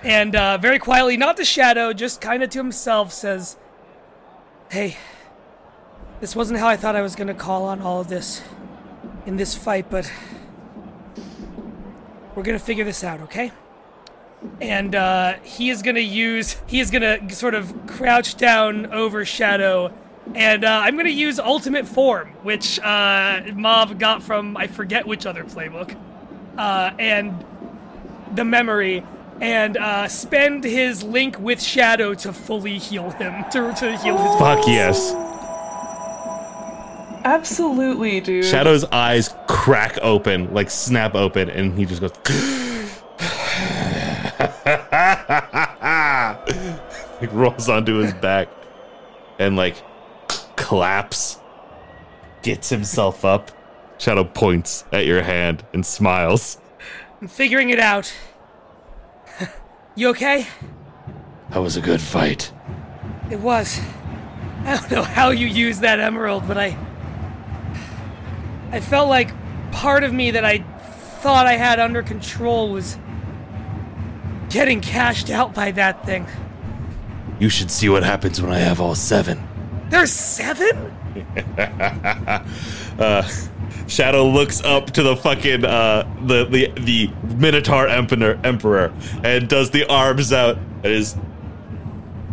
and 0.07 0.37
uh, 0.37 0.57
very 0.59 0.79
quietly, 0.79 1.17
not 1.17 1.37
to 1.39 1.45
Shadow, 1.45 1.93
just 1.93 2.21
kind 2.21 2.45
of 2.45 2.51
to 2.51 2.59
himself, 2.59 3.13
says, 3.13 3.57
Hey, 4.71 4.97
this 6.21 6.37
wasn't 6.37 6.61
how 6.61 6.69
I 6.69 6.77
thought 6.77 6.95
I 6.95 7.03
was 7.03 7.17
going 7.17 7.27
to 7.27 7.35
call 7.35 7.65
on 7.65 7.83
all 7.83 8.01
of 8.01 8.09
this 8.09 8.43
in 9.27 9.37
this 9.37 9.57
fight, 9.57 9.91
but 9.91 10.11
we're 12.37 12.45
going 12.45 12.57
to 12.57 12.65
figure 12.65 12.85
this 12.85 13.03
out, 13.03 13.21
okay? 13.23 13.51
And 14.61 14.95
uh, 14.95 15.35
he 15.43 15.71
is 15.71 15.83
going 15.83 15.97
to 15.97 16.03
use, 16.03 16.57
he 16.69 16.79
is 16.79 16.93
going 16.93 17.03
to 17.03 17.35
sort 17.35 17.55
of 17.55 17.75
crouch 17.89 18.37
down 18.37 18.87
over 18.93 19.25
Shadow 19.25 19.93
and 20.35 20.65
uh, 20.65 20.81
I'm 20.83 20.97
gonna 20.97 21.09
use 21.09 21.39
Ultimate 21.39 21.87
Form, 21.87 22.31
which 22.43 22.81
uh, 22.81 23.43
Mob 23.55 23.97
got 23.99 24.25
from 24.25 24.57
I 24.57 24.67
forget 24.67 25.07
which 25.07 25.25
other 25.25 25.45
playbook, 25.45 25.97
uh, 26.59 26.91
and 26.99 27.45
the 28.35 28.45
memory, 28.45 29.05
and 29.41 29.77
uh, 29.77 30.09
spend 30.09 30.65
his 30.65 31.03
link 31.03 31.39
with 31.39 31.63
Shadow 31.63 32.15
to 32.15 32.33
fully 32.33 32.79
heal 32.79 33.11
him 33.11 33.45
to, 33.53 33.75
to 33.79 33.97
heal 33.99 34.19
his. 34.19 34.39
Fuck 34.39 34.67
yes. 34.67 35.13
Absolutely, 37.25 38.21
dude. 38.21 38.45
Shadow's 38.45 38.85
eyes 38.85 39.35
crack 39.49 39.99
open, 40.01 40.55
like 40.55 40.71
snap 40.71 41.17
open, 41.17 41.51
and 41.51 41.77
he 41.77 41.85
just 41.85 42.01
goes. 42.01 42.13
like 47.21 47.33
rolls 47.33 47.69
onto 47.69 47.97
his 47.97 48.13
back 48.15 48.49
and 49.39 49.57
like 49.57 49.83
claps, 50.57 51.39
gets 52.43 52.69
himself 52.69 53.25
up. 53.25 53.51
Shadow 53.99 54.25
points 54.25 54.85
at 54.93 55.07
your 55.07 55.23
hand 55.23 55.65
and 55.73 55.85
smiles. 55.85 56.59
I'm 57.21 57.29
figuring 57.29 57.71
it 57.71 57.81
out. 57.81 58.13
You 59.97 60.11
okay? 60.11 60.47
That 61.51 61.59
was 61.59 61.77
a 61.77 61.81
good 61.81 62.01
fight. 62.01 62.53
It 63.31 63.41
was. 63.41 63.81
I 64.65 64.77
don't 64.77 64.91
know 64.91 65.03
how 65.03 65.31
you 65.31 65.47
used 65.47 65.81
that 65.81 65.99
emerald, 65.99 66.47
but 66.47 66.59
I. 66.59 66.77
I 68.71 68.81
felt 68.81 69.09
like 69.09 69.31
part 69.73 70.05
of 70.05 70.13
me 70.13 70.33
that 70.33 70.45
I 70.45 70.59
thought 71.21 71.47
I 71.47 71.55
had 71.55 71.81
under 71.81 72.03
control 72.03 72.71
was 72.71 72.99
getting 74.51 74.81
cashed 74.81 75.31
out 75.31 75.55
by 75.55 75.71
that 75.73 76.05
thing. 76.05 76.27
You 77.39 77.49
should 77.49 77.71
see 77.71 77.89
what 77.89 78.03
happens 78.03 78.41
when 78.41 78.53
I 78.53 78.59
have 78.59 78.81
all 78.81 78.95
seven. 78.95 79.43
There's 79.89 80.13
seven? 80.13 80.93
Uh, 82.99 83.29
Shadow 83.87 84.25
looks 84.27 84.63
up 84.63 84.91
to 84.93 85.03
the 85.03 85.17
fucking 85.17 85.65
uh 85.65 86.09
the 86.27 86.45
the 86.47 86.73
the 86.81 87.11
Minotaur 87.37 87.87
Emperor 87.89 88.39
Emperor 88.45 88.93
and 89.23 89.49
does 89.49 89.71
the 89.71 89.85
arms 89.89 90.33
out 90.33 90.57
and 90.83 90.87
is 90.87 91.17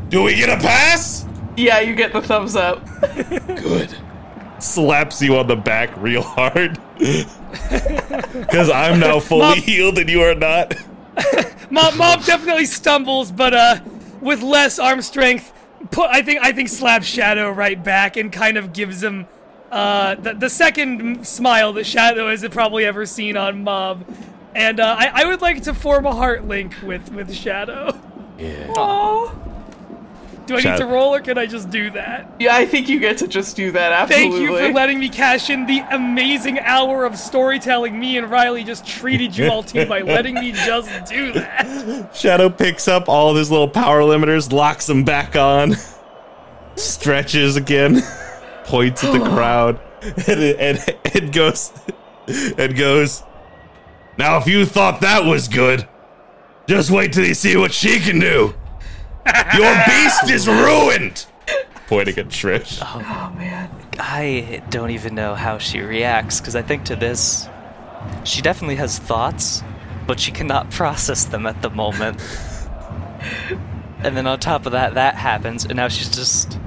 Do 0.09 0.23
we 0.23 0.35
get 0.35 0.49
a 0.49 0.57
pass? 0.61 1.25
yeah, 1.55 1.79
you 1.79 1.93
get 1.95 2.11
the 2.13 2.21
thumbs 2.21 2.55
up. 2.55 2.83
Good. 3.47 3.95
Slaps 4.59 5.21
you 5.21 5.37
on 5.37 5.47
the 5.47 5.55
back 5.55 5.95
real 5.97 6.23
hard. 6.23 6.79
Cause 8.51 8.69
I'm 8.69 8.99
now 8.99 9.19
fully 9.19 9.41
Mom- 9.41 9.57
healed 9.59 9.97
and 9.99 10.09
you 10.09 10.21
are 10.21 10.35
not. 10.35 10.73
Mob, 11.69 11.95
Mob 11.95 12.23
definitely 12.25 12.65
stumbles, 12.65 13.31
but 13.31 13.53
uh, 13.53 13.79
with 14.21 14.41
less 14.41 14.79
arm 14.79 15.01
strength, 15.01 15.53
put 15.91 16.09
I 16.09 16.21
think 16.23 16.39
I 16.41 16.51
think 16.51 16.69
slaps 16.69 17.05
Shadow 17.05 17.51
right 17.51 17.81
back 17.83 18.17
and 18.17 18.31
kind 18.31 18.57
of 18.57 18.73
gives 18.73 19.03
him 19.03 19.27
uh 19.73 20.15
the, 20.15 20.33
the 20.33 20.49
second 20.49 21.25
smile 21.27 21.73
that 21.73 21.85
Shadow 21.85 22.29
has 22.29 22.47
probably 22.49 22.85
ever 22.85 23.05
seen 23.05 23.35
on 23.37 23.63
Mob. 23.63 24.05
And 24.55 24.79
uh, 24.79 24.95
I, 24.99 25.23
I 25.23 25.25
would 25.25 25.41
like 25.41 25.63
to 25.63 25.73
form 25.73 26.05
a 26.05 26.13
heart 26.13 26.47
link 26.47 26.75
with 26.83 27.11
with 27.11 27.33
Shadow. 27.33 27.97
Aw. 28.39 29.43
Do 30.45 30.57
I 30.57 30.61
need 30.61 30.77
to 30.77 30.85
roll 30.85 31.15
or 31.15 31.21
can 31.21 31.37
I 31.37 31.45
just 31.45 31.69
do 31.69 31.89
that? 31.91 32.29
Yeah, 32.37 32.55
I 32.55 32.65
think 32.65 32.89
you 32.89 32.99
get 32.99 33.17
to 33.19 33.27
just 33.27 33.55
do 33.55 33.71
that. 33.71 33.91
Absolutely. 33.93 34.39
Thank 34.39 34.41
you 34.41 34.67
for 34.67 34.73
letting 34.73 34.99
me 34.99 35.07
cash 35.07 35.49
in 35.49 35.65
the 35.65 35.79
amazing 35.91 36.59
hour 36.59 37.05
of 37.05 37.17
storytelling 37.17 37.97
me 37.97 38.17
and 38.17 38.29
Riley 38.29 38.63
just 38.63 38.85
treated 38.85 39.37
you 39.37 39.49
all 39.49 39.63
to 39.63 39.85
by 39.85 40.01
letting 40.01 40.35
me 40.35 40.51
just 40.51 41.09
do 41.09 41.31
that. 41.33 42.13
Shadow 42.13 42.49
picks 42.49 42.89
up 42.89 43.07
all 43.07 43.31
of 43.31 43.37
his 43.37 43.49
little 43.49 43.69
power 43.69 44.01
limiters, 44.01 44.51
locks 44.51 44.85
them 44.85 45.05
back 45.05 45.37
on, 45.37 45.75
stretches 46.75 47.55
again, 47.55 47.95
points 48.65 49.03
at 49.03 49.11
the 49.13 49.19
crowd, 49.29 49.79
and, 50.27 50.39
and, 50.59 50.97
and 51.13 51.33
goes 51.33 51.71
and 52.57 52.75
goes. 52.75 53.23
Now, 54.17 54.37
if 54.37 54.47
you 54.47 54.65
thought 54.65 55.01
that 55.01 55.25
was 55.25 55.47
good, 55.47 55.87
Just 56.67 56.91
wait 56.91 57.11
till 57.11 57.25
you 57.25 57.33
see 57.33 57.57
what 57.57 57.73
she 57.73 57.99
can 57.99 58.19
do. 58.19 58.53
Your 59.55 59.75
beast 59.85 60.29
is 60.29 60.47
ruined. 60.47 61.25
Pointing 61.87 62.17
at 62.17 62.27
Trish. 62.27 62.79
Oh 62.81 63.35
man. 63.37 63.69
I 63.99 64.63
don't 64.69 64.91
even 64.91 65.13
know 65.13 65.35
how 65.35 65.57
she 65.57 65.81
reacts 65.81 66.39
because 66.39 66.55
I 66.55 66.61
think 66.61 66.85
to 66.85 66.95
this, 66.95 67.47
she 68.23 68.41
definitely 68.41 68.77
has 68.77 68.97
thoughts, 68.97 69.61
but 70.07 70.19
she 70.19 70.31
cannot 70.31 70.71
process 70.79 71.25
them 71.25 71.45
at 71.45 71.61
the 71.61 71.69
moment. 71.69 72.19
and 73.99 74.15
then 74.15 74.25
on 74.25 74.39
top 74.39 74.65
of 74.65 74.71
that, 74.71 74.93
that 74.93 75.15
happens, 75.15 75.65
and 75.65 75.75
now 75.75 75.89
she's 75.89 76.09
just 76.09 76.57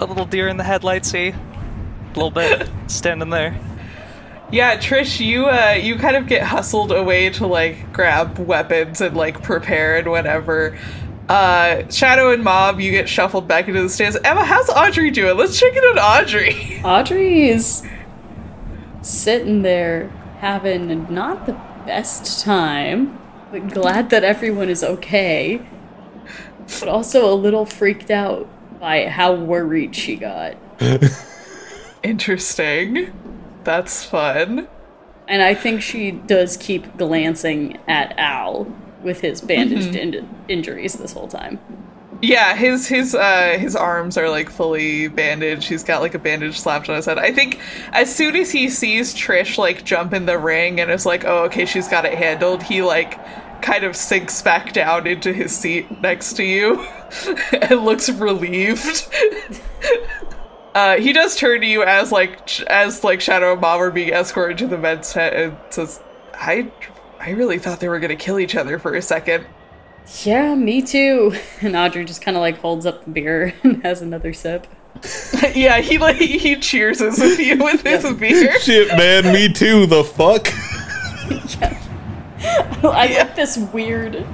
a 0.00 0.04
little 0.04 0.26
deer 0.26 0.48
in 0.48 0.56
the 0.56 0.64
headlightsy, 0.64 1.34
a 1.34 2.08
little 2.14 2.30
bit 2.30 2.68
standing 2.86 3.30
there. 3.30 3.58
Yeah, 4.50 4.78
Trish, 4.78 5.24
you 5.24 5.46
uh 5.46 5.78
you 5.80 5.96
kind 5.96 6.16
of 6.16 6.26
get 6.26 6.42
hustled 6.42 6.90
away 6.90 7.28
to 7.30 7.46
like 7.46 7.92
grab 7.92 8.38
weapons 8.38 9.00
and 9.00 9.16
like 9.16 9.42
prepare 9.42 9.98
and 9.98 10.10
whatever. 10.10 10.78
Uh 11.28 11.86
Shadow 11.90 12.32
and 12.32 12.42
Mob, 12.42 12.80
you 12.80 12.90
get 12.90 13.08
shuffled 13.08 13.46
back 13.46 13.68
into 13.68 13.82
the 13.82 13.90
stands. 13.90 14.16
Emma, 14.24 14.44
how's 14.44 14.70
Audrey 14.70 15.10
doing? 15.10 15.36
Let's 15.36 15.58
check 15.60 15.74
in 15.74 15.84
on 15.84 15.98
Audrey. 15.98 16.80
Audrey 16.84 17.48
is 17.48 17.86
sitting 19.02 19.62
there 19.62 20.08
having 20.38 21.12
not 21.12 21.44
the 21.44 21.52
best 21.84 22.42
time, 22.42 23.18
but 23.50 23.68
glad 23.68 24.08
that 24.10 24.24
everyone 24.24 24.70
is 24.70 24.82
okay. 24.82 25.60
But 26.80 26.88
also 26.88 27.30
a 27.30 27.34
little 27.34 27.66
freaked 27.66 28.10
out 28.10 28.48
by 28.80 29.06
how 29.06 29.34
worried 29.34 29.94
she 29.94 30.16
got. 30.16 30.56
Interesting. 32.02 33.12
That's 33.64 34.04
fun. 34.04 34.68
And 35.26 35.42
I 35.42 35.54
think 35.54 35.82
she 35.82 36.10
does 36.10 36.56
keep 36.56 36.96
glancing 36.96 37.78
at 37.86 38.18
Al 38.18 38.66
with 39.02 39.20
his 39.20 39.40
bandaged 39.40 39.94
in- 39.94 40.28
injuries 40.48 40.94
this 40.94 41.12
whole 41.12 41.28
time. 41.28 41.58
Yeah, 42.20 42.56
his 42.56 42.88
his 42.88 43.14
uh 43.14 43.56
his 43.58 43.76
arms 43.76 44.16
are 44.18 44.28
like 44.28 44.50
fully 44.50 45.06
bandaged. 45.06 45.68
He's 45.68 45.84
got 45.84 46.00
like 46.00 46.14
a 46.14 46.18
bandage 46.18 46.58
slapped 46.58 46.88
on 46.88 46.96
his 46.96 47.06
head. 47.06 47.16
I 47.18 47.32
think 47.32 47.60
as 47.92 48.12
soon 48.12 48.34
as 48.34 48.50
he 48.50 48.68
sees 48.70 49.14
Trish 49.14 49.56
like 49.56 49.84
jump 49.84 50.12
in 50.12 50.26
the 50.26 50.36
ring 50.36 50.80
and 50.80 50.90
is 50.90 51.06
like, 51.06 51.24
"Oh, 51.24 51.44
okay, 51.44 51.64
she's 51.64 51.86
got 51.86 52.04
it 52.04 52.14
handled," 52.14 52.64
he 52.64 52.82
like 52.82 53.20
kind 53.62 53.84
of 53.84 53.96
sinks 53.96 54.40
back 54.42 54.72
down 54.72 55.06
into 55.06 55.32
his 55.32 55.56
seat 55.56 56.00
next 56.00 56.34
to 56.34 56.44
you 56.44 56.80
and 57.62 57.84
looks 57.84 58.08
relieved. 58.08 59.08
Uh, 60.74 60.96
he 60.96 61.12
does 61.12 61.34
turn 61.34 61.60
to 61.60 61.66
you 61.66 61.82
as 61.82 62.12
like 62.12 62.46
ch- 62.46 62.62
as 62.64 63.02
like 63.02 63.20
Shadow 63.20 63.52
and 63.52 63.60
Mob 63.60 63.80
are 63.80 63.90
being 63.90 64.10
escorted 64.12 64.58
to 64.58 64.68
the 64.68 64.78
men's 64.78 65.12
tent 65.12 65.34
and 65.34 65.56
says, 65.70 66.00
"I, 66.34 66.70
I 67.18 67.30
really 67.30 67.58
thought 67.58 67.80
they 67.80 67.88
were 67.88 67.98
gonna 67.98 68.14
kill 68.14 68.38
each 68.38 68.54
other 68.54 68.78
for 68.78 68.94
a 68.94 69.02
second. 69.02 69.44
Yeah, 70.22 70.54
me 70.54 70.82
too. 70.82 71.34
And 71.62 71.74
Audrey 71.74 72.04
just 72.04 72.22
kind 72.22 72.36
of 72.36 72.42
like 72.42 72.58
holds 72.58 72.86
up 72.86 73.04
the 73.04 73.10
beer 73.10 73.54
and 73.64 73.82
has 73.82 74.02
another 74.02 74.32
sip. 74.32 74.68
yeah, 75.54 75.80
he 75.80 75.98
like 75.98 76.16
he 76.16 76.54
cheers 76.56 77.00
us 77.00 77.18
with 77.18 77.40
you 77.40 77.56
with 77.56 77.82
his 77.82 78.04
beer. 78.14 78.60
Shit, 78.60 78.88
man, 78.96 79.32
me 79.32 79.52
too. 79.52 79.86
The 79.86 80.04
fuck? 80.04 80.46
I 82.40 83.16
like 83.18 83.34
this 83.36 83.56
weird 83.58 84.26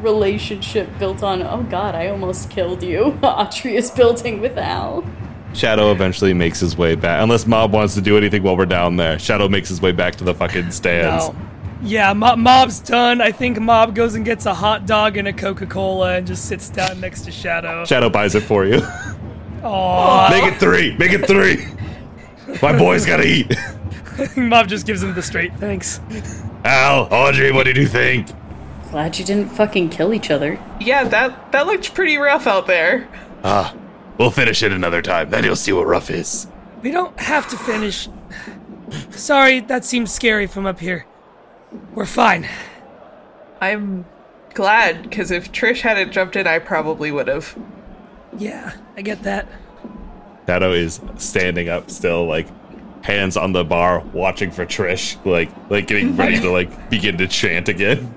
relationship 0.00 0.88
built 0.98 1.22
on, 1.22 1.42
oh 1.42 1.62
god, 1.64 1.94
I 1.94 2.08
almost 2.08 2.50
killed 2.50 2.82
you. 2.82 3.18
Audrey 3.22 3.76
is 3.76 3.90
building 3.90 4.40
with 4.40 4.56
Al. 4.56 5.04
Shadow 5.54 5.90
eventually 5.92 6.34
makes 6.34 6.60
his 6.60 6.76
way 6.76 6.94
back. 6.94 7.22
Unless 7.22 7.46
Mob 7.46 7.72
wants 7.72 7.94
to 7.94 8.00
do 8.00 8.16
anything 8.16 8.42
while 8.42 8.56
we're 8.56 8.66
down 8.66 8.96
there. 8.96 9.18
Shadow 9.18 9.48
makes 9.48 9.68
his 9.68 9.80
way 9.80 9.92
back 9.92 10.14
to 10.16 10.24
the 10.24 10.34
fucking 10.34 10.70
stands. 10.70 11.28
No. 11.28 11.36
Yeah, 11.82 12.12
Mo- 12.12 12.36
Mob's 12.36 12.80
done. 12.80 13.20
I 13.20 13.32
think 13.32 13.58
Mob 13.58 13.94
goes 13.94 14.14
and 14.14 14.24
gets 14.24 14.46
a 14.46 14.54
hot 14.54 14.86
dog 14.86 15.16
and 15.16 15.26
a 15.28 15.32
Coca 15.32 15.66
Cola 15.66 16.16
and 16.16 16.26
just 16.26 16.46
sits 16.46 16.68
down 16.68 17.00
next 17.00 17.22
to 17.22 17.30
Shadow. 17.30 17.84
Shadow 17.84 18.10
buys 18.10 18.34
it 18.34 18.42
for 18.42 18.66
you. 18.66 18.78
Aww. 19.62 20.30
Make 20.30 20.52
it 20.52 20.58
three. 20.60 20.96
Make 20.98 21.12
it 21.12 21.26
three. 21.26 21.66
My 22.62 22.76
boy's 22.76 23.06
gotta 23.06 23.26
eat. 23.26 23.54
Mob 24.36 24.68
just 24.68 24.86
gives 24.86 25.02
him 25.02 25.14
the 25.14 25.22
straight 25.22 25.54
thanks. 25.56 26.00
Al, 26.64 27.08
Audrey, 27.12 27.52
what 27.52 27.64
did 27.64 27.76
you 27.76 27.86
think? 27.86 28.28
Glad 28.90 29.18
you 29.18 29.24
didn't 29.24 29.48
fucking 29.48 29.90
kill 29.90 30.14
each 30.14 30.30
other. 30.30 30.58
Yeah, 30.80 31.04
that 31.04 31.52
that 31.52 31.66
looked 31.66 31.94
pretty 31.94 32.16
rough 32.16 32.46
out 32.46 32.66
there. 32.66 33.08
Ah, 33.44 33.74
we'll 34.18 34.30
finish 34.30 34.62
it 34.62 34.72
another 34.72 35.02
time. 35.02 35.30
Then 35.30 35.44
you'll 35.44 35.56
see 35.56 35.72
what 35.72 35.86
rough 35.86 36.10
is. 36.10 36.46
We 36.82 36.90
don't 36.90 37.18
have 37.20 37.48
to 37.50 37.56
finish. 37.58 38.08
Sorry, 39.10 39.60
that 39.60 39.84
seems 39.84 40.12
scary 40.12 40.46
from 40.46 40.64
up 40.64 40.80
here. 40.80 41.06
We're 41.94 42.06
fine. 42.06 42.48
I'm 43.60 44.06
glad 44.54 45.02
because 45.02 45.30
if 45.30 45.52
Trish 45.52 45.80
hadn't 45.82 46.12
jumped 46.12 46.36
in, 46.36 46.46
I 46.46 46.58
probably 46.58 47.12
would 47.12 47.28
have. 47.28 47.56
Yeah, 48.38 48.72
I 48.96 49.02
get 49.02 49.22
that. 49.24 49.46
Shadow 50.46 50.72
is 50.72 51.00
standing 51.18 51.68
up 51.68 51.90
still, 51.90 52.26
like 52.26 52.46
hands 53.08 53.36
on 53.36 53.52
the 53.52 53.64
bar, 53.64 54.00
watching 54.12 54.52
for 54.52 54.64
Trish, 54.64 55.16
like 55.24 55.50
like 55.70 55.88
getting 55.88 56.14
ready 56.16 56.38
to 56.38 56.50
like 56.50 56.90
begin 56.90 57.18
to 57.18 57.26
chant 57.26 57.68
again. 57.68 58.14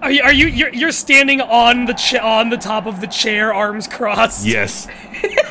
Are 0.00 0.10
you? 0.10 0.22
Are 0.22 0.32
you? 0.32 0.46
You're, 0.46 0.72
you're 0.74 0.90
standing 0.92 1.40
on 1.40 1.84
the 1.84 1.92
cha- 1.92 2.26
on 2.40 2.48
the 2.50 2.56
top 2.56 2.86
of 2.86 3.00
the 3.00 3.06
chair, 3.06 3.52
arms 3.52 3.86
crossed. 3.86 4.46
Yes. 4.46 4.88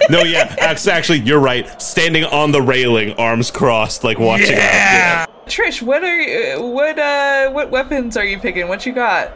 No, 0.10 0.24
yeah. 0.24 0.54
act- 0.60 0.88
Actually, 0.88 1.20
you're 1.20 1.40
right. 1.40 1.82
Standing 1.82 2.26
on 2.26 2.52
the 2.52 2.62
railing, 2.62 3.14
arms 3.14 3.50
crossed, 3.52 4.04
like 4.04 4.20
watching 4.20 4.58
Yeah. 4.58 5.26
out. 5.30 5.46
Trish, 5.48 5.82
what 5.82 6.04
are 6.04 6.20
you, 6.20 6.62
what 6.62 6.98
uh 7.00 7.50
what 7.52 7.70
weapons 7.72 8.18
are 8.18 8.26
you 8.26 8.40
picking? 8.40 8.68
What 8.68 8.86
you 8.86 8.92
got? 8.94 9.32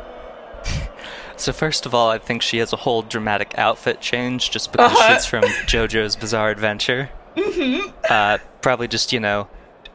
So 1.38 1.52
first 1.54 1.86
of 1.86 1.94
all, 1.94 2.10
I 2.10 2.18
think 2.18 2.42
she 2.42 2.58
has 2.60 2.72
a 2.74 2.78
whole 2.78 3.02
dramatic 3.02 3.54
outfit 3.58 4.00
change 4.02 4.52
just 4.52 4.72
because 4.72 4.92
Uh-huh. 4.94 5.16
she's 5.16 5.26
from 5.26 5.44
JoJo's 5.44 6.16
Bizarre 6.16 6.50
Adventure. 6.50 7.10
Mm-hmm. 7.36 7.92
Uh, 8.10 8.38
probably 8.62 8.88
just 8.88 9.14
you 9.14 9.20
know, 9.20 9.48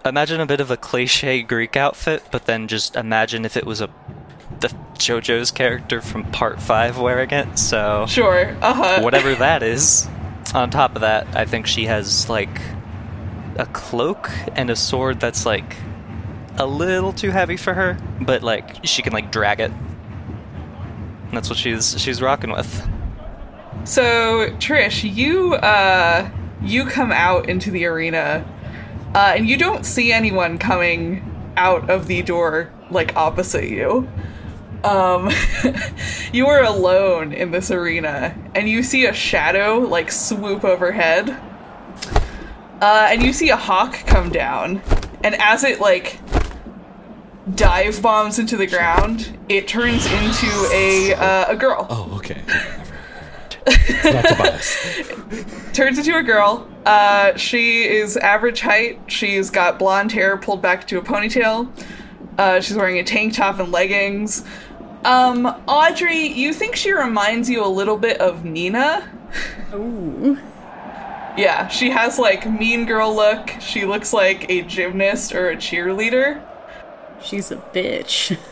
imagine 0.04 0.40
a 0.40 0.46
bit 0.46 0.60
of 0.60 0.70
a 0.70 0.76
cliche 0.76 1.42
Greek 1.42 1.76
outfit, 1.76 2.22
but 2.30 2.46
then 2.46 2.68
just 2.68 2.96
imagine 2.96 3.44
if 3.44 3.56
it 3.56 3.66
was 3.66 3.80
a 3.80 3.88
the 4.60 4.68
JoJo's 4.94 5.50
character 5.50 6.00
from 6.00 6.24
Part 6.32 6.60
Five 6.60 6.98
wearing 6.98 7.30
it. 7.30 7.58
So 7.58 8.04
Sure. 8.06 8.56
Uh 8.60 8.74
huh. 8.74 9.00
whatever 9.02 9.34
that 9.34 9.62
is. 9.62 10.08
On 10.54 10.68
top 10.68 10.96
of 10.96 11.02
that, 11.02 11.26
I 11.36 11.44
think 11.44 11.66
she 11.66 11.84
has 11.84 12.28
like 12.28 12.60
a 13.56 13.66
cloak 13.66 14.30
and 14.56 14.68
a 14.70 14.76
sword 14.76 15.20
that's 15.20 15.46
like 15.46 15.76
a 16.56 16.66
little 16.66 17.12
too 17.12 17.30
heavy 17.30 17.56
for 17.56 17.72
her, 17.74 17.96
but 18.20 18.42
like 18.42 18.84
she 18.84 19.02
can 19.02 19.12
like 19.12 19.30
drag 19.32 19.60
it. 19.60 19.70
And 19.70 21.32
that's 21.32 21.48
what 21.48 21.58
she's 21.58 22.00
she's 22.00 22.20
rocking 22.20 22.50
with. 22.50 22.88
So 23.84 24.50
Trish, 24.58 25.10
you 25.14 25.54
uh 25.54 26.28
you 26.62 26.86
come 26.86 27.12
out 27.12 27.48
into 27.48 27.70
the 27.70 27.86
arena, 27.86 28.44
uh, 29.14 29.34
and 29.36 29.48
you 29.48 29.56
don't 29.56 29.84
see 29.84 30.12
anyone 30.12 30.58
coming 30.58 31.26
out 31.56 31.90
of 31.90 32.06
the 32.06 32.22
door 32.22 32.72
like 32.90 33.16
opposite 33.16 33.68
you. 33.68 34.08
Um, 34.84 35.30
you 36.32 36.46
are 36.46 36.62
alone 36.62 37.32
in 37.32 37.50
this 37.50 37.70
arena, 37.70 38.34
and 38.54 38.68
you 38.68 38.82
see 38.82 39.06
a 39.06 39.12
shadow 39.12 39.78
like 39.78 40.10
swoop 40.10 40.64
overhead. 40.64 41.30
Uh, 42.80 43.08
and 43.10 43.22
you 43.22 43.32
see 43.32 43.50
a 43.50 43.56
hawk 43.56 43.92
come 44.06 44.30
down, 44.30 44.80
and 45.22 45.34
as 45.34 45.64
it 45.64 45.80
like 45.80 46.18
dive 47.54 48.00
bombs 48.00 48.38
into 48.38 48.56
the 48.56 48.66
ground, 48.66 49.38
it 49.48 49.68
turns 49.68 50.06
into 50.06 50.46
a 50.72 51.14
uh, 51.14 51.52
a 51.52 51.56
girl. 51.56 51.86
Oh, 51.90 52.16
okay. 52.16 52.42
turns 55.72 55.98
into 55.98 56.16
a 56.16 56.22
girl. 56.22 56.68
Uh, 56.86 57.36
she 57.36 57.84
is 57.84 58.16
average 58.16 58.60
height. 58.60 59.00
She's 59.06 59.50
got 59.50 59.78
blonde 59.78 60.12
hair 60.12 60.36
pulled 60.36 60.62
back 60.62 60.86
to 60.88 60.98
a 60.98 61.02
ponytail. 61.02 61.70
Uh, 62.38 62.60
she's 62.60 62.76
wearing 62.76 62.98
a 62.98 63.04
tank 63.04 63.34
top 63.34 63.58
and 63.58 63.70
leggings. 63.70 64.44
Um, 65.04 65.46
Audrey, 65.66 66.26
you 66.26 66.52
think 66.52 66.76
she 66.76 66.92
reminds 66.92 67.48
you 67.48 67.64
a 67.64 67.68
little 67.68 67.96
bit 67.96 68.20
of 68.20 68.44
Nina? 68.44 69.08
Ooh. 69.74 70.38
Yeah, 71.36 71.68
she 71.68 71.90
has 71.90 72.18
like 72.18 72.50
mean 72.50 72.86
girl 72.86 73.14
look. 73.14 73.50
She 73.60 73.84
looks 73.84 74.12
like 74.12 74.50
a 74.50 74.62
gymnast 74.62 75.34
or 75.34 75.50
a 75.50 75.56
cheerleader. 75.56 76.42
She's 77.22 77.50
a 77.50 77.56
bitch. 77.56 78.38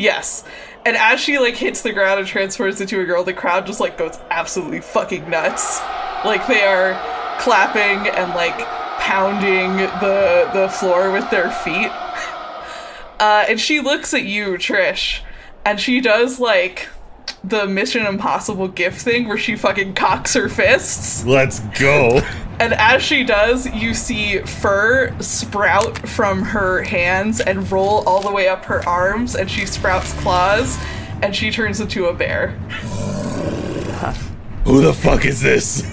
Yes. 0.00 0.44
And 0.86 0.96
as 0.96 1.20
she 1.20 1.38
like 1.38 1.56
hits 1.56 1.82
the 1.82 1.92
ground 1.92 2.20
and 2.20 2.28
transforms 2.28 2.80
into 2.80 3.00
a 3.00 3.04
girl, 3.04 3.22
the 3.22 3.34
crowd 3.34 3.66
just 3.66 3.80
like 3.80 3.98
goes 3.98 4.18
absolutely 4.30 4.80
fucking 4.80 5.28
nuts. 5.28 5.80
Like 6.24 6.46
they 6.46 6.62
are 6.62 6.94
clapping 7.38 8.08
and 8.12 8.34
like 8.34 8.58
pounding 8.98 9.76
the 9.76 10.50
the 10.52 10.68
floor 10.68 11.10
with 11.10 11.28
their 11.30 11.50
feet. 11.50 11.90
Uh, 13.20 13.44
and 13.50 13.60
she 13.60 13.80
looks 13.80 14.14
at 14.14 14.22
you, 14.22 14.52
Trish, 14.52 15.20
and 15.66 15.78
she 15.78 16.00
does 16.00 16.40
like 16.40 16.88
the 17.42 17.66
Mission 17.66 18.06
Impossible 18.06 18.68
gift 18.68 19.00
thing 19.02 19.26
where 19.28 19.38
she 19.38 19.56
fucking 19.56 19.94
cocks 19.94 20.34
her 20.34 20.48
fists. 20.48 21.24
Let's 21.24 21.60
go. 21.78 22.20
And 22.58 22.74
as 22.74 23.02
she 23.02 23.24
does, 23.24 23.66
you 23.70 23.94
see 23.94 24.38
fur 24.40 25.14
sprout 25.20 26.06
from 26.06 26.42
her 26.42 26.82
hands 26.82 27.40
and 27.40 27.70
roll 27.72 28.06
all 28.06 28.20
the 28.20 28.30
way 28.30 28.48
up 28.48 28.66
her 28.66 28.86
arms, 28.86 29.34
and 29.34 29.50
she 29.50 29.64
sprouts 29.64 30.12
claws. 30.20 30.78
and 31.22 31.34
she 31.34 31.50
turns 31.50 31.80
into 31.80 32.06
a 32.06 32.14
bear. 32.14 32.48
Who 34.64 34.80
the 34.82 34.92
fuck 34.94 35.24
is 35.24 35.40
this? 35.40 35.84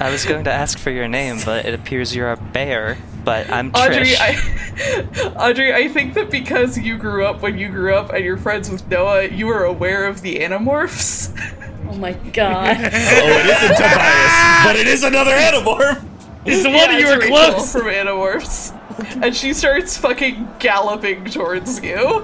I 0.00 0.10
was 0.10 0.24
going 0.24 0.44
to 0.44 0.52
ask 0.52 0.78
for 0.78 0.90
your 0.90 1.08
name, 1.08 1.38
but 1.44 1.64
it 1.64 1.74
appears 1.74 2.14
you're 2.14 2.30
a 2.30 2.36
bear. 2.36 2.98
But 3.26 3.50
I'm 3.50 3.70
Audrey, 3.74 4.04
Trish. 4.04 4.16
I, 4.20 5.32
Audrey, 5.50 5.74
I 5.74 5.88
think 5.88 6.14
that 6.14 6.30
because 6.30 6.78
you 6.78 6.96
grew 6.96 7.26
up 7.26 7.42
when 7.42 7.58
you 7.58 7.68
grew 7.68 7.92
up 7.92 8.12
and 8.12 8.24
you're 8.24 8.36
friends 8.36 8.70
with 8.70 8.88
Noah, 8.88 9.24
you 9.26 9.48
were 9.48 9.64
aware 9.64 10.06
of 10.06 10.22
the 10.22 10.38
Animorphs. 10.38 11.32
Oh 11.88 11.94
my 11.98 12.12
god. 12.12 12.76
Oh, 12.80 12.82
it 12.82 13.46
isn't 13.46 13.76
Tobias, 13.76 14.64
but 14.64 14.76
it 14.76 14.86
is 14.88 15.04
another 15.04 15.30
Animorph. 15.32 16.04
It's 16.44 16.62
the 16.64 16.68
one 16.70 16.90
Yeah, 16.90 16.98
you 16.98 17.06
were 17.06 17.18
Rachel 17.18 17.36
close. 17.36 17.72
from 17.72 17.82
Animorphs. 17.82 19.22
And 19.22 19.34
she 19.34 19.52
starts 19.54 19.96
fucking 19.96 20.48
galloping 20.58 21.24
towards 21.26 21.82
you. 21.84 22.22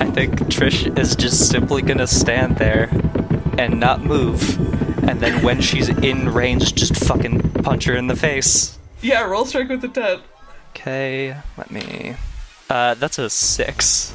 I 0.00 0.10
think 0.10 0.40
Trish 0.50 0.98
is 0.98 1.14
just 1.14 1.48
simply 1.48 1.82
gonna 1.82 2.08
stand 2.08 2.56
there 2.56 2.88
and 3.56 3.78
not 3.78 4.04
move. 4.04 4.58
And 5.08 5.20
then 5.20 5.44
when 5.44 5.60
she's 5.60 5.88
in 5.88 6.28
range, 6.30 6.74
just 6.74 6.96
fucking 6.96 7.52
punch 7.62 7.84
her 7.84 7.94
in 7.94 8.08
the 8.08 8.16
face. 8.16 8.79
Yeah, 9.02 9.22
roll 9.24 9.44
strike 9.46 9.68
with 9.68 9.80
the 9.80 9.88
10. 9.88 10.20
Okay, 10.70 11.36
let 11.56 11.70
me. 11.70 12.16
Uh, 12.68 12.94
that's 12.94 13.18
a 13.18 13.28
six. 13.28 14.14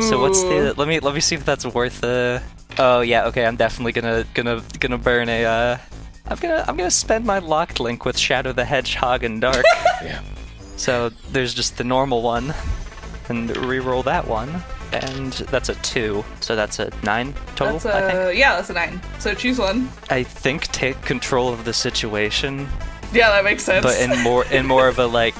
So 0.00 0.20
what's 0.20 0.40
the? 0.42 0.72
Let 0.76 0.88
me 0.88 1.00
let 1.00 1.14
me 1.14 1.20
see 1.20 1.34
if 1.34 1.44
that's 1.44 1.66
worth 1.66 2.00
the. 2.00 2.42
Oh 2.78 3.00
yeah, 3.00 3.26
okay. 3.26 3.44
I'm 3.44 3.56
definitely 3.56 3.92
gonna 3.92 4.24
gonna 4.32 4.62
gonna 4.80 4.96
burn 4.96 5.28
a. 5.28 5.44
Uh, 5.44 5.78
I'm 6.26 6.38
gonna 6.38 6.64
I'm 6.66 6.76
gonna 6.76 6.90
spend 6.90 7.26
my 7.26 7.40
locked 7.40 7.78
link 7.78 8.04
with 8.06 8.16
Shadow 8.16 8.52
the 8.52 8.64
Hedgehog 8.64 9.22
and 9.24 9.40
Dark. 9.40 9.64
Yeah. 10.02 10.20
So 10.76 11.10
there's 11.30 11.54
just 11.54 11.76
the 11.78 11.84
normal 11.84 12.22
one, 12.22 12.54
and 13.28 13.54
re-roll 13.56 14.02
that 14.04 14.26
one, 14.26 14.64
and 14.92 15.32
that's 15.32 15.68
a 15.68 15.74
two. 15.76 16.24
So 16.40 16.56
that's 16.56 16.78
a 16.78 16.90
nine 17.04 17.34
total. 17.54 17.78
That's 17.78 17.86
I 17.86 18.00
think. 18.10 18.14
a, 18.30 18.36
yeah, 18.36 18.56
that's 18.56 18.70
a 18.70 18.72
9. 18.72 19.00
So 19.20 19.32
choose 19.34 19.58
one. 19.60 19.90
I 20.10 20.24
think 20.24 20.66
take 20.68 21.00
control 21.02 21.52
of 21.52 21.64
the 21.64 21.72
situation 21.72 22.66
Yeah, 23.14 23.30
that 23.30 23.44
makes 23.44 23.62
sense. 23.64 23.84
but 23.84 24.00
in 24.00 24.22
more 24.22 24.44
in 24.46 24.66
more 24.66 24.88
of 24.88 24.98
a 24.98 25.06
like 25.06 25.34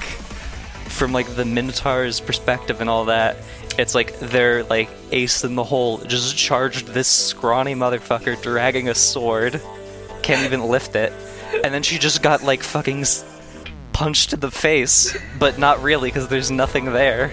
from 0.89 1.11
like 1.11 1.35
the 1.35 1.43
minotaur's 1.45 2.19
perspective 2.19 2.79
and 2.81 2.89
all 2.89 3.05
that 3.05 3.37
it's 3.79 3.95
like 3.95 4.19
they're 4.19 4.63
like 4.65 4.87
ace 5.11 5.43
in 5.43 5.55
the 5.55 5.63
hole 5.63 5.97
just 5.99 6.37
charged 6.37 6.87
this 6.89 7.07
scrawny 7.07 7.73
motherfucker 7.73 8.39
dragging 8.43 8.89
a 8.89 8.93
sword 8.95 9.59
can't 10.21 10.43
even 10.45 10.61
lift 10.67 10.95
it 10.95 11.11
and 11.63 11.73
then 11.73 11.81
she 11.81 11.97
just 11.97 12.21
got 12.21 12.43
like 12.43 12.61
fucking 12.61 13.03
punched 13.91 14.33
in 14.33 14.39
the 14.39 14.51
face 14.51 15.17
but 15.39 15.57
not 15.57 15.81
really 15.81 16.09
because 16.09 16.27
there's 16.27 16.51
nothing 16.51 16.85
there 16.85 17.31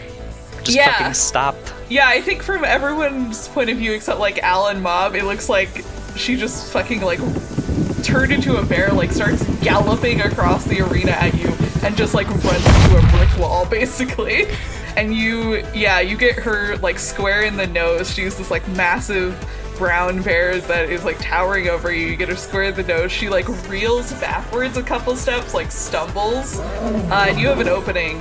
just 0.62 0.76
Yeah. 0.76 0.96
fucking 0.96 1.12
stopped 1.14 1.74
Yeah, 1.90 2.08
I 2.08 2.22
think 2.22 2.42
from 2.42 2.64
everyone's 2.64 3.48
point 3.48 3.68
of 3.68 3.76
view 3.76 3.92
except 3.92 4.18
like 4.20 4.38
Al 4.42 4.68
and 4.68 4.82
Mob, 4.82 5.14
it 5.14 5.24
looks 5.24 5.48
like 5.50 5.68
she 6.16 6.36
just 6.36 6.72
fucking 6.72 7.00
like 7.02 7.18
turned 8.02 8.32
into 8.32 8.56
a 8.56 8.64
bear, 8.64 8.90
like 8.92 9.12
starts 9.12 9.44
galloping 9.60 10.22
across 10.22 10.64
the 10.64 10.80
arena 10.80 11.12
at 11.12 11.34
you 11.34 11.48
and 11.82 11.96
just 11.96 12.14
like 12.14 12.28
runs 12.28 12.66
into 12.66 12.98
a 12.98 13.10
brick 13.16 13.38
wall 13.38 13.66
basically. 13.70 14.46
And 14.96 15.14
you 15.14 15.64
yeah, 15.74 16.00
you 16.00 16.16
get 16.16 16.36
her 16.36 16.76
like 16.78 16.98
square 16.98 17.42
in 17.42 17.56
the 17.56 17.66
nose. 17.66 18.12
She's 18.12 18.36
this 18.36 18.50
like 18.50 18.66
massive 18.68 19.34
brown 19.78 20.20
bear 20.20 20.60
that 20.60 20.90
is 20.90 21.04
like 21.04 21.18
towering 21.20 21.68
over 21.68 21.92
you. 21.92 22.08
You 22.08 22.16
get 22.16 22.28
her 22.28 22.36
square 22.36 22.64
in 22.64 22.74
the 22.74 22.82
nose. 22.82 23.10
She 23.10 23.28
like 23.28 23.48
reels 23.68 24.12
backwards 24.14 24.76
a 24.76 24.82
couple 24.82 25.16
steps, 25.16 25.54
like 25.54 25.72
stumbles. 25.72 26.58
Uh, 26.58 27.26
and 27.28 27.40
you 27.40 27.48
have 27.48 27.60
an 27.60 27.68
opening 27.68 28.20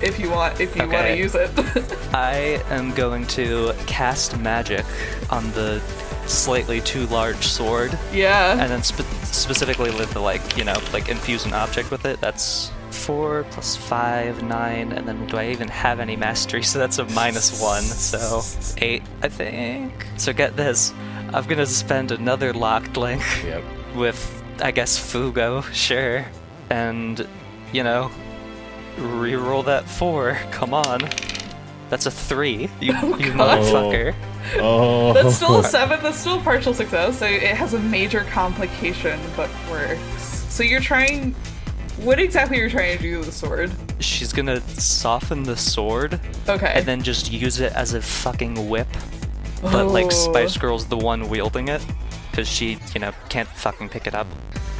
if 0.00 0.20
you 0.20 0.30
want 0.30 0.60
if 0.60 0.76
you 0.76 0.88
want 0.88 1.06
to 1.06 1.16
use 1.16 1.34
it. 1.34 1.50
I 2.14 2.62
am 2.70 2.94
going 2.94 3.26
to 3.28 3.72
cast 3.86 4.38
magic 4.38 4.84
on 5.30 5.50
the 5.52 5.82
slightly 6.26 6.80
too 6.80 7.06
large 7.06 7.46
sword. 7.46 7.98
Yeah. 8.12 8.52
and 8.52 8.70
then 8.70 8.82
spe- 8.82 9.04
specifically 9.24 9.90
with 9.90 10.12
the 10.12 10.20
like 10.20 10.56
you 10.56 10.64
know 10.64 10.76
like 10.92 11.08
infuse 11.08 11.44
an 11.44 11.52
object 11.52 11.90
with 11.90 12.04
it 12.04 12.20
that's 12.20 12.70
four 12.90 13.44
plus 13.50 13.74
five 13.74 14.42
nine 14.44 14.92
and 14.92 15.06
then 15.08 15.26
do 15.26 15.36
i 15.36 15.48
even 15.50 15.68
have 15.68 15.98
any 16.00 16.16
mastery? 16.16 16.62
So 16.72 16.78
that's 16.78 16.98
a 16.98 17.04
minus 17.06 17.60
one 17.60 17.82
so 17.82 18.42
eight 18.78 19.02
i 19.22 19.28
think. 19.28 19.92
So 20.16 20.32
get 20.32 20.56
this. 20.56 20.92
I'm 21.32 21.44
gonna 21.46 21.66
spend 21.66 22.12
another 22.12 22.52
locked 22.52 22.96
link 22.96 23.22
Yep. 23.44 23.64
with 23.96 24.42
i 24.62 24.70
guess 24.70 24.98
fugo 24.98 25.62
sure. 25.72 26.24
And 26.70 27.26
you 27.72 27.82
know 27.82 28.10
re-roll 28.96 29.64
that 29.64 29.88
four. 29.88 30.38
Come 30.52 30.72
on. 30.72 31.00
That's 31.90 32.06
a 32.06 32.10
three 32.10 32.68
you, 32.80 32.92
you 32.92 32.94
oh, 32.94 33.36
motherfucker 33.36 34.14
Oh. 34.56 35.12
That's 35.12 35.36
still 35.36 35.58
a 35.60 35.64
seven. 35.68 36.00
That's 36.02 36.18
still 36.18 36.38
a 36.38 36.42
partial 36.42 36.74
success. 36.74 37.18
So 37.18 37.26
it 37.26 37.42
has 37.42 37.74
a 37.74 37.78
major 37.78 38.24
complication, 38.24 39.18
but 39.36 39.50
works. 39.70 40.44
So 40.48 40.62
you're 40.62 40.80
trying. 40.80 41.34
What 41.98 42.18
exactly 42.18 42.58
are 42.60 42.64
you 42.64 42.70
trying 42.70 42.96
to 42.96 43.02
do 43.02 43.18
with 43.18 43.26
the 43.26 43.32
sword? 43.32 43.70
she's 44.00 44.32
gonna 44.32 44.60
soften 44.68 45.44
the 45.44 45.56
sword 45.56 46.20
Okay. 46.48 46.72
and 46.74 46.84
then 46.84 47.00
just 47.02 47.32
use 47.32 47.60
it 47.60 47.72
as 47.74 47.94
a 47.94 48.02
fucking 48.02 48.68
whip. 48.68 48.88
But 49.62 49.86
like 49.86 50.06
Oh. 50.06 50.10
Spice 50.10 50.56
Girl's 50.58 50.86
the 50.86 50.96
one 50.96 51.28
wielding 51.28 51.68
it 51.68 51.80
because 52.30 52.48
she, 52.48 52.78
you 52.92 53.00
know, 53.00 53.12
can't 53.28 53.48
fucking 53.48 53.88
pick 53.88 54.06
it 54.08 54.14
up. 54.14 54.26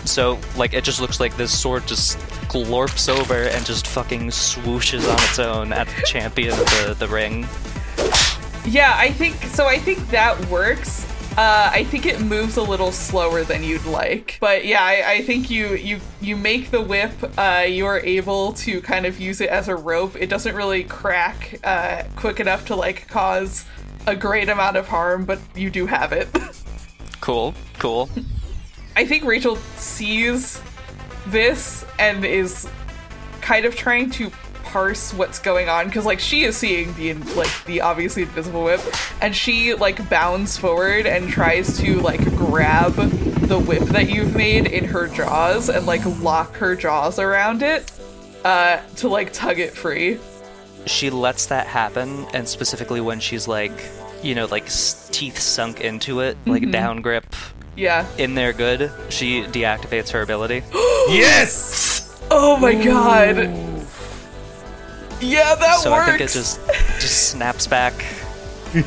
So 0.04 0.38
like 0.56 0.74
it 0.74 0.82
just 0.84 1.00
looks 1.00 1.20
like 1.20 1.36
this 1.36 1.56
sword 1.58 1.86
just 1.86 2.18
glorps 2.48 3.08
over 3.08 3.44
and 3.44 3.64
just 3.64 3.86
fucking 3.86 4.28
swooshes 4.28 5.08
on 5.08 5.14
its 5.22 5.38
own 5.38 5.72
at 5.72 5.86
the 5.86 6.02
champion 6.02 6.50
of 6.52 6.58
the, 6.58 6.96
the 6.98 7.08
ring. 7.08 7.46
Yeah, 8.66 8.94
I 8.96 9.10
think 9.12 9.36
so. 9.54 9.66
I 9.66 9.78
think 9.78 10.08
that 10.08 10.38
works. 10.46 11.06
Uh, 11.36 11.68
I 11.72 11.82
think 11.84 12.06
it 12.06 12.20
moves 12.20 12.56
a 12.56 12.62
little 12.62 12.92
slower 12.92 13.42
than 13.42 13.64
you'd 13.64 13.84
like, 13.86 14.38
but 14.40 14.64
yeah, 14.64 14.84
I, 14.84 15.14
I 15.14 15.22
think 15.22 15.50
you 15.50 15.74
you 15.74 16.00
you 16.20 16.36
make 16.36 16.70
the 16.70 16.80
whip. 16.80 17.12
Uh, 17.36 17.64
you 17.66 17.86
are 17.86 17.98
able 18.00 18.52
to 18.54 18.80
kind 18.80 19.04
of 19.04 19.18
use 19.18 19.40
it 19.40 19.48
as 19.48 19.66
a 19.68 19.74
rope. 19.74 20.14
It 20.14 20.28
doesn't 20.28 20.54
really 20.54 20.84
crack 20.84 21.58
uh, 21.64 22.04
quick 22.14 22.38
enough 22.38 22.66
to 22.66 22.76
like 22.76 23.08
cause 23.08 23.64
a 24.06 24.14
great 24.14 24.48
amount 24.48 24.76
of 24.76 24.86
harm, 24.86 25.24
but 25.24 25.40
you 25.56 25.70
do 25.70 25.86
have 25.86 26.12
it. 26.12 26.28
Cool, 27.20 27.54
cool. 27.78 28.10
I 28.96 29.06
think 29.06 29.24
Rachel 29.24 29.56
sees 29.78 30.60
this 31.28 31.82
and 31.98 32.22
is 32.22 32.68
kind 33.40 33.64
of 33.64 33.74
trying 33.74 34.10
to 34.10 34.30
parse 34.74 35.14
what's 35.14 35.38
going 35.38 35.68
on 35.68 35.86
because 35.86 36.04
like 36.04 36.18
she 36.18 36.42
is 36.42 36.56
seeing 36.56 36.92
the 36.94 37.14
like 37.36 37.64
the 37.66 37.80
obviously 37.80 38.22
invisible 38.22 38.64
whip 38.64 38.80
and 39.20 39.32
she 39.32 39.72
like 39.72 40.10
bounds 40.10 40.58
forward 40.58 41.06
and 41.06 41.28
tries 41.28 41.78
to 41.78 42.00
like 42.00 42.18
grab 42.34 42.92
the 42.92 43.56
whip 43.56 43.84
that 43.90 44.10
you've 44.10 44.34
made 44.34 44.66
in 44.66 44.84
her 44.84 45.06
jaws 45.06 45.68
and 45.68 45.86
like 45.86 46.04
lock 46.20 46.56
her 46.56 46.74
jaws 46.74 47.20
around 47.20 47.62
it 47.62 47.92
uh 48.44 48.80
to 48.96 49.08
like 49.08 49.32
tug 49.32 49.60
it 49.60 49.70
free. 49.70 50.18
She 50.86 51.08
lets 51.08 51.46
that 51.46 51.68
happen, 51.68 52.26
and 52.34 52.46
specifically 52.46 53.00
when 53.00 53.20
she's 53.20 53.46
like, 53.46 53.72
you 54.24 54.34
know, 54.34 54.46
like 54.46 54.64
s- 54.64 55.08
teeth 55.12 55.38
sunk 55.38 55.80
into 55.80 56.18
it, 56.18 56.36
like 56.46 56.68
down 56.72 57.00
grip 57.00 57.24
yeah. 57.76 58.06
in 58.18 58.34
there 58.34 58.52
good, 58.52 58.90
she 59.08 59.44
deactivates 59.44 60.10
her 60.10 60.20
ability. 60.20 60.62
yes. 60.72 62.20
oh 62.30 62.56
my 62.56 62.74
god 62.74 63.73
yeah 65.24 65.54
that 65.54 65.78
so 65.80 65.90
works 65.92 66.08
I 66.08 66.10
think 66.18 66.20
it 66.22 66.32
just 66.32 66.60
just 67.00 67.30
snaps 67.30 67.66
back. 67.66 67.94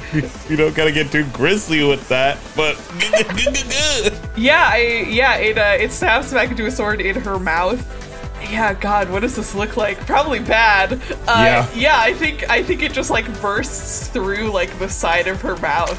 You 0.50 0.58
don't 0.58 0.76
gotta 0.76 0.92
get 0.92 1.12
too 1.14 1.24
grisly 1.32 1.82
with 1.88 2.06
that, 2.10 2.38
but 2.58 2.76
Yeah, 4.38 4.70
I 4.74 5.06
yeah, 5.10 5.36
it 5.38 5.58
uh, 5.58 5.78
it 5.80 5.92
snaps 5.94 6.34
back 6.34 6.52
into 6.52 6.66
a 6.66 6.72
sword 6.72 7.00
in 7.00 7.16
her 7.16 7.40
mouth. 7.40 7.82
Yeah, 8.52 8.74
God, 8.74 9.10
what 9.10 9.22
does 9.22 9.36
this 9.36 9.56
look 9.56 9.78
like? 9.78 9.98
Probably 10.06 10.40
bad. 10.40 10.94
Uh, 10.94 10.98
Yeah. 11.28 11.68
yeah, 11.74 12.00
I 12.00 12.14
think 12.14 12.50
I 12.50 12.62
think 12.64 12.82
it 12.84 12.92
just 12.92 13.10
like 13.10 13.26
bursts 13.42 14.08
through 14.10 14.52
like 14.52 14.78
the 14.78 14.90
side 14.90 15.28
of 15.28 15.42
her 15.42 15.56
mouth. 15.58 15.98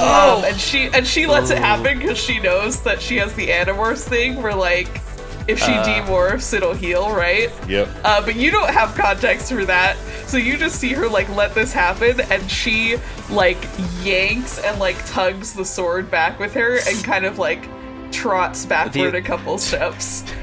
Um, 0.00 0.44
and 0.44 0.56
she 0.56 0.84
and 0.92 1.06
she 1.06 1.26
lets 1.26 1.50
it 1.50 1.58
happen 1.58 1.98
because 1.98 2.18
she 2.18 2.38
knows 2.38 2.80
that 2.82 3.00
she 3.02 3.16
has 3.16 3.32
the 3.34 3.48
Animorphs 3.48 4.04
thing 4.04 4.40
where 4.40 4.54
like 4.54 5.00
if 5.48 5.58
she 5.60 5.70
demorphs 5.72 6.52
it'll 6.52 6.74
heal, 6.74 7.10
right? 7.14 7.50
yep. 7.68 7.88
Uh, 8.04 8.24
but 8.24 8.36
you 8.36 8.50
don't 8.50 8.70
have 8.70 8.94
context 8.94 9.52
for 9.52 9.64
that, 9.64 9.96
so 10.26 10.36
you 10.36 10.56
just 10.56 10.76
see 10.80 10.92
her 10.92 11.08
like 11.08 11.28
let 11.36 11.54
this 11.54 11.72
happen, 11.72 12.20
and 12.30 12.50
she 12.50 12.96
like 13.30 13.58
yanks 14.02 14.58
and 14.58 14.78
like 14.78 14.96
tugs 15.06 15.52
the 15.54 15.64
sword 15.64 16.10
back 16.10 16.38
with 16.38 16.54
her, 16.54 16.78
and 16.86 17.04
kind 17.04 17.24
of 17.24 17.38
like 17.38 17.68
trots 18.12 18.66
backward 18.66 19.12
The- 19.12 19.18
a 19.18 19.22
couple 19.22 19.58
steps. 19.58 20.24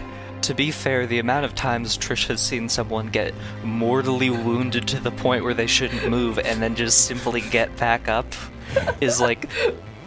To 0.43 0.53
be 0.53 0.71
fair, 0.71 1.07
the 1.07 1.19
amount 1.19 1.45
of 1.45 1.55
times 1.55 1.97
Trish 1.97 2.27
has 2.27 2.41
seen 2.41 2.67
someone 2.67 3.07
get 3.07 3.33
mortally 3.63 4.29
wounded 4.29 4.85
to 4.89 4.99
the 4.99 5.09
point 5.09 5.45
where 5.45 5.53
they 5.53 5.67
shouldn't 5.67 6.09
move 6.09 6.37
and 6.37 6.61
then 6.61 6.75
just 6.75 7.05
simply 7.05 7.39
get 7.39 7.73
back 7.77 8.09
up 8.09 8.25
is 8.99 9.21
like 9.21 9.49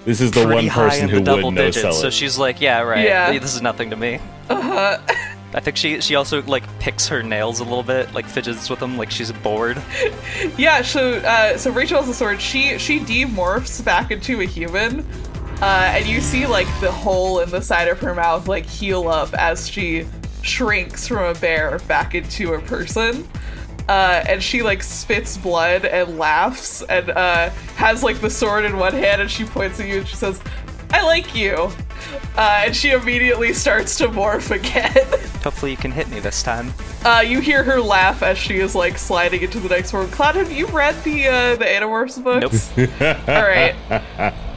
This 0.06 0.20
is 0.20 0.30
the 0.30 0.44
pretty 0.44 0.68
one 0.68 0.68
person 0.70 1.04
in 1.04 1.08
who 1.10 1.16
the 1.18 1.24
double 1.24 1.46
would 1.46 1.54
no 1.56 1.62
digits. 1.66 1.82
sell 1.82 1.92
So 1.92 2.10
she's 2.10 2.38
like, 2.38 2.60
yeah, 2.60 2.80
right. 2.80 3.04
Yeah. 3.04 3.38
This 3.38 3.54
is 3.54 3.60
nothing 3.60 3.90
to 3.90 3.96
me. 3.96 4.20
I 4.48 5.60
think 5.60 5.76
she 5.76 6.00
she 6.00 6.14
also 6.16 6.42
like 6.42 6.64
picks 6.80 7.08
her 7.08 7.22
nails 7.22 7.60
a 7.60 7.64
little 7.64 7.82
bit, 7.82 8.12
like 8.14 8.26
fidgets 8.26 8.68
with 8.68 8.78
them, 8.78 8.96
like 8.96 9.10
she's 9.10 9.32
bored. 9.32 9.82
Yeah, 10.56 10.82
so 10.82 11.14
uh, 11.18 11.56
so 11.58 11.70
Rachel 11.70 12.00
has 12.00 12.08
a 12.08 12.14
sword. 12.14 12.40
She 12.40 12.78
she 12.78 13.00
demorphs 13.00 13.84
back 13.84 14.10
into 14.10 14.40
a 14.40 14.44
human, 14.44 15.00
uh, 15.60 15.90
and 15.94 16.06
you 16.06 16.20
see 16.20 16.46
like 16.46 16.66
the 16.80 16.92
hole 16.92 17.40
in 17.40 17.50
the 17.50 17.60
side 17.60 17.88
of 17.88 17.98
her 18.00 18.14
mouth 18.14 18.48
like 18.48 18.64
heal 18.66 19.08
up 19.08 19.32
as 19.34 19.68
she 19.68 20.06
shrinks 20.42 21.08
from 21.08 21.24
a 21.24 21.38
bear 21.40 21.78
back 21.88 22.14
into 22.14 22.54
a 22.54 22.60
person. 22.60 23.26
Uh, 23.88 24.24
and 24.28 24.42
she 24.42 24.62
like 24.62 24.82
spits 24.82 25.36
blood 25.36 25.84
and 25.84 26.18
laughs 26.18 26.82
and 26.82 27.10
uh, 27.10 27.50
has 27.76 28.02
like 28.02 28.20
the 28.20 28.30
sword 28.30 28.64
in 28.64 28.76
one 28.78 28.92
hand 28.92 29.20
and 29.20 29.30
she 29.30 29.44
points 29.44 29.78
at 29.78 29.88
you 29.88 29.98
and 29.98 30.08
she 30.08 30.16
says, 30.16 30.40
"I 30.90 31.04
like 31.04 31.34
you." 31.34 31.70
Uh, 32.36 32.62
and 32.66 32.76
she 32.76 32.90
immediately 32.90 33.52
starts 33.52 33.96
to 33.98 34.08
morph 34.08 34.50
again. 34.50 34.92
Hopefully 35.42 35.70
you 35.70 35.76
can 35.76 35.92
hit 35.92 36.08
me 36.08 36.20
this 36.20 36.42
time. 36.42 36.72
Uh, 37.04 37.22
you 37.26 37.40
hear 37.40 37.62
her 37.62 37.80
laugh 37.80 38.22
as 38.22 38.36
she 38.36 38.56
is 38.56 38.74
like 38.74 38.98
sliding 38.98 39.42
into 39.42 39.60
the 39.60 39.68
next 39.68 39.92
world. 39.92 40.10
Cloud, 40.10 40.34
have 40.34 40.50
you 40.50 40.66
read 40.66 40.94
the 41.04 41.28
uh, 41.28 41.56
the 41.56 41.64
Animorphs 41.64 42.22
books? 42.22 42.70
Nope. 42.76 42.90
All 43.28 43.42
right. 43.42 43.74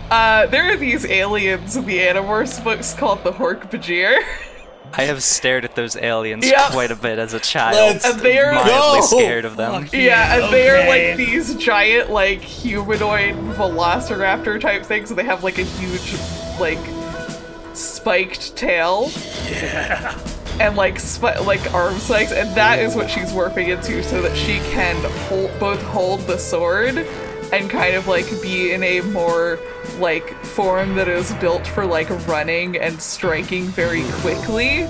Uh, 0.09 0.47
there 0.47 0.73
are 0.73 0.75
these 0.75 1.05
aliens 1.05 1.75
in 1.75 1.86
the 1.86 1.99
Animorphs 1.99 2.63
books 2.63 2.93
called 2.95 3.23
the 3.23 3.32
Hork 3.32 3.69
Bajir. 3.69 4.23
I 4.93 5.03
have 5.03 5.21
stared 5.23 5.65
at 5.65 5.75
those 5.75 5.95
aliens 5.95 6.45
Yeah. 6.49 6.69
quite 6.71 6.91
a 6.91 6.95
bit 6.95 7.19
as 7.19 7.33
a 7.33 7.39
child. 7.39 7.75
Let's 7.75 8.05
And 8.05 8.19
they 8.19 8.37
are- 8.39 8.51
mildly 8.53 8.99
go. 9.01 9.05
scared 9.05 9.45
of 9.45 9.55
them. 9.55 9.83
Fuck 9.85 9.93
Yeah, 9.93 10.35
and 10.43 10.53
they 10.53 10.69
are 10.69 10.87
like 10.87 11.15
these 11.17 11.53
giant, 11.55 12.09
like 12.11 12.41
humanoid 12.41 13.35
velociraptor 13.55 14.59
type 14.59 14.83
things, 14.85 15.09
and 15.11 15.17
they 15.19 15.23
have 15.23 15.43
like 15.43 15.57
a 15.59 15.63
huge, 15.63 16.15
like 16.59 16.79
spiked 17.73 18.55
tail. 18.55 19.11
Yeah. 19.49 20.17
And 20.59 20.75
like 20.75 20.99
sp- 20.99 21.45
like 21.45 21.73
arm 21.73 21.97
spikes, 21.99 22.31
and 22.33 22.53
that 22.55 22.79
is 22.79 22.95
what 22.95 23.09
she's 23.09 23.31
warping 23.31 23.69
into, 23.69 24.03
so 24.03 24.21
that 24.21 24.35
she 24.35 24.59
can 24.71 24.95
hold 25.29 25.57
both 25.59 25.81
hold 25.83 26.21
the 26.27 26.37
sword 26.37 27.07
and 27.52 27.70
kind 27.70 27.95
of 27.95 28.08
like 28.08 28.26
be 28.41 28.72
in 28.74 28.84
a 28.84 29.02
more 29.02 29.60
like 29.97 30.34
form 30.43 30.95
that 30.95 31.08
is 31.08 31.34
built 31.36 31.66
for 31.68 31.86
like 31.86 32.10
running 32.28 32.78
and 32.78 33.02
striking 33.02 33.64
very 33.66 34.04
quickly. 34.22 34.84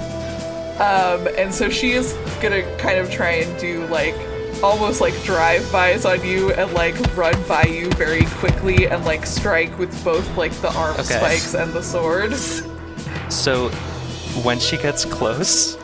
Um, 0.80 1.28
and 1.38 1.53
so 1.53 1.70
she 1.70 1.91
is 1.91 2.14
gonna 2.41 2.64
kind 2.78 2.99
of 2.99 3.10
try 3.12 3.32
and 3.32 3.60
do 3.60 3.86
like 3.88 4.16
almost 4.64 4.99
like 4.99 5.14
drive-bys 5.24 6.03
on 6.05 6.26
you 6.26 6.51
and 6.53 6.72
like 6.74 6.95
run 7.16 7.34
by 7.47 7.64
you 7.64 7.89
very 7.91 8.26
quickly 8.26 8.88
and 8.88 9.05
like 9.05 9.26
strike 9.26 9.78
with 9.80 10.03
both 10.03 10.36
like 10.38 10.51
the 10.62 10.72
arm 10.78 10.93
Okay. 10.95 11.03
spikes 11.03 11.53
and 11.53 11.72
the 11.74 11.82
sword. 11.84 12.34
So 13.32 13.70
when 14.43 14.60
she 14.60 14.78
gets 14.78 15.05
close, 15.05 15.76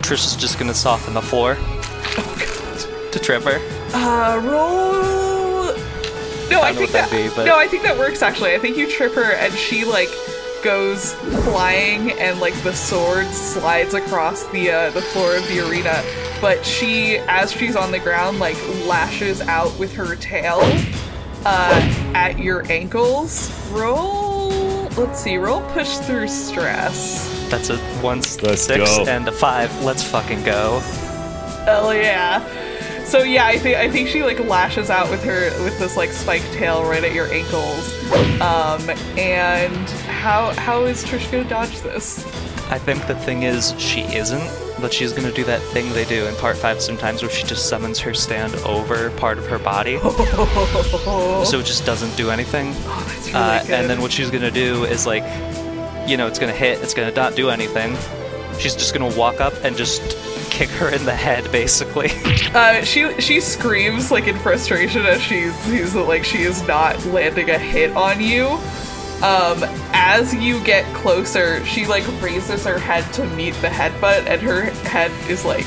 Trish 0.00 0.26
is 0.26 0.36
just 0.36 0.58
gonna 0.58 0.74
soften 0.74 1.14
the 1.14 1.22
floor 1.22 1.54
to 3.12 3.18
trip 3.20 3.42
her. 3.44 3.60
Uh, 3.94 4.40
roll. 4.44 5.27
No, 6.50 6.60
I, 6.62 6.72
know 6.72 6.78
think 6.80 6.92
that'd 6.92 7.10
that. 7.12 7.30
be, 7.30 7.34
but- 7.34 7.44
No, 7.44 7.56
I 7.58 7.66
think 7.68 7.82
that 7.84 7.98
works 7.98 8.22
actually. 8.22 8.54
I 8.54 8.58
think 8.58 8.76
you 8.76 8.90
trip 8.90 9.12
her 9.14 9.32
and 9.32 9.52
she 9.54 9.84
like 9.84 10.08
goes 10.64 11.14
flying 11.44 12.10
and 12.12 12.40
like 12.40 12.54
the 12.62 12.72
sword 12.72 13.26
slides 13.26 13.94
across 13.94 14.44
the 14.46 14.70
uh, 14.70 14.90
the 14.90 15.00
floor 15.02 15.36
of 15.36 15.46
the 15.48 15.60
arena. 15.68 16.02
But 16.40 16.64
she, 16.64 17.18
as 17.28 17.52
she's 17.52 17.76
on 17.76 17.90
the 17.92 17.98
ground, 17.98 18.38
like 18.38 18.56
lashes 18.86 19.40
out 19.42 19.76
with 19.78 19.92
her 19.94 20.14
tail 20.16 20.60
uh, 21.44 22.12
at 22.14 22.38
your 22.38 22.64
ankles. 22.70 23.50
Roll. 23.70 24.84
Let's 24.96 25.20
see. 25.20 25.36
Roll 25.36 25.60
push 25.72 25.96
through 25.98 26.28
stress. 26.28 27.28
That's 27.50 27.70
a 27.70 27.76
one 28.02 28.18
Let's 28.42 28.62
six 28.62 28.96
go. 28.96 29.04
and 29.06 29.28
a 29.28 29.32
five. 29.32 29.72
Let's 29.84 30.02
fucking 30.02 30.42
go. 30.44 30.80
Hell 31.64 31.94
yeah. 31.94 32.40
So 33.08 33.22
yeah, 33.22 33.46
I 33.46 33.56
think 33.58 33.76
I 33.78 33.90
think 33.90 34.08
she 34.08 34.22
like 34.22 34.38
lashes 34.40 34.90
out 34.90 35.10
with 35.10 35.24
her 35.24 35.50
with 35.64 35.78
this 35.78 35.96
like 35.96 36.10
spiked 36.10 36.52
tail 36.52 36.82
right 36.84 37.02
at 37.02 37.14
your 37.14 37.32
ankles. 37.32 37.94
Um, 38.40 38.88
and 39.18 39.88
how 40.20 40.52
how 40.56 40.84
is 40.84 41.02
Trish 41.04 41.30
gonna 41.32 41.48
dodge 41.48 41.80
this? 41.80 42.24
I 42.70 42.78
think 42.78 43.06
the 43.06 43.14
thing 43.14 43.44
is 43.44 43.74
she 43.78 44.02
isn't, 44.02 44.46
but 44.82 44.92
she's 44.92 45.14
gonna 45.14 45.32
do 45.32 45.42
that 45.44 45.62
thing 45.72 45.90
they 45.94 46.04
do 46.04 46.26
in 46.26 46.34
part 46.36 46.58
five 46.58 46.82
sometimes 46.82 47.22
where 47.22 47.30
she 47.30 47.44
just 47.46 47.66
summons 47.70 47.98
her 48.00 48.12
stand 48.12 48.54
over 48.56 49.10
part 49.12 49.38
of 49.38 49.46
her 49.46 49.58
body. 49.58 49.98
so 50.02 51.58
it 51.60 51.64
just 51.66 51.86
doesn't 51.86 52.14
do 52.16 52.30
anything. 52.30 52.74
Oh, 52.86 53.04
that's 53.08 53.26
really 53.28 53.34
Uh, 53.38 53.62
good. 53.62 53.70
and 53.70 53.88
then 53.90 54.02
what 54.02 54.12
she's 54.12 54.30
gonna 54.30 54.50
do 54.50 54.84
is 54.84 55.06
like, 55.06 55.24
you 56.06 56.18
know, 56.18 56.26
it's 56.26 56.38
gonna 56.38 56.52
hit, 56.52 56.82
it's 56.82 56.92
gonna 56.92 57.12
not 57.12 57.34
do 57.36 57.48
anything. 57.48 57.96
She's 58.58 58.74
just 58.74 58.92
gonna 58.92 59.16
walk 59.16 59.40
up 59.40 59.54
and 59.64 59.74
just 59.76 60.02
kick 60.58 60.70
her 60.70 60.88
in 60.88 61.04
the 61.04 61.14
head, 61.14 61.50
basically. 61.52 62.10
uh, 62.52 62.82
she 62.82 63.20
she 63.20 63.40
screams 63.40 64.10
like 64.10 64.26
in 64.26 64.36
frustration 64.38 65.06
as 65.06 65.22
she 65.22 65.50
sees 65.50 65.92
that 65.92 66.02
like 66.02 66.24
she 66.24 66.38
is 66.38 66.66
not 66.66 67.04
landing 67.06 67.48
a 67.50 67.58
hit 67.58 67.96
on 67.96 68.20
you. 68.20 68.46
Um, 69.22 69.62
as 69.92 70.34
you 70.34 70.62
get 70.64 70.84
closer, 70.96 71.64
she 71.64 71.86
like 71.86 72.04
raises 72.20 72.64
her 72.64 72.76
head 72.76 73.04
to 73.14 73.24
meet 73.36 73.54
the 73.54 73.68
headbutt, 73.68 74.26
and 74.26 74.42
her 74.42 74.62
head 74.88 75.12
is 75.30 75.44
like, 75.44 75.66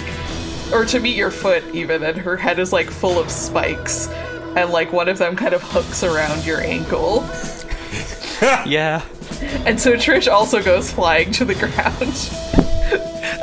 or 0.73 0.83
to 0.83 0.99
meet 0.99 1.15
your 1.15 1.31
foot 1.31 1.63
even, 1.73 2.03
and 2.03 2.17
her 2.17 2.35
head 2.35 2.59
is 2.59 2.73
like 2.73 2.89
full 2.89 3.17
of 3.17 3.31
spikes, 3.31 4.09
and 4.57 4.71
like 4.71 4.91
one 4.91 5.07
of 5.07 5.17
them 5.17 5.37
kind 5.37 5.53
of 5.53 5.63
hooks 5.63 6.03
around 6.03 6.45
your 6.45 6.59
ankle. 6.59 7.21
yeah. 8.65 9.05
And 9.65 9.79
so 9.79 9.93
Trish 9.93 10.29
also 10.29 10.61
goes 10.61 10.91
flying 10.91 11.31
to 11.31 11.45
the 11.45 11.55
ground. 12.55 12.60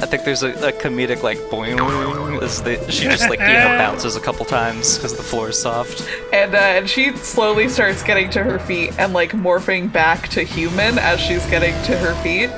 I 0.01 0.07
think 0.07 0.25
there's 0.25 0.45
a, 0.45 0.51
a 0.51 0.73
comedic 0.73 1.23
like 1.23 1.39
boing 1.51 2.41
as 2.41 2.63
the, 2.63 2.91
she 2.91 3.05
just 3.05 3.29
like 3.29 3.41
you 3.41 3.47
know 3.47 3.53
bounces 3.79 4.15
a 4.15 4.21
couple 4.21 4.45
times 4.45 4.97
because 4.97 5.17
the 5.17 5.23
floor 5.23 5.49
is 5.49 5.61
soft. 5.61 6.09
And 6.33 6.55
uh, 6.55 6.59
and 6.59 6.89
she 6.89 7.17
slowly 7.17 7.69
starts 7.69 8.03
getting 8.03 8.31
to 8.31 8.45
her 8.45 8.61
feet 8.61 8.97
and 8.99 9.13
like 9.13 9.33
morphing 9.33 9.93
back 9.93 10.29
to 10.29 10.43
human 10.43 10.99
as 10.99 11.21
she's 11.21 11.45
getting 11.47 11.73
to 11.85 11.99
her 11.99 12.15
feet. 12.23 12.51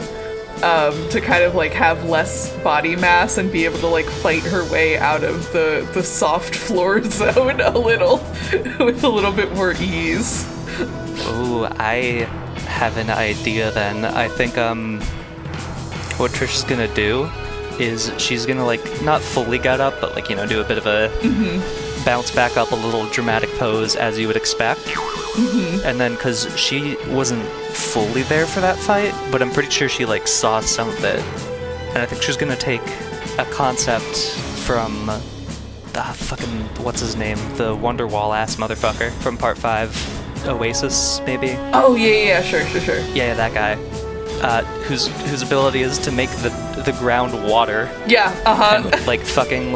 Um, 0.63 1.09
to 1.09 1.23
kind 1.23 1.43
of 1.43 1.55
like 1.55 1.73
have 1.73 2.05
less 2.05 2.55
body 2.59 2.95
mass 2.95 3.39
and 3.39 3.51
be 3.51 3.65
able 3.65 3.79
to 3.79 3.87
like 3.87 4.05
fight 4.05 4.43
her 4.43 4.71
way 4.71 4.99
out 4.99 5.25
of 5.25 5.51
the 5.55 5.89
the 5.95 6.03
soft 6.03 6.55
floor 6.67 7.03
zone 7.03 7.63
a 7.63 7.79
little 7.79 8.19
with 8.79 9.03
a 9.03 9.09
little 9.09 9.33
bit 9.33 9.55
more 9.55 9.73
ease. 9.81 10.45
Oh, 11.23 11.67
I 11.79 12.29
have 12.67 12.99
an 12.99 13.09
idea 13.09 13.71
then. 13.71 14.05
I 14.05 14.29
think 14.29 14.59
um 14.59 15.01
what 16.21 16.33
Trish's 16.33 16.65
gonna 16.65 16.93
do 16.95 17.31
is 17.79 18.13
she's 18.19 18.45
gonna 18.45 18.65
like 18.65 18.85
not 19.03 19.23
fully 19.23 19.59
get 19.59 19.81
up, 19.81 19.99
but 20.03 20.15
like 20.15 20.29
you 20.29 20.37
know 20.37 20.47
do 20.47 20.61
a 20.61 20.65
bit 20.65 20.77
of 20.77 20.87
a 20.87 21.09
mm-hmm. 21.21 22.05
bounce 22.05 22.31
back 22.31 22.59
up, 22.59 22.73
a 22.73 22.77
little 22.77 23.07
dramatic 23.07 23.49
pose 23.55 23.97
as 23.97 24.19
you 24.19 24.27
would 24.27 24.37
expect. 24.37 24.81
Mm-hmm. 24.81 25.87
And 25.87 25.99
then 25.99 26.13
because 26.13 26.47
she 26.59 26.97
wasn't 27.09 27.43
fully 27.73 28.23
there 28.25 28.47
for 28.47 28.61
that 28.61 28.77
fight, 28.77 29.15
but 29.33 29.41
I'm 29.41 29.51
pretty 29.51 29.71
sure 29.71 29.89
she 29.89 30.05
like 30.05 30.29
saw 30.29 30.61
some 30.61 30.91
of 30.91 31.03
it, 31.03 31.21
and 31.95 31.99
I 31.99 32.07
think 32.07 32.21
she's 32.23 32.37
gonna 32.37 32.55
take 32.55 32.83
a 33.39 33.47
concept 33.51 34.19
from 34.67 35.07
the 35.07 36.03
fucking 36.03 36.85
what's 36.85 37.01
his 37.01 37.17
name, 37.17 37.39
the 37.57 37.75
Wonderwall 37.75 38.37
ass 38.37 38.57
motherfucker 38.57 39.11
from 39.23 39.39
Part 39.39 39.57
Five, 39.57 39.91
Oasis 40.47 41.23
maybe. 41.25 41.57
Oh 41.73 41.95
yeah, 41.95 42.09
yeah, 42.09 42.25
yeah, 42.25 42.43
sure, 42.43 42.67
sure, 42.67 42.81
sure. 42.83 42.99
Yeah, 42.99 43.29
yeah, 43.29 43.35
that 43.35 43.55
guy. 43.55 43.90
Uh, 44.43 44.63
whose 44.85 45.09
whose 45.29 45.43
ability 45.43 45.81
is 45.83 45.99
to 45.99 46.11
make 46.11 46.31
the 46.43 46.49
the 46.87 46.93
ground 46.99 47.33
water 47.51 47.91
Yeah, 48.07 48.29
uh 48.47 48.55
huh. 48.55 48.91
and 48.93 49.07
like 49.07 49.21
fucking 49.21 49.73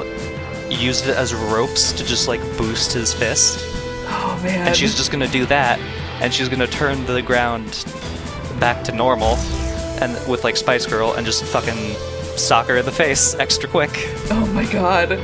used 0.71 1.07
it 1.07 1.17
as 1.17 1.35
ropes 1.35 1.93
to 1.93 2.05
just 2.05 2.29
like 2.29 2.41
boost 2.57 2.93
his 2.93 3.13
fist. 3.13 3.59
Oh 4.07 4.41
man. 4.43 4.69
And 4.69 4.77
she's 4.77 4.95
just 4.95 5.13
gonna 5.13 5.29
do 5.29 5.45
that, 5.47 5.79
and 6.23 6.33
she's 6.33 6.49
gonna 6.49 6.67
turn 6.67 7.05
the 7.05 7.21
ground 7.21 7.85
back 8.59 8.83
to 8.85 8.93
normal, 8.93 9.37
and 10.01 10.13
with 10.29 10.45
like 10.45 10.57
Spice 10.57 10.87
Girl, 10.87 11.13
and 11.13 11.27
just 11.27 11.45
fucking 11.45 11.95
sock 12.39 12.67
her 12.69 12.77
in 12.79 12.85
the 12.87 12.91
face 12.93 13.35
extra 13.35 13.69
quick. 13.69 13.91
Oh 14.31 14.47
my 14.55 14.65
god. 14.73 15.19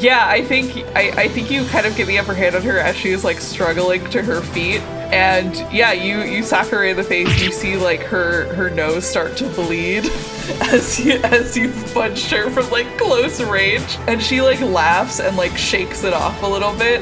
Yeah, 0.00 0.26
I 0.28 0.42
think 0.44 0.76
I, 0.96 1.10
I 1.16 1.28
think 1.28 1.50
you 1.50 1.64
kind 1.66 1.86
of 1.86 1.96
get 1.96 2.08
the 2.08 2.18
upper 2.18 2.34
hand 2.34 2.56
on 2.56 2.62
her 2.62 2.78
as 2.78 2.96
she's 2.96 3.22
like 3.22 3.38
struggling 3.38 4.04
to 4.10 4.20
her 4.22 4.40
feet. 4.42 4.80
And 5.14 5.54
yeah, 5.72 5.92
you 5.92 6.22
you 6.22 6.42
sock 6.42 6.66
her 6.68 6.84
in 6.84 6.96
the 6.96 7.04
face. 7.04 7.40
You 7.40 7.52
see 7.52 7.76
like 7.76 8.00
her 8.00 8.52
her 8.54 8.68
nose 8.68 9.04
start 9.04 9.36
to 9.36 9.48
bleed 9.50 10.06
as 10.60 10.98
you 10.98 11.20
as 11.22 11.56
you 11.56 11.72
punched 11.94 12.32
her 12.32 12.50
from 12.50 12.68
like 12.70 12.98
close 12.98 13.40
range. 13.40 13.96
And 14.08 14.20
she 14.20 14.40
like 14.42 14.60
laughs 14.60 15.20
and 15.20 15.36
like 15.36 15.56
shakes 15.56 16.02
it 16.02 16.12
off 16.12 16.42
a 16.42 16.46
little 16.46 16.76
bit. 16.76 17.00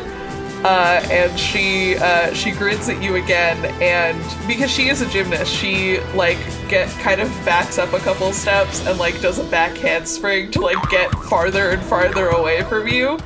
Uh, 0.63 1.05
and 1.11 1.37
she 1.41 1.97
uh, 1.97 2.33
she 2.35 2.53
grins 2.53 2.89
at 2.89 3.03
you 3.03 3.17
again, 3.17 3.65
and 3.83 4.23
because 4.47 4.71
she 4.71 4.89
is 4.91 5.01
a 5.01 5.09
gymnast, 5.09 5.53
she 5.53 5.99
like 6.15 6.39
get 6.69 6.89
kind 7.01 7.21
of 7.21 7.29
backs 7.45 7.79
up 7.79 7.93
a 7.95 7.99
couple 7.99 8.33
steps 8.33 8.87
and 8.87 8.97
like 8.99 9.21
does 9.21 9.41
a 9.41 9.45
back 9.45 9.77
handspring 9.77 10.53
to 10.53 10.61
like 10.61 10.79
get 10.89 11.11
farther 11.11 11.71
and 11.71 11.83
farther 11.83 12.29
away 12.29 12.63
from 12.65 12.87
you. 12.87 13.19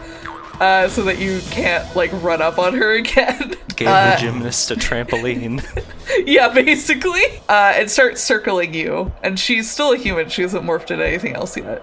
Uh, 0.60 0.88
so 0.88 1.02
that 1.04 1.18
you 1.18 1.40
can't 1.50 1.94
like 1.96 2.10
run 2.22 2.40
up 2.42 2.58
on 2.58 2.74
her 2.74 2.92
again. 2.96 3.54
Gave 3.76 3.88
Uh, 3.88 4.14
the 4.16 4.20
gymnast 4.20 4.70
a 4.70 4.74
trampoline. 4.76 5.62
yeah, 6.26 6.48
basically, 6.48 7.22
uh, 7.48 7.72
and 7.76 7.90
starts 7.90 8.22
circling 8.22 8.72
you. 8.74 9.12
And 9.22 9.38
she's 9.38 9.70
still 9.70 9.92
a 9.92 9.96
human. 9.96 10.28
She 10.28 10.42
hasn't 10.42 10.64
morphed 10.64 10.90
into 10.90 11.06
anything 11.06 11.34
else 11.34 11.56
yet. 11.56 11.82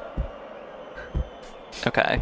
okay. 1.88 2.22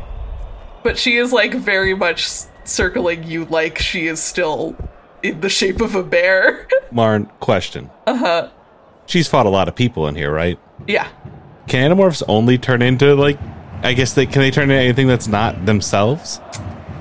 But 0.84 0.97
she 0.97 1.18
is 1.18 1.32
like 1.32 1.54
very 1.54 1.93
much 1.93 2.28
circling 2.64 3.24
you, 3.24 3.45
like 3.45 3.78
she 3.80 4.08
is 4.08 4.22
still 4.22 4.76
in 5.24 5.39
the 5.41 5.49
shape 5.49 5.80
of 5.82 5.95
a 5.95 6.04
bear. 6.04 6.68
Marn, 6.91 7.28
question. 7.39 7.89
Uh. 8.08 8.12
Uh-huh. 8.12 8.49
She's 9.06 9.28
fought 9.28 9.45
a 9.45 9.49
lot 9.49 9.68
of 9.68 9.76
people 9.76 10.08
in 10.08 10.16
here, 10.16 10.32
right? 10.32 10.58
yeah. 10.88 11.08
Can 11.68 11.91
animorphs 11.91 12.24
only 12.28 12.58
turn 12.58 12.82
into 12.82 13.14
like? 13.16 13.38
I 13.84 13.93
guess 13.93 14.13
they 14.13 14.25
can 14.25 14.41
they 14.41 14.51
turn 14.51 14.63
into 14.69 14.75
anything 14.82 15.07
that's 15.07 15.27
not 15.27 15.65
themselves? 15.65 16.39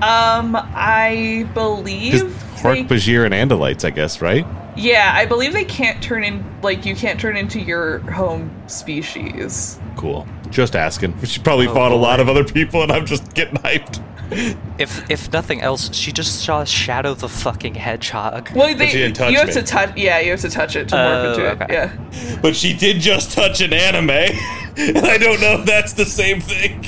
Um, 0.01 0.55
I 0.55 1.47
believe. 1.53 2.23
Mark 2.63 2.75
they- 2.77 2.83
Bajir 2.83 3.25
and 3.25 3.33
Andalites, 3.33 3.85
I 3.85 3.89
guess, 3.91 4.21
right? 4.21 4.45
yeah, 4.77 5.11
I 5.13 5.25
believe 5.25 5.51
they 5.53 5.65
can't 5.65 6.01
turn 6.01 6.23
in 6.23 6.43
like 6.61 6.85
you 6.85 6.95
can't 6.95 7.19
turn 7.19 7.35
into 7.35 7.59
your 7.59 7.99
home 8.11 8.49
species. 8.67 9.79
Cool. 9.97 10.25
Just 10.49 10.75
asking. 10.75 11.21
She 11.25 11.39
probably 11.41 11.67
Oh, 11.67 11.73
fought 11.73 11.91
a 11.91 11.95
lot 11.95 12.19
of 12.19 12.29
other 12.29 12.43
people, 12.45 12.81
and 12.81 12.91
I'm 12.91 13.05
just 13.05 13.33
getting 13.33 13.55
hyped. 13.57 14.01
If 14.79 15.11
if 15.11 15.31
nothing 15.33 15.59
else, 15.61 15.93
she 15.93 16.13
just 16.13 16.39
saw 16.45 16.63
Shadow 16.63 17.13
the 17.13 17.27
fucking 17.27 17.75
hedgehog. 17.75 18.49
Well, 18.55 18.73
they, 18.73 18.87
she 18.87 18.99
didn't 18.99 19.17
touch 19.17 19.31
you 19.33 19.37
have 19.39 19.47
me. 19.49 19.53
to 19.55 19.61
touch. 19.61 19.97
Yeah, 19.97 20.19
you 20.19 20.31
have 20.31 20.39
to 20.39 20.49
touch 20.49 20.77
it 20.77 20.87
to 20.87 20.95
morph 20.95 21.25
Oh, 21.25 21.29
into 21.33 21.45
it. 21.45 21.61
okay. 21.61 21.73
Yeah. 21.73 22.37
But 22.41 22.55
she 22.55 22.73
did 22.73 23.01
just 23.01 23.33
touch 23.33 23.59
an 23.59 23.73
anime, 23.73 24.07
and 24.89 24.97
I 25.05 25.17
don't 25.17 25.39
know 25.41 25.59
if 25.59 25.65
that's 25.65 25.93
the 25.93 26.05
same 26.05 26.41
thing. 26.41 26.83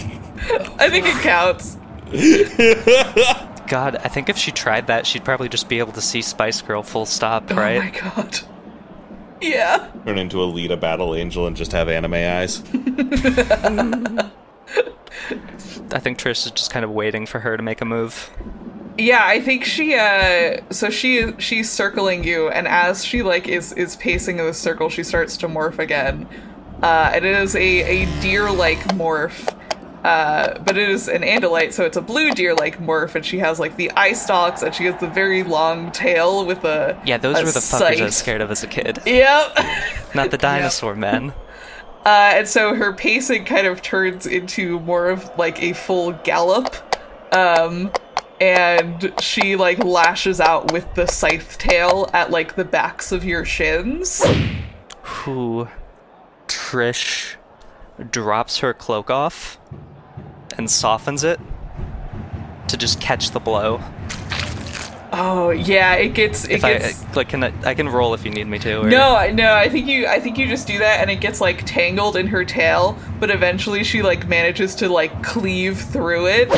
I 0.78 0.90
think 0.90 1.06
it 1.08 1.22
counts. 1.22 1.78
God, 3.68 3.96
I 3.96 4.08
think 4.08 4.30
if 4.30 4.38
she 4.38 4.52
tried 4.52 4.88
that, 4.88 5.08
she'd 5.08 5.24
probably 5.24 5.50
just 5.50 5.70
be 5.70 5.80
able 5.80 5.94
to 5.94 6.02
see 6.02 6.22
Spice 6.22 6.62
Girl 6.62 6.84
full 6.84 7.06
stop, 7.06 7.50
right? 7.50 7.78
Oh 7.78 7.84
my 7.84 7.90
god. 8.24 8.40
Yeah. 9.42 9.92
Turn 10.06 10.18
into 10.18 10.38
Alita 10.38 10.80
battle 10.80 11.16
angel 11.16 11.48
and 11.48 11.56
just 11.56 11.72
have 11.72 11.90
anime 11.90 12.14
eyes. 12.14 12.64
I 15.92 16.00
think 16.00 16.18
Trish 16.18 16.46
is 16.46 16.52
just 16.52 16.72
kind 16.72 16.86
of 16.86 16.92
waiting 16.92 17.26
for 17.26 17.40
her 17.40 17.58
to 17.58 17.64
make 17.64 17.82
a 17.82 17.86
move. 17.86 18.30
Yeah, 18.98 19.26
I 19.26 19.42
think 19.42 19.66
she 19.66 19.96
uh 19.96 20.62
so 20.70 20.90
she 20.90 21.34
she's 21.40 21.70
circling 21.70 22.24
you 22.24 22.50
and 22.50 22.68
as 22.68 23.04
she 23.04 23.24
like 23.24 23.48
is 23.48 23.74
is 23.74 23.96
pacing 23.96 24.40
in 24.40 24.46
the 24.46 24.54
circle, 24.54 24.90
she 24.90 25.04
starts 25.04 25.36
to 25.38 25.48
morph 25.48 25.80
again. 25.80 26.28
Uh 26.84 27.12
and 27.14 27.26
it 27.26 27.36
is 27.36 27.56
a 27.56 27.60
a 27.60 28.22
deer-like 28.22 28.80
morph. 28.96 29.50
Uh, 30.04 30.60
but 30.60 30.78
it 30.78 30.90
is 30.90 31.08
an 31.08 31.22
Andalite, 31.22 31.72
so 31.72 31.86
it's 31.86 31.96
a 31.96 32.02
blue 32.02 32.32
deer-like 32.32 32.78
morph, 32.80 33.16
and 33.16 33.26
she 33.26 33.40
has 33.40 33.58
like 33.58 33.78
the 33.78 33.90
eye 33.92 34.12
stalks, 34.12 34.62
and 34.62 34.76
she 34.76 34.84
has 34.84 35.00
the 35.00 35.08
very 35.08 35.44
long 35.44 35.94
tail 35.94 36.46
with 36.46 36.66
a 36.66 37.02
Yeah, 37.06 37.18
those 37.18 37.40
a 37.40 37.46
were 37.46 37.52
the 37.52 37.60
fuckers 37.62 38.02
I 38.02 38.04
was 38.04 38.18
scared 38.18 38.42
of 38.42 38.52
as 38.52 38.64
a 38.64 38.68
kid. 38.68 39.00
Yep. 39.06 39.58
Not 40.16 40.32
the 40.32 40.38
dinosaur 40.50 40.94
men. 40.94 41.34
Uh, 42.06 42.34
and 42.36 42.48
so 42.48 42.76
her 42.76 42.92
pacing 42.92 43.46
kind 43.46 43.66
of 43.66 43.82
turns 43.82 44.28
into 44.28 44.78
more 44.82 45.10
of 45.10 45.32
like 45.38 45.64
a 45.64 45.72
full 45.72 46.12
gallop. 46.26 46.76
Um, 47.34 47.90
and 48.42 49.14
she 49.22 49.56
like 49.56 49.82
lashes 49.86 50.42
out 50.42 50.74
with 50.74 50.94
the 50.96 51.08
scythe 51.08 51.58
tail 51.58 52.10
at 52.12 52.30
like 52.30 52.56
the 52.56 52.66
backs 52.66 53.14
of 53.14 53.24
your 53.24 53.46
shins. 53.46 54.22
Who 55.02 55.70
Trish 56.74 57.36
drops 58.10 58.58
her 58.58 58.74
cloak 58.74 59.12
off 59.12 59.60
and 60.58 60.72
softens 60.72 61.24
it 61.24 61.40
to 62.68 62.78
just 62.78 63.00
catch 63.00 63.30
the 63.30 63.40
blow. 63.40 63.80
Oh 65.12 65.52
yeah, 65.52 65.94
it 65.94 66.16
gets 66.16 66.46
it 66.46 66.54
If 66.54 66.66
I 66.66 66.80
gets. 66.80 67.04
Uh, 67.04 67.08
like, 67.14 67.30
can 67.30 67.44
I, 67.44 67.54
I 67.64 67.76
can 67.76 67.88
roll 67.88 68.16
if 68.16 68.26
you 68.26 68.32
need 68.32 68.48
me 68.48 68.58
to. 68.58 68.82
Or... 68.82 68.90
no, 68.90 69.16
I- 69.16 69.30
no, 69.30 69.54
I 69.54 69.70
think 69.70 69.86
you 69.86 70.08
I 70.08 70.20
think 70.20 70.40
you 70.40 70.48
just 70.48 70.66
do 70.66 70.80
that 70.80 71.00
and 71.00 71.12
it 71.12 71.18
gets 71.18 71.40
like 71.40 71.64
tangled 71.64 72.16
in 72.16 72.26
her 72.26 72.44
tail, 72.44 72.98
but 73.20 73.30
eventually 73.30 73.84
she 73.84 74.02
like 74.02 74.28
manages 74.28 74.74
to 74.78 74.90
like 74.90 75.22
cleave 75.22 75.80
through 75.80 76.26
it. 76.26 76.52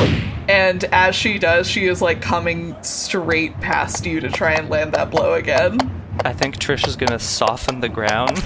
And 0.48 0.82
as 0.84 1.14
she 1.14 1.38
does, 1.38 1.68
she 1.68 1.84
is 1.84 2.00
like 2.00 2.22
coming 2.22 2.74
straight 2.82 3.60
past 3.60 4.06
you 4.06 4.20
to 4.20 4.30
try 4.30 4.54
and 4.54 4.70
land 4.70 4.94
that 4.94 5.10
blow 5.10 5.34
again. 5.34 5.78
I 6.24 6.32
think 6.32 6.56
Trish 6.56 6.86
is 6.86 6.96
gonna 6.96 7.18
soften 7.18 7.80
the 7.80 7.88
ground 7.88 8.42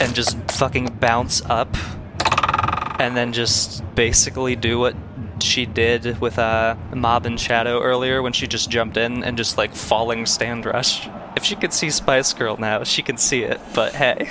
and 0.00 0.14
just 0.14 0.38
fucking 0.52 0.98
bounce 1.00 1.42
up, 1.46 1.76
and 3.00 3.16
then 3.16 3.32
just 3.32 3.82
basically 3.94 4.56
do 4.56 4.78
what 4.78 4.94
she 5.40 5.66
did 5.66 6.20
with 6.20 6.38
uh, 6.38 6.76
Mob 6.94 7.26
and 7.26 7.38
Shadow 7.38 7.80
earlier 7.80 8.22
when 8.22 8.32
she 8.32 8.46
just 8.46 8.70
jumped 8.70 8.96
in 8.96 9.24
and 9.24 9.36
just 9.36 9.58
like 9.58 9.74
falling 9.74 10.26
stand 10.26 10.66
rush. 10.66 11.08
If 11.36 11.44
she 11.44 11.56
could 11.56 11.72
see 11.72 11.90
Spice 11.90 12.32
Girl 12.32 12.56
now, 12.56 12.84
she 12.84 13.02
can 13.02 13.16
see 13.16 13.42
it. 13.42 13.60
But 13.74 13.94
hey, 13.94 14.30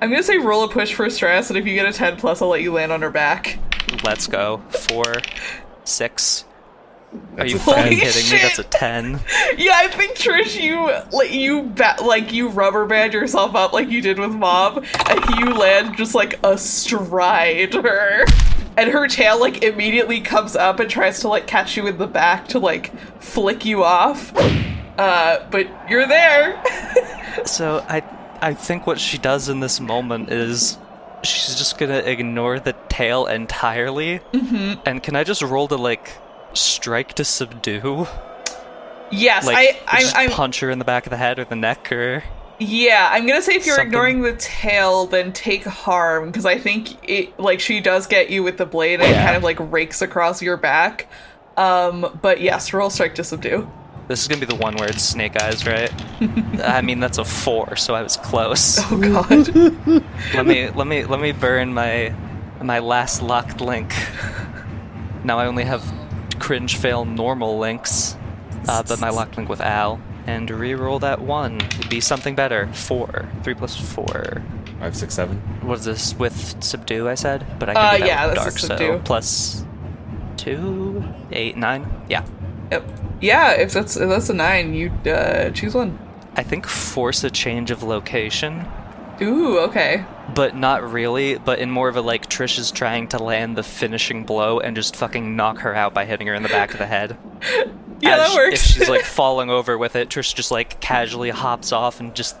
I'm 0.00 0.10
gonna 0.10 0.22
say 0.22 0.38
roll 0.38 0.64
a 0.64 0.68
push 0.68 0.92
for 0.94 1.08
stress, 1.10 1.50
and 1.50 1.58
if 1.58 1.66
you 1.66 1.74
get 1.74 1.86
a 1.86 1.92
10 1.92 2.16
plus, 2.16 2.42
I'll 2.42 2.48
let 2.48 2.62
you 2.62 2.72
land 2.72 2.92
on 2.92 3.02
her 3.02 3.10
back. 3.10 3.58
let's 4.04 4.26
go. 4.26 4.62
Four, 4.70 5.14
six. 5.84 6.44
Are 7.38 7.46
you 7.46 7.58
fucking 7.58 7.98
10. 7.98 8.00
kidding 8.00 8.30
me? 8.30 8.42
That's 8.42 8.58
a 8.58 8.64
ten. 8.64 9.20
Yeah, 9.58 9.72
I 9.74 9.88
think 9.88 10.16
Trish, 10.16 10.60
you 10.60 10.90
like 11.16 11.32
you 11.32 11.62
ba- 11.62 11.96
like 12.02 12.32
you 12.32 12.48
rubber 12.48 12.86
band 12.86 13.12
yourself 13.12 13.54
up 13.54 13.72
like 13.72 13.88
you 13.90 14.00
did 14.00 14.18
with 14.18 14.32
Mob, 14.32 14.84
and 15.08 15.38
you 15.38 15.52
land 15.54 15.96
just 15.96 16.14
like 16.14 16.38
astride 16.42 17.74
her, 17.74 18.24
and 18.76 18.90
her 18.90 19.08
tail 19.08 19.38
like 19.38 19.62
immediately 19.62 20.20
comes 20.20 20.56
up 20.56 20.80
and 20.80 20.88
tries 20.90 21.20
to 21.20 21.28
like 21.28 21.46
catch 21.46 21.76
you 21.76 21.86
in 21.86 21.98
the 21.98 22.06
back 22.06 22.48
to 22.48 22.58
like 22.58 22.92
flick 23.20 23.64
you 23.64 23.84
off. 23.84 24.32
Uh, 24.98 25.46
but 25.50 25.68
you're 25.88 26.06
there. 26.06 26.62
So 27.46 27.82
I 27.88 28.02
I 28.42 28.52
think 28.52 28.86
what 28.86 29.00
she 29.00 29.16
does 29.16 29.48
in 29.48 29.60
this 29.60 29.80
moment 29.80 30.30
is 30.30 30.76
she's 31.24 31.54
just 31.56 31.78
gonna 31.78 31.98
ignore 31.98 32.60
the 32.60 32.74
tail 32.90 33.24
entirely. 33.26 34.20
Mm-hmm. 34.34 34.80
And 34.84 35.02
can 35.02 35.16
I 35.16 35.24
just 35.24 35.40
roll 35.40 35.66
to 35.68 35.76
like 35.76 36.10
strike 36.54 37.14
to 37.14 37.24
subdue? 37.24 38.06
yes, 39.10 39.46
Like 39.46 39.82
I, 39.86 40.00
just 40.00 40.16
I, 40.16 40.24
I'm. 40.24 40.30
punch 40.30 40.60
her 40.60 40.70
in 40.70 40.78
the 40.78 40.84
back 40.84 41.06
of 41.06 41.10
the 41.10 41.16
head 41.16 41.38
or 41.38 41.44
the 41.44 41.56
neck 41.56 41.90
or 41.92 42.22
Yeah, 42.58 43.08
I'm 43.12 43.26
gonna 43.26 43.42
say 43.42 43.54
if 43.54 43.66
you're 43.66 43.74
Something. 43.76 43.88
ignoring 43.88 44.22
the 44.22 44.34
tail, 44.36 45.06
then 45.06 45.32
take 45.32 45.64
harm 45.64 46.26
because 46.26 46.46
I 46.46 46.58
think 46.58 46.96
it 47.08 47.38
like 47.38 47.60
she 47.60 47.80
does 47.80 48.06
get 48.06 48.30
you 48.30 48.42
with 48.42 48.56
the 48.58 48.66
blade 48.66 49.00
and 49.00 49.10
it 49.10 49.14
kind 49.16 49.36
of 49.36 49.42
like 49.42 49.58
rakes 49.72 50.00
across 50.02 50.40
your 50.42 50.56
back. 50.56 51.08
Um, 51.56 52.18
but 52.22 52.40
yes, 52.40 52.72
roll 52.72 52.88
strike 52.88 53.14
to 53.16 53.24
subdue. 53.24 53.70
this 54.08 54.22
is 54.22 54.28
gonna 54.28 54.40
be 54.40 54.46
the 54.46 54.54
one 54.54 54.74
where 54.76 54.88
it's 54.88 55.02
snake 55.02 55.40
eyes, 55.42 55.66
right? 55.66 55.92
I 56.64 56.80
mean 56.80 56.98
that's 57.00 57.18
a 57.18 57.24
four, 57.24 57.76
so 57.76 57.94
I 57.94 58.02
was 58.02 58.16
close. 58.16 58.78
Oh 58.90 58.96
god. 58.98 59.48
let 60.34 60.46
me 60.46 60.70
let 60.70 60.86
me 60.86 61.04
let 61.04 61.20
me 61.20 61.32
burn 61.32 61.74
my 61.74 62.14
my 62.62 62.78
last 62.78 63.20
locked 63.22 63.60
link. 63.60 63.92
Now 65.24 65.38
I 65.38 65.46
only 65.46 65.64
have 65.64 65.82
cringe 66.42 66.76
fail 66.76 67.04
normal 67.04 67.58
links, 67.58 68.16
uh, 68.68 68.82
but 68.82 69.00
my 69.00 69.08
locked 69.10 69.36
link 69.36 69.48
with 69.48 69.60
Al. 69.60 70.00
And 70.26 70.48
re-roll 70.50 70.98
that 71.00 71.20
one. 71.20 71.56
It'd 71.60 71.88
be 71.90 72.00
something 72.00 72.34
better. 72.36 72.68
Four. 72.72 73.28
Three 73.42 73.54
plus 73.54 73.76
four. 73.76 74.42
Five, 74.78 74.94
six, 74.96 75.14
seven. 75.14 75.38
What 75.62 75.80
is 75.80 75.84
this 75.84 76.14
with 76.14 76.62
subdue? 76.62 77.08
I 77.08 77.14
said, 77.16 77.44
but 77.58 77.68
I 77.68 77.74
can 77.74 77.84
Uh, 77.84 77.92
do 77.94 77.98
that 78.00 78.06
yeah, 78.06 78.26
with 78.26 78.34
this 78.34 78.44
dark. 78.44 78.54
is 78.54 78.60
So 78.62 78.66
subdue. 78.68 79.00
plus 79.04 79.64
two, 80.36 81.04
eight, 81.32 81.56
nine. 81.56 81.86
Yeah. 82.08 82.24
yep. 82.70 82.84
Yeah, 83.20 83.52
if 83.52 83.72
that's 83.72 83.96
if 83.96 84.08
that's 84.08 84.28
a 84.30 84.34
nine, 84.34 84.74
you 84.74 84.90
uh, 85.10 85.50
choose 85.50 85.74
one. 85.74 85.98
I 86.36 86.42
think 86.44 86.66
force 86.66 87.24
a 87.24 87.30
change 87.30 87.70
of 87.70 87.82
location, 87.82 88.64
Ooh, 89.20 89.58
okay. 89.60 90.04
but 90.34 90.56
not 90.56 90.90
really. 90.90 91.38
But 91.38 91.58
in 91.58 91.70
more 91.70 91.88
of 91.88 91.96
a 91.96 92.00
like 92.00 92.28
Trish 92.28 92.58
is 92.58 92.70
trying 92.70 93.08
to 93.08 93.22
land 93.22 93.56
the 93.56 93.62
finishing 93.62 94.24
blow 94.24 94.58
and 94.58 94.74
just 94.74 94.96
fucking 94.96 95.36
knock 95.36 95.58
her 95.58 95.74
out 95.74 95.92
by 95.94 96.04
hitting 96.04 96.26
her 96.26 96.34
in 96.34 96.42
the 96.42 96.48
back 96.48 96.72
of 96.72 96.78
the 96.78 96.86
head. 96.86 97.16
Yeah, 98.00 98.16
As 98.16 98.30
that 98.30 98.36
works. 98.36 98.54
If 98.54 98.60
she's 98.66 98.88
like 98.88 99.04
falling 99.04 99.48
over 99.48 99.78
with 99.78 99.94
it, 99.94 100.08
Trish 100.08 100.34
just 100.34 100.50
like 100.50 100.80
casually 100.80 101.30
hops 101.30 101.70
off 101.70 102.00
and 102.00 102.12
just 102.16 102.36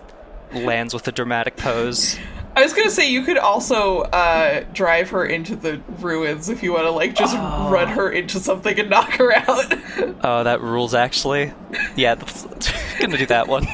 lands 0.52 0.92
with 0.92 1.06
a 1.06 1.12
dramatic 1.12 1.56
pose. 1.56 2.18
I 2.56 2.64
was 2.64 2.72
gonna 2.72 2.90
say 2.90 3.08
you 3.08 3.22
could 3.22 3.38
also 3.38 4.00
uh, 4.00 4.64
drive 4.72 5.10
her 5.10 5.24
into 5.24 5.54
the 5.54 5.80
ruins 6.00 6.48
if 6.48 6.64
you 6.64 6.72
want 6.72 6.84
to 6.86 6.90
like 6.90 7.14
just 7.14 7.36
run 7.36 7.86
her 7.86 8.10
into 8.10 8.40
something 8.40 8.76
and 8.76 8.90
knock 8.90 9.10
her 9.12 9.32
out. 9.32 9.74
Oh, 10.24 10.42
that 10.44 10.60
rules 10.60 10.94
actually. 10.94 11.52
Yeah, 11.96 12.16
that's, 12.16 12.44
gonna 13.00 13.16
do 13.16 13.26
that 13.26 13.46
one. 13.48 13.66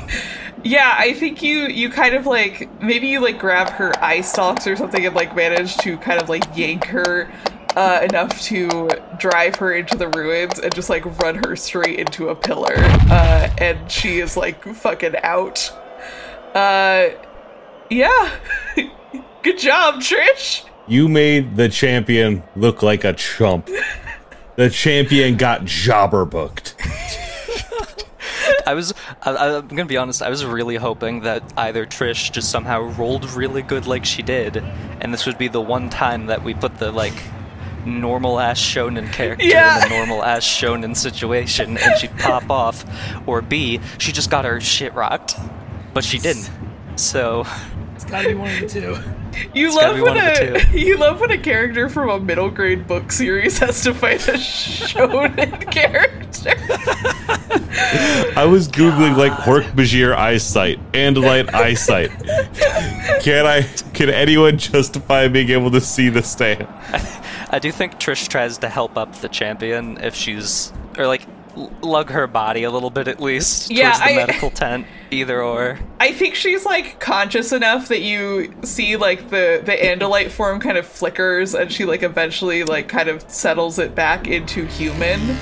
Yeah, 0.65 0.95
I 0.99 1.13
think 1.13 1.43
you 1.43 1.69
you 1.69 1.89
kind 1.89 2.15
of 2.15 2.27
like 2.27 2.69
maybe 2.83 3.07
you 3.07 3.21
like 3.21 3.39
grab 3.39 3.71
her 3.71 3.93
eye 4.03 4.21
stalks 4.23 4.67
or 4.67 4.77
something 4.77 5.05
and 5.07 5.15
like 5.15 5.35
manage 5.37 5.77
to 5.79 5.97
kind 5.99 6.21
of 6.21 6.29
like 6.29 6.45
yank 6.57 6.85
her 6.87 7.31
uh, 7.77 8.01
enough 8.03 8.41
to 8.43 8.89
drive 9.19 9.55
her 9.57 9.73
into 9.73 9.97
the 9.97 10.09
ruins 10.09 10.59
and 10.59 10.75
just 10.75 10.91
like 10.91 11.05
run 11.21 11.37
her 11.45 11.55
straight 11.55 11.99
into 12.01 12.29
a 12.29 12.35
pillar, 12.35 12.75
uh, 12.77 13.49
and 13.59 13.91
she 13.91 14.19
is 14.19 14.37
like 14.37 14.63
fucking 14.65 15.15
out. 15.23 15.71
Uh, 16.55 17.11
yeah, 17.89 18.31
good 19.43 19.59
job, 19.59 19.97
Trish. 19.97 20.65
You 20.89 21.09
made 21.09 21.57
the 21.57 21.69
champion 21.69 22.43
look 22.57 22.83
like 22.83 23.05
a 23.05 23.13
chump. 23.13 23.69
the 24.57 24.71
champion 24.71 25.37
got 25.37 25.65
jobber 25.65 26.25
booked. 26.25 26.75
I 28.67 28.75
was, 28.75 28.93
I, 29.23 29.57
I'm 29.57 29.69
gonna 29.69 29.85
be 29.87 29.97
honest, 29.97 30.23
I 30.23 30.29
was 30.31 30.45
really 30.45 30.77
hoping 30.77 31.21
that 31.21 31.43
either 31.57 31.87
Trish 31.87 32.31
just 32.33 32.51
somehow 32.51 32.81
rolled 32.83 33.31
really 33.33 33.63
good 33.63 33.87
like 33.87 34.05
she 34.05 34.23
did, 34.23 34.57
and 35.01 35.13
this 35.13 35.27
would 35.27 35.39
be 35.39 35.49
the 35.49 35.61
one 35.61 35.91
time 35.91 36.27
that 36.27 36.43
we 36.45 36.55
put 36.55 36.79
the, 36.79 36.91
like, 36.93 37.15
normal 37.87 38.39
ass 38.39 38.61
shonen 38.61 39.11
character 39.13 39.47
Yeah. 39.47 39.87
in 39.87 39.93
a 39.93 39.97
normal 39.97 40.23
ass 40.23 40.45
shonen 40.45 40.95
situation 40.97 41.79
and 41.79 41.99
she'd 41.99 42.17
pop 42.19 42.51
off, 42.51 42.85
or 43.27 43.41
B, 43.41 43.81
she 43.99 44.13
just 44.13 44.31
got 44.31 44.45
her 44.45 44.61
shit 44.61 44.93
rocked. 44.95 45.37
But 45.95 46.05
she 46.05 46.19
didn't. 46.19 46.51
So, 46.97 47.47
It's 47.95 48.05
gotta 48.05 48.29
be 48.29 48.35
one 48.35 48.51
of 48.53 48.61
the 48.61 48.69
two. 48.69 48.97
You 49.55 49.69
gotta 49.71 49.93
love 49.93 49.95
when 50.01 50.15
one 50.17 50.17
of 50.19 50.37
the 50.37 50.55
a 50.57 50.61
two. 50.61 50.79
you 50.79 50.97
love 50.99 51.21
when 51.21 51.31
a 51.31 51.39
character 51.39 51.89
from 51.89 52.11
a 52.11 52.19
middle 52.21 52.51
grade 52.51 52.87
book 52.87 53.11
series 53.13 53.59
has 53.59 53.83
to 53.85 53.95
fight 53.95 54.27
a 54.29 54.33
shonen 54.33 55.71
character. 55.71 56.55
I 58.37 58.47
was 58.49 58.69
googling 58.69 59.17
like 59.17 59.33
Hork 59.33 59.65
Bajir 59.73 60.15
eyesight, 60.15 60.79
Andalite 60.93 61.53
eyesight. 61.53 62.11
Can 63.23 63.47
I? 63.47 63.63
Can 63.95 64.09
anyone 64.09 64.59
justify 64.59 65.29
being 65.29 65.51
able 65.51 65.71
to 65.73 65.81
see 65.81 66.09
the 66.09 66.23
stand? 66.23 66.67
I 67.51 67.59
do 67.59 67.71
think 67.73 67.99
Trish 67.99 68.29
tries 68.29 68.59
to 68.59 68.69
help 68.69 68.97
up 68.97 69.15
the 69.17 69.29
champion 69.29 69.99
if 69.99 70.15
she's, 70.15 70.73
or 70.97 71.07
like, 71.07 71.23
lug 71.83 72.11
her 72.11 72.27
body 72.29 72.63
a 72.63 72.71
little 72.71 72.91
bit 72.91 73.09
at 73.09 73.21
least 73.21 73.71
Yeah, 73.71 73.91
towards 73.91 73.99
the 73.99 74.05
I- 74.05 74.15
medical 74.17 74.51
tent, 74.51 74.87
either 75.11 75.43
or. 75.43 75.79
I 76.01 76.13
think 76.13 76.35
she's 76.37 76.65
like 76.65 77.01
conscious 77.01 77.53
enough 77.53 77.89
that 77.89 78.01
you 78.01 78.55
see 78.63 78.97
like 78.97 79.31
the 79.31 79.61
the 79.65 79.73
andalite 79.73 80.31
form 80.31 80.61
kind 80.61 80.79
of 80.79 80.87
flickers 80.87 81.55
and 81.55 81.73
she 81.73 81.85
like 81.85 82.05
eventually 82.05 82.63
like 82.63 82.87
kind 82.89 83.09
of 83.09 83.29
settles 83.29 83.79
it 83.81 83.95
back 83.97 84.29
into 84.29 84.65
human. 84.67 85.37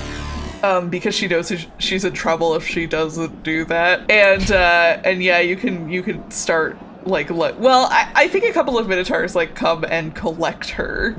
Um, 0.63 0.89
because 0.89 1.13
she 1.15 1.27
knows 1.27 1.51
she's 1.77 2.03
in 2.05 2.13
trouble 2.13 2.55
if 2.55 2.65
she 2.67 2.87
doesn't 2.87 3.43
do 3.43 3.63
that, 3.65 4.09
and 4.09 4.51
uh, 4.51 4.99
and 5.03 5.21
yeah, 5.21 5.39
you 5.39 5.55
can 5.55 5.89
you 5.89 6.01
can 6.03 6.29
start 6.31 6.77
like 7.05 7.29
look. 7.29 7.59
Well, 7.59 7.87
I, 7.91 8.11
I 8.15 8.27
think 8.27 8.45
a 8.45 8.53
couple 8.53 8.77
of 8.77 8.87
minotaurs 8.87 9.35
like 9.35 9.55
come 9.55 9.85
and 9.87 10.15
collect 10.15 10.69
her, 10.71 11.15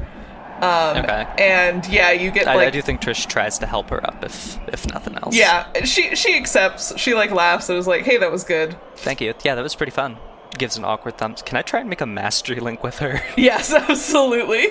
um, 0.60 0.98
Okay. 0.98 1.26
and 1.38 1.86
yeah, 1.88 2.10
you 2.10 2.30
get 2.30 2.48
I, 2.48 2.54
like 2.56 2.66
I 2.68 2.70
do 2.70 2.82
think 2.82 3.00
Trish 3.00 3.26
tries 3.26 3.58
to 3.60 3.66
help 3.66 3.90
her 3.90 4.04
up 4.06 4.24
if 4.24 4.58
if 4.68 4.86
nothing 4.92 5.16
else. 5.22 5.34
yeah, 5.36 5.84
she 5.84 6.14
she 6.16 6.36
accepts. 6.36 6.98
She 6.98 7.14
like 7.14 7.30
laughs 7.30 7.68
and 7.68 7.78
is 7.78 7.86
like, 7.86 8.02
"Hey, 8.04 8.16
that 8.18 8.32
was 8.32 8.44
good." 8.44 8.76
Thank 8.96 9.20
you. 9.20 9.34
Yeah, 9.44 9.54
that 9.54 9.62
was 9.62 9.74
pretty 9.76 9.92
fun. 9.92 10.16
Gives 10.58 10.76
an 10.76 10.84
awkward 10.84 11.16
thumbs. 11.16 11.42
Can 11.42 11.56
I 11.56 11.62
try 11.62 11.78
and 11.80 11.88
make 11.88 12.00
a 12.00 12.06
mastery 12.06 12.58
link 12.58 12.82
with 12.82 12.98
her? 12.98 13.22
Yes, 13.36 13.72
absolutely. 13.72 14.66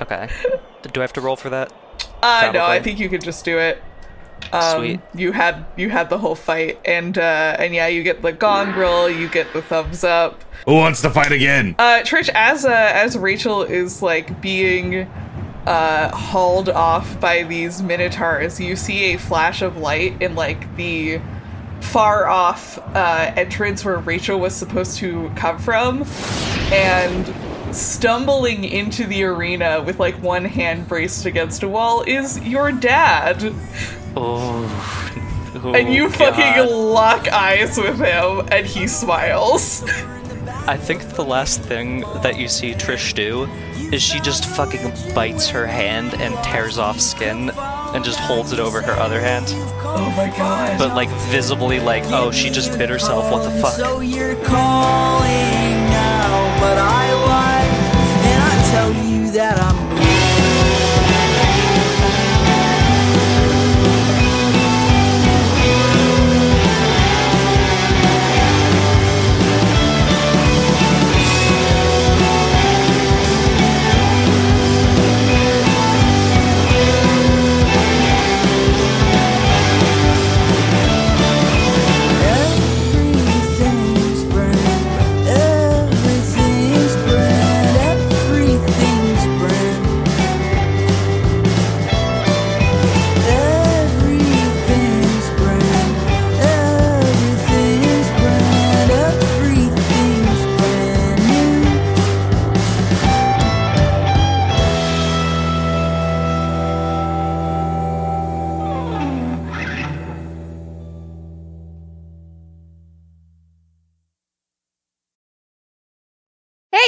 okay. 0.00 0.28
Do 0.92 1.00
I 1.00 1.02
have 1.04 1.12
to 1.14 1.20
roll 1.20 1.36
for 1.36 1.50
that? 1.50 1.72
Uh, 2.22 2.50
no, 2.54 2.64
I 2.64 2.80
think 2.80 2.98
you 2.98 3.08
could 3.10 3.20
just 3.22 3.44
do 3.44 3.58
it. 3.58 3.82
Um, 4.52 4.78
Sweet. 4.78 5.00
You 5.14 5.32
had 5.32 5.66
you 5.76 5.90
had 5.90 6.08
the 6.08 6.18
whole 6.18 6.34
fight, 6.34 6.80
and 6.84 7.16
uh, 7.18 7.56
and 7.58 7.74
yeah, 7.74 7.86
you 7.86 8.02
get 8.02 8.22
the 8.22 8.32
gong 8.32 8.74
roll, 8.74 9.08
you 9.08 9.28
get 9.28 9.52
the 9.52 9.62
thumbs 9.62 10.04
up. 10.04 10.42
Who 10.66 10.74
wants 10.74 11.02
to 11.02 11.10
fight 11.10 11.32
again? 11.32 11.74
Uh, 11.78 12.00
Trish, 12.02 12.30
as 12.34 12.64
uh, 12.64 12.70
as 12.70 13.16
Rachel 13.16 13.62
is 13.62 14.02
like 14.02 14.40
being 14.40 15.08
uh, 15.66 16.16
hauled 16.16 16.70
off 16.70 17.20
by 17.20 17.42
these 17.42 17.82
minotaurs, 17.82 18.58
you 18.58 18.74
see 18.74 19.14
a 19.14 19.18
flash 19.18 19.60
of 19.60 19.76
light 19.76 20.20
in 20.22 20.34
like 20.34 20.74
the 20.76 21.20
far 21.80 22.26
off 22.26 22.78
uh, 22.94 23.32
entrance 23.36 23.84
where 23.84 23.98
Rachel 23.98 24.40
was 24.40 24.54
supposed 24.54 24.96
to 24.98 25.30
come 25.36 25.58
from, 25.58 26.04
and 26.72 27.26
stumbling 27.72 28.64
into 28.64 29.06
the 29.06 29.22
arena 29.24 29.82
with 29.82 29.98
like 29.98 30.14
one 30.22 30.44
hand 30.44 30.88
braced 30.88 31.26
against 31.26 31.62
a 31.62 31.68
wall 31.68 32.02
is 32.02 32.38
your 32.40 32.72
dad. 32.72 33.52
Oh. 34.16 34.64
And 35.74 35.92
you 35.92 36.06
Oh, 36.06 36.10
fucking 36.10 36.40
God. 36.66 36.70
lock 36.70 37.28
eyes 37.32 37.76
with 37.78 37.98
him, 37.98 38.46
and 38.52 38.64
he 38.66 38.86
smiles. 38.86 39.82
I 40.68 40.76
think 40.76 41.02
the 41.14 41.24
last 41.24 41.62
thing 41.62 42.00
that 42.22 42.38
you 42.38 42.46
see 42.48 42.74
Trish 42.74 43.14
do 43.14 43.44
is 43.92 44.02
she 44.02 44.20
just 44.20 44.44
fucking 44.44 44.92
bites 45.14 45.48
her 45.48 45.66
hand 45.66 46.14
and 46.14 46.34
tears 46.44 46.78
off 46.78 47.00
skin 47.00 47.50
and 47.54 48.04
just 48.04 48.20
holds 48.20 48.52
it 48.52 48.60
over 48.60 48.82
her 48.82 48.92
other 48.92 49.20
hand. 49.20 49.46
Oh 49.82 50.12
my 50.16 50.28
god. 50.36 50.78
But 50.78 50.94
like 50.94 51.08
visibly 51.30 51.80
like, 51.80 52.04
oh, 52.06 52.30
she 52.30 52.50
just 52.50 52.76
bit 52.78 52.90
herself, 52.90 53.32
what 53.32 53.42
the 53.42 53.50
fuck? 53.62 53.72
So 53.72 54.00
tell 58.70 58.92
you 58.92 59.30
that 59.30 59.58
I'm. 59.58 59.87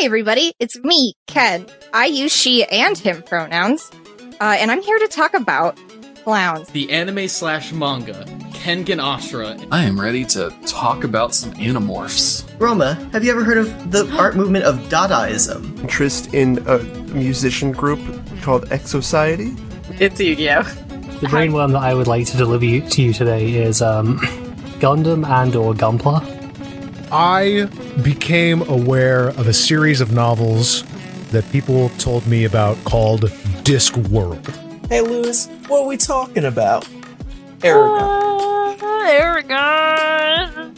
Hey, 0.01 0.07
everybody, 0.07 0.55
it's 0.59 0.79
me, 0.79 1.13
Ken. 1.27 1.67
I 1.93 2.07
use 2.07 2.35
she 2.35 2.65
and 2.65 2.97
him 2.97 3.23
pronouns, 3.23 3.91
uh, 4.41 4.57
and 4.59 4.71
I'm 4.71 4.81
here 4.81 4.99
to 4.99 5.07
talk 5.07 5.35
about 5.35 5.79
clowns. 6.25 6.69
the 6.71 6.91
anime 6.91 7.29
slash 7.29 7.71
manga 7.71 8.25
Kengan 8.55 8.99
Ashura. 8.99 9.63
I 9.71 9.85
am 9.85 10.01
ready 10.01 10.25
to 10.25 10.55
talk 10.65 11.05
about 11.05 11.35
some 11.35 11.53
animorphs. 11.53 12.49
Roma, 12.59 12.95
have 13.13 13.25
you 13.25 13.31
ever 13.31 13.45
heard 13.45 13.59
of 13.59 13.91
the 13.91 14.11
art 14.19 14.37
movement 14.37 14.65
of 14.65 14.77
Dadaism? 14.89 15.79
interest 15.81 16.33
in 16.33 16.67
a 16.67 16.79
musician 17.13 17.71
group 17.71 18.01
called 18.41 18.71
Exociety. 18.71 19.55
It's 20.01 20.19
Yu-Gi-Oh! 20.19 20.63
The 20.63 21.27
brainworm 21.27 21.73
that 21.73 21.83
I 21.83 21.93
would 21.93 22.07
like 22.07 22.25
to 22.29 22.39
deliver 22.39 22.65
you, 22.65 22.81
to 22.89 23.03
you 23.03 23.13
today 23.13 23.53
is 23.53 23.83
um, 23.83 24.19
Gundam 24.81 25.29
and 25.29 25.55
or 25.55 25.75
Gunpla. 25.75 26.40
I 27.13 27.65
became 28.05 28.63
aware 28.69 29.31
of 29.31 29.49
a 29.49 29.53
series 29.53 30.01
of 30.01 30.13
novels 30.13 30.85
that 31.33 31.45
people 31.51 31.89
told 31.99 32.25
me 32.29 32.45
about 32.45 32.83
called 32.85 33.23
Discworld. 33.65 34.47
Hey, 34.89 35.01
Lewis, 35.01 35.49
what 35.67 35.83
are 35.83 35.89
we 35.89 35.97
talking 35.97 36.45
about? 36.45 36.89
Aragon. 37.65 38.79
Uh, 38.81 39.07
Aragon. 39.09 40.77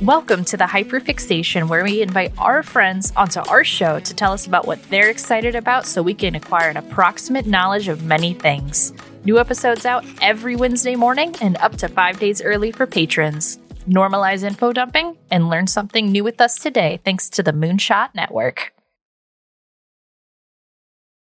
Welcome 0.00 0.46
to 0.46 0.56
the 0.56 0.64
Hyperfixation, 0.64 1.68
where 1.68 1.84
we 1.84 2.00
invite 2.00 2.32
our 2.38 2.62
friends 2.62 3.12
onto 3.14 3.40
our 3.40 3.62
show 3.62 4.00
to 4.00 4.14
tell 4.14 4.32
us 4.32 4.46
about 4.46 4.66
what 4.66 4.82
they're 4.84 5.10
excited 5.10 5.54
about 5.54 5.84
so 5.84 6.02
we 6.02 6.14
can 6.14 6.34
acquire 6.34 6.70
an 6.70 6.78
approximate 6.78 7.46
knowledge 7.46 7.88
of 7.88 8.04
many 8.04 8.32
things. 8.32 8.94
New 9.26 9.38
episodes 9.38 9.84
out 9.84 10.04
every 10.22 10.56
Wednesday 10.56 10.96
morning 10.96 11.34
and 11.42 11.58
up 11.58 11.76
to 11.76 11.88
five 11.88 12.18
days 12.18 12.40
early 12.40 12.72
for 12.72 12.86
patrons. 12.86 13.58
Normalize 13.88 14.44
info 14.44 14.72
dumping 14.72 15.16
and 15.30 15.48
learn 15.48 15.66
something 15.66 16.10
new 16.10 16.24
with 16.24 16.40
us 16.40 16.58
today 16.58 17.00
thanks 17.04 17.30
to 17.30 17.42
the 17.42 17.52
Moonshot 17.52 18.14
Network. 18.14 18.73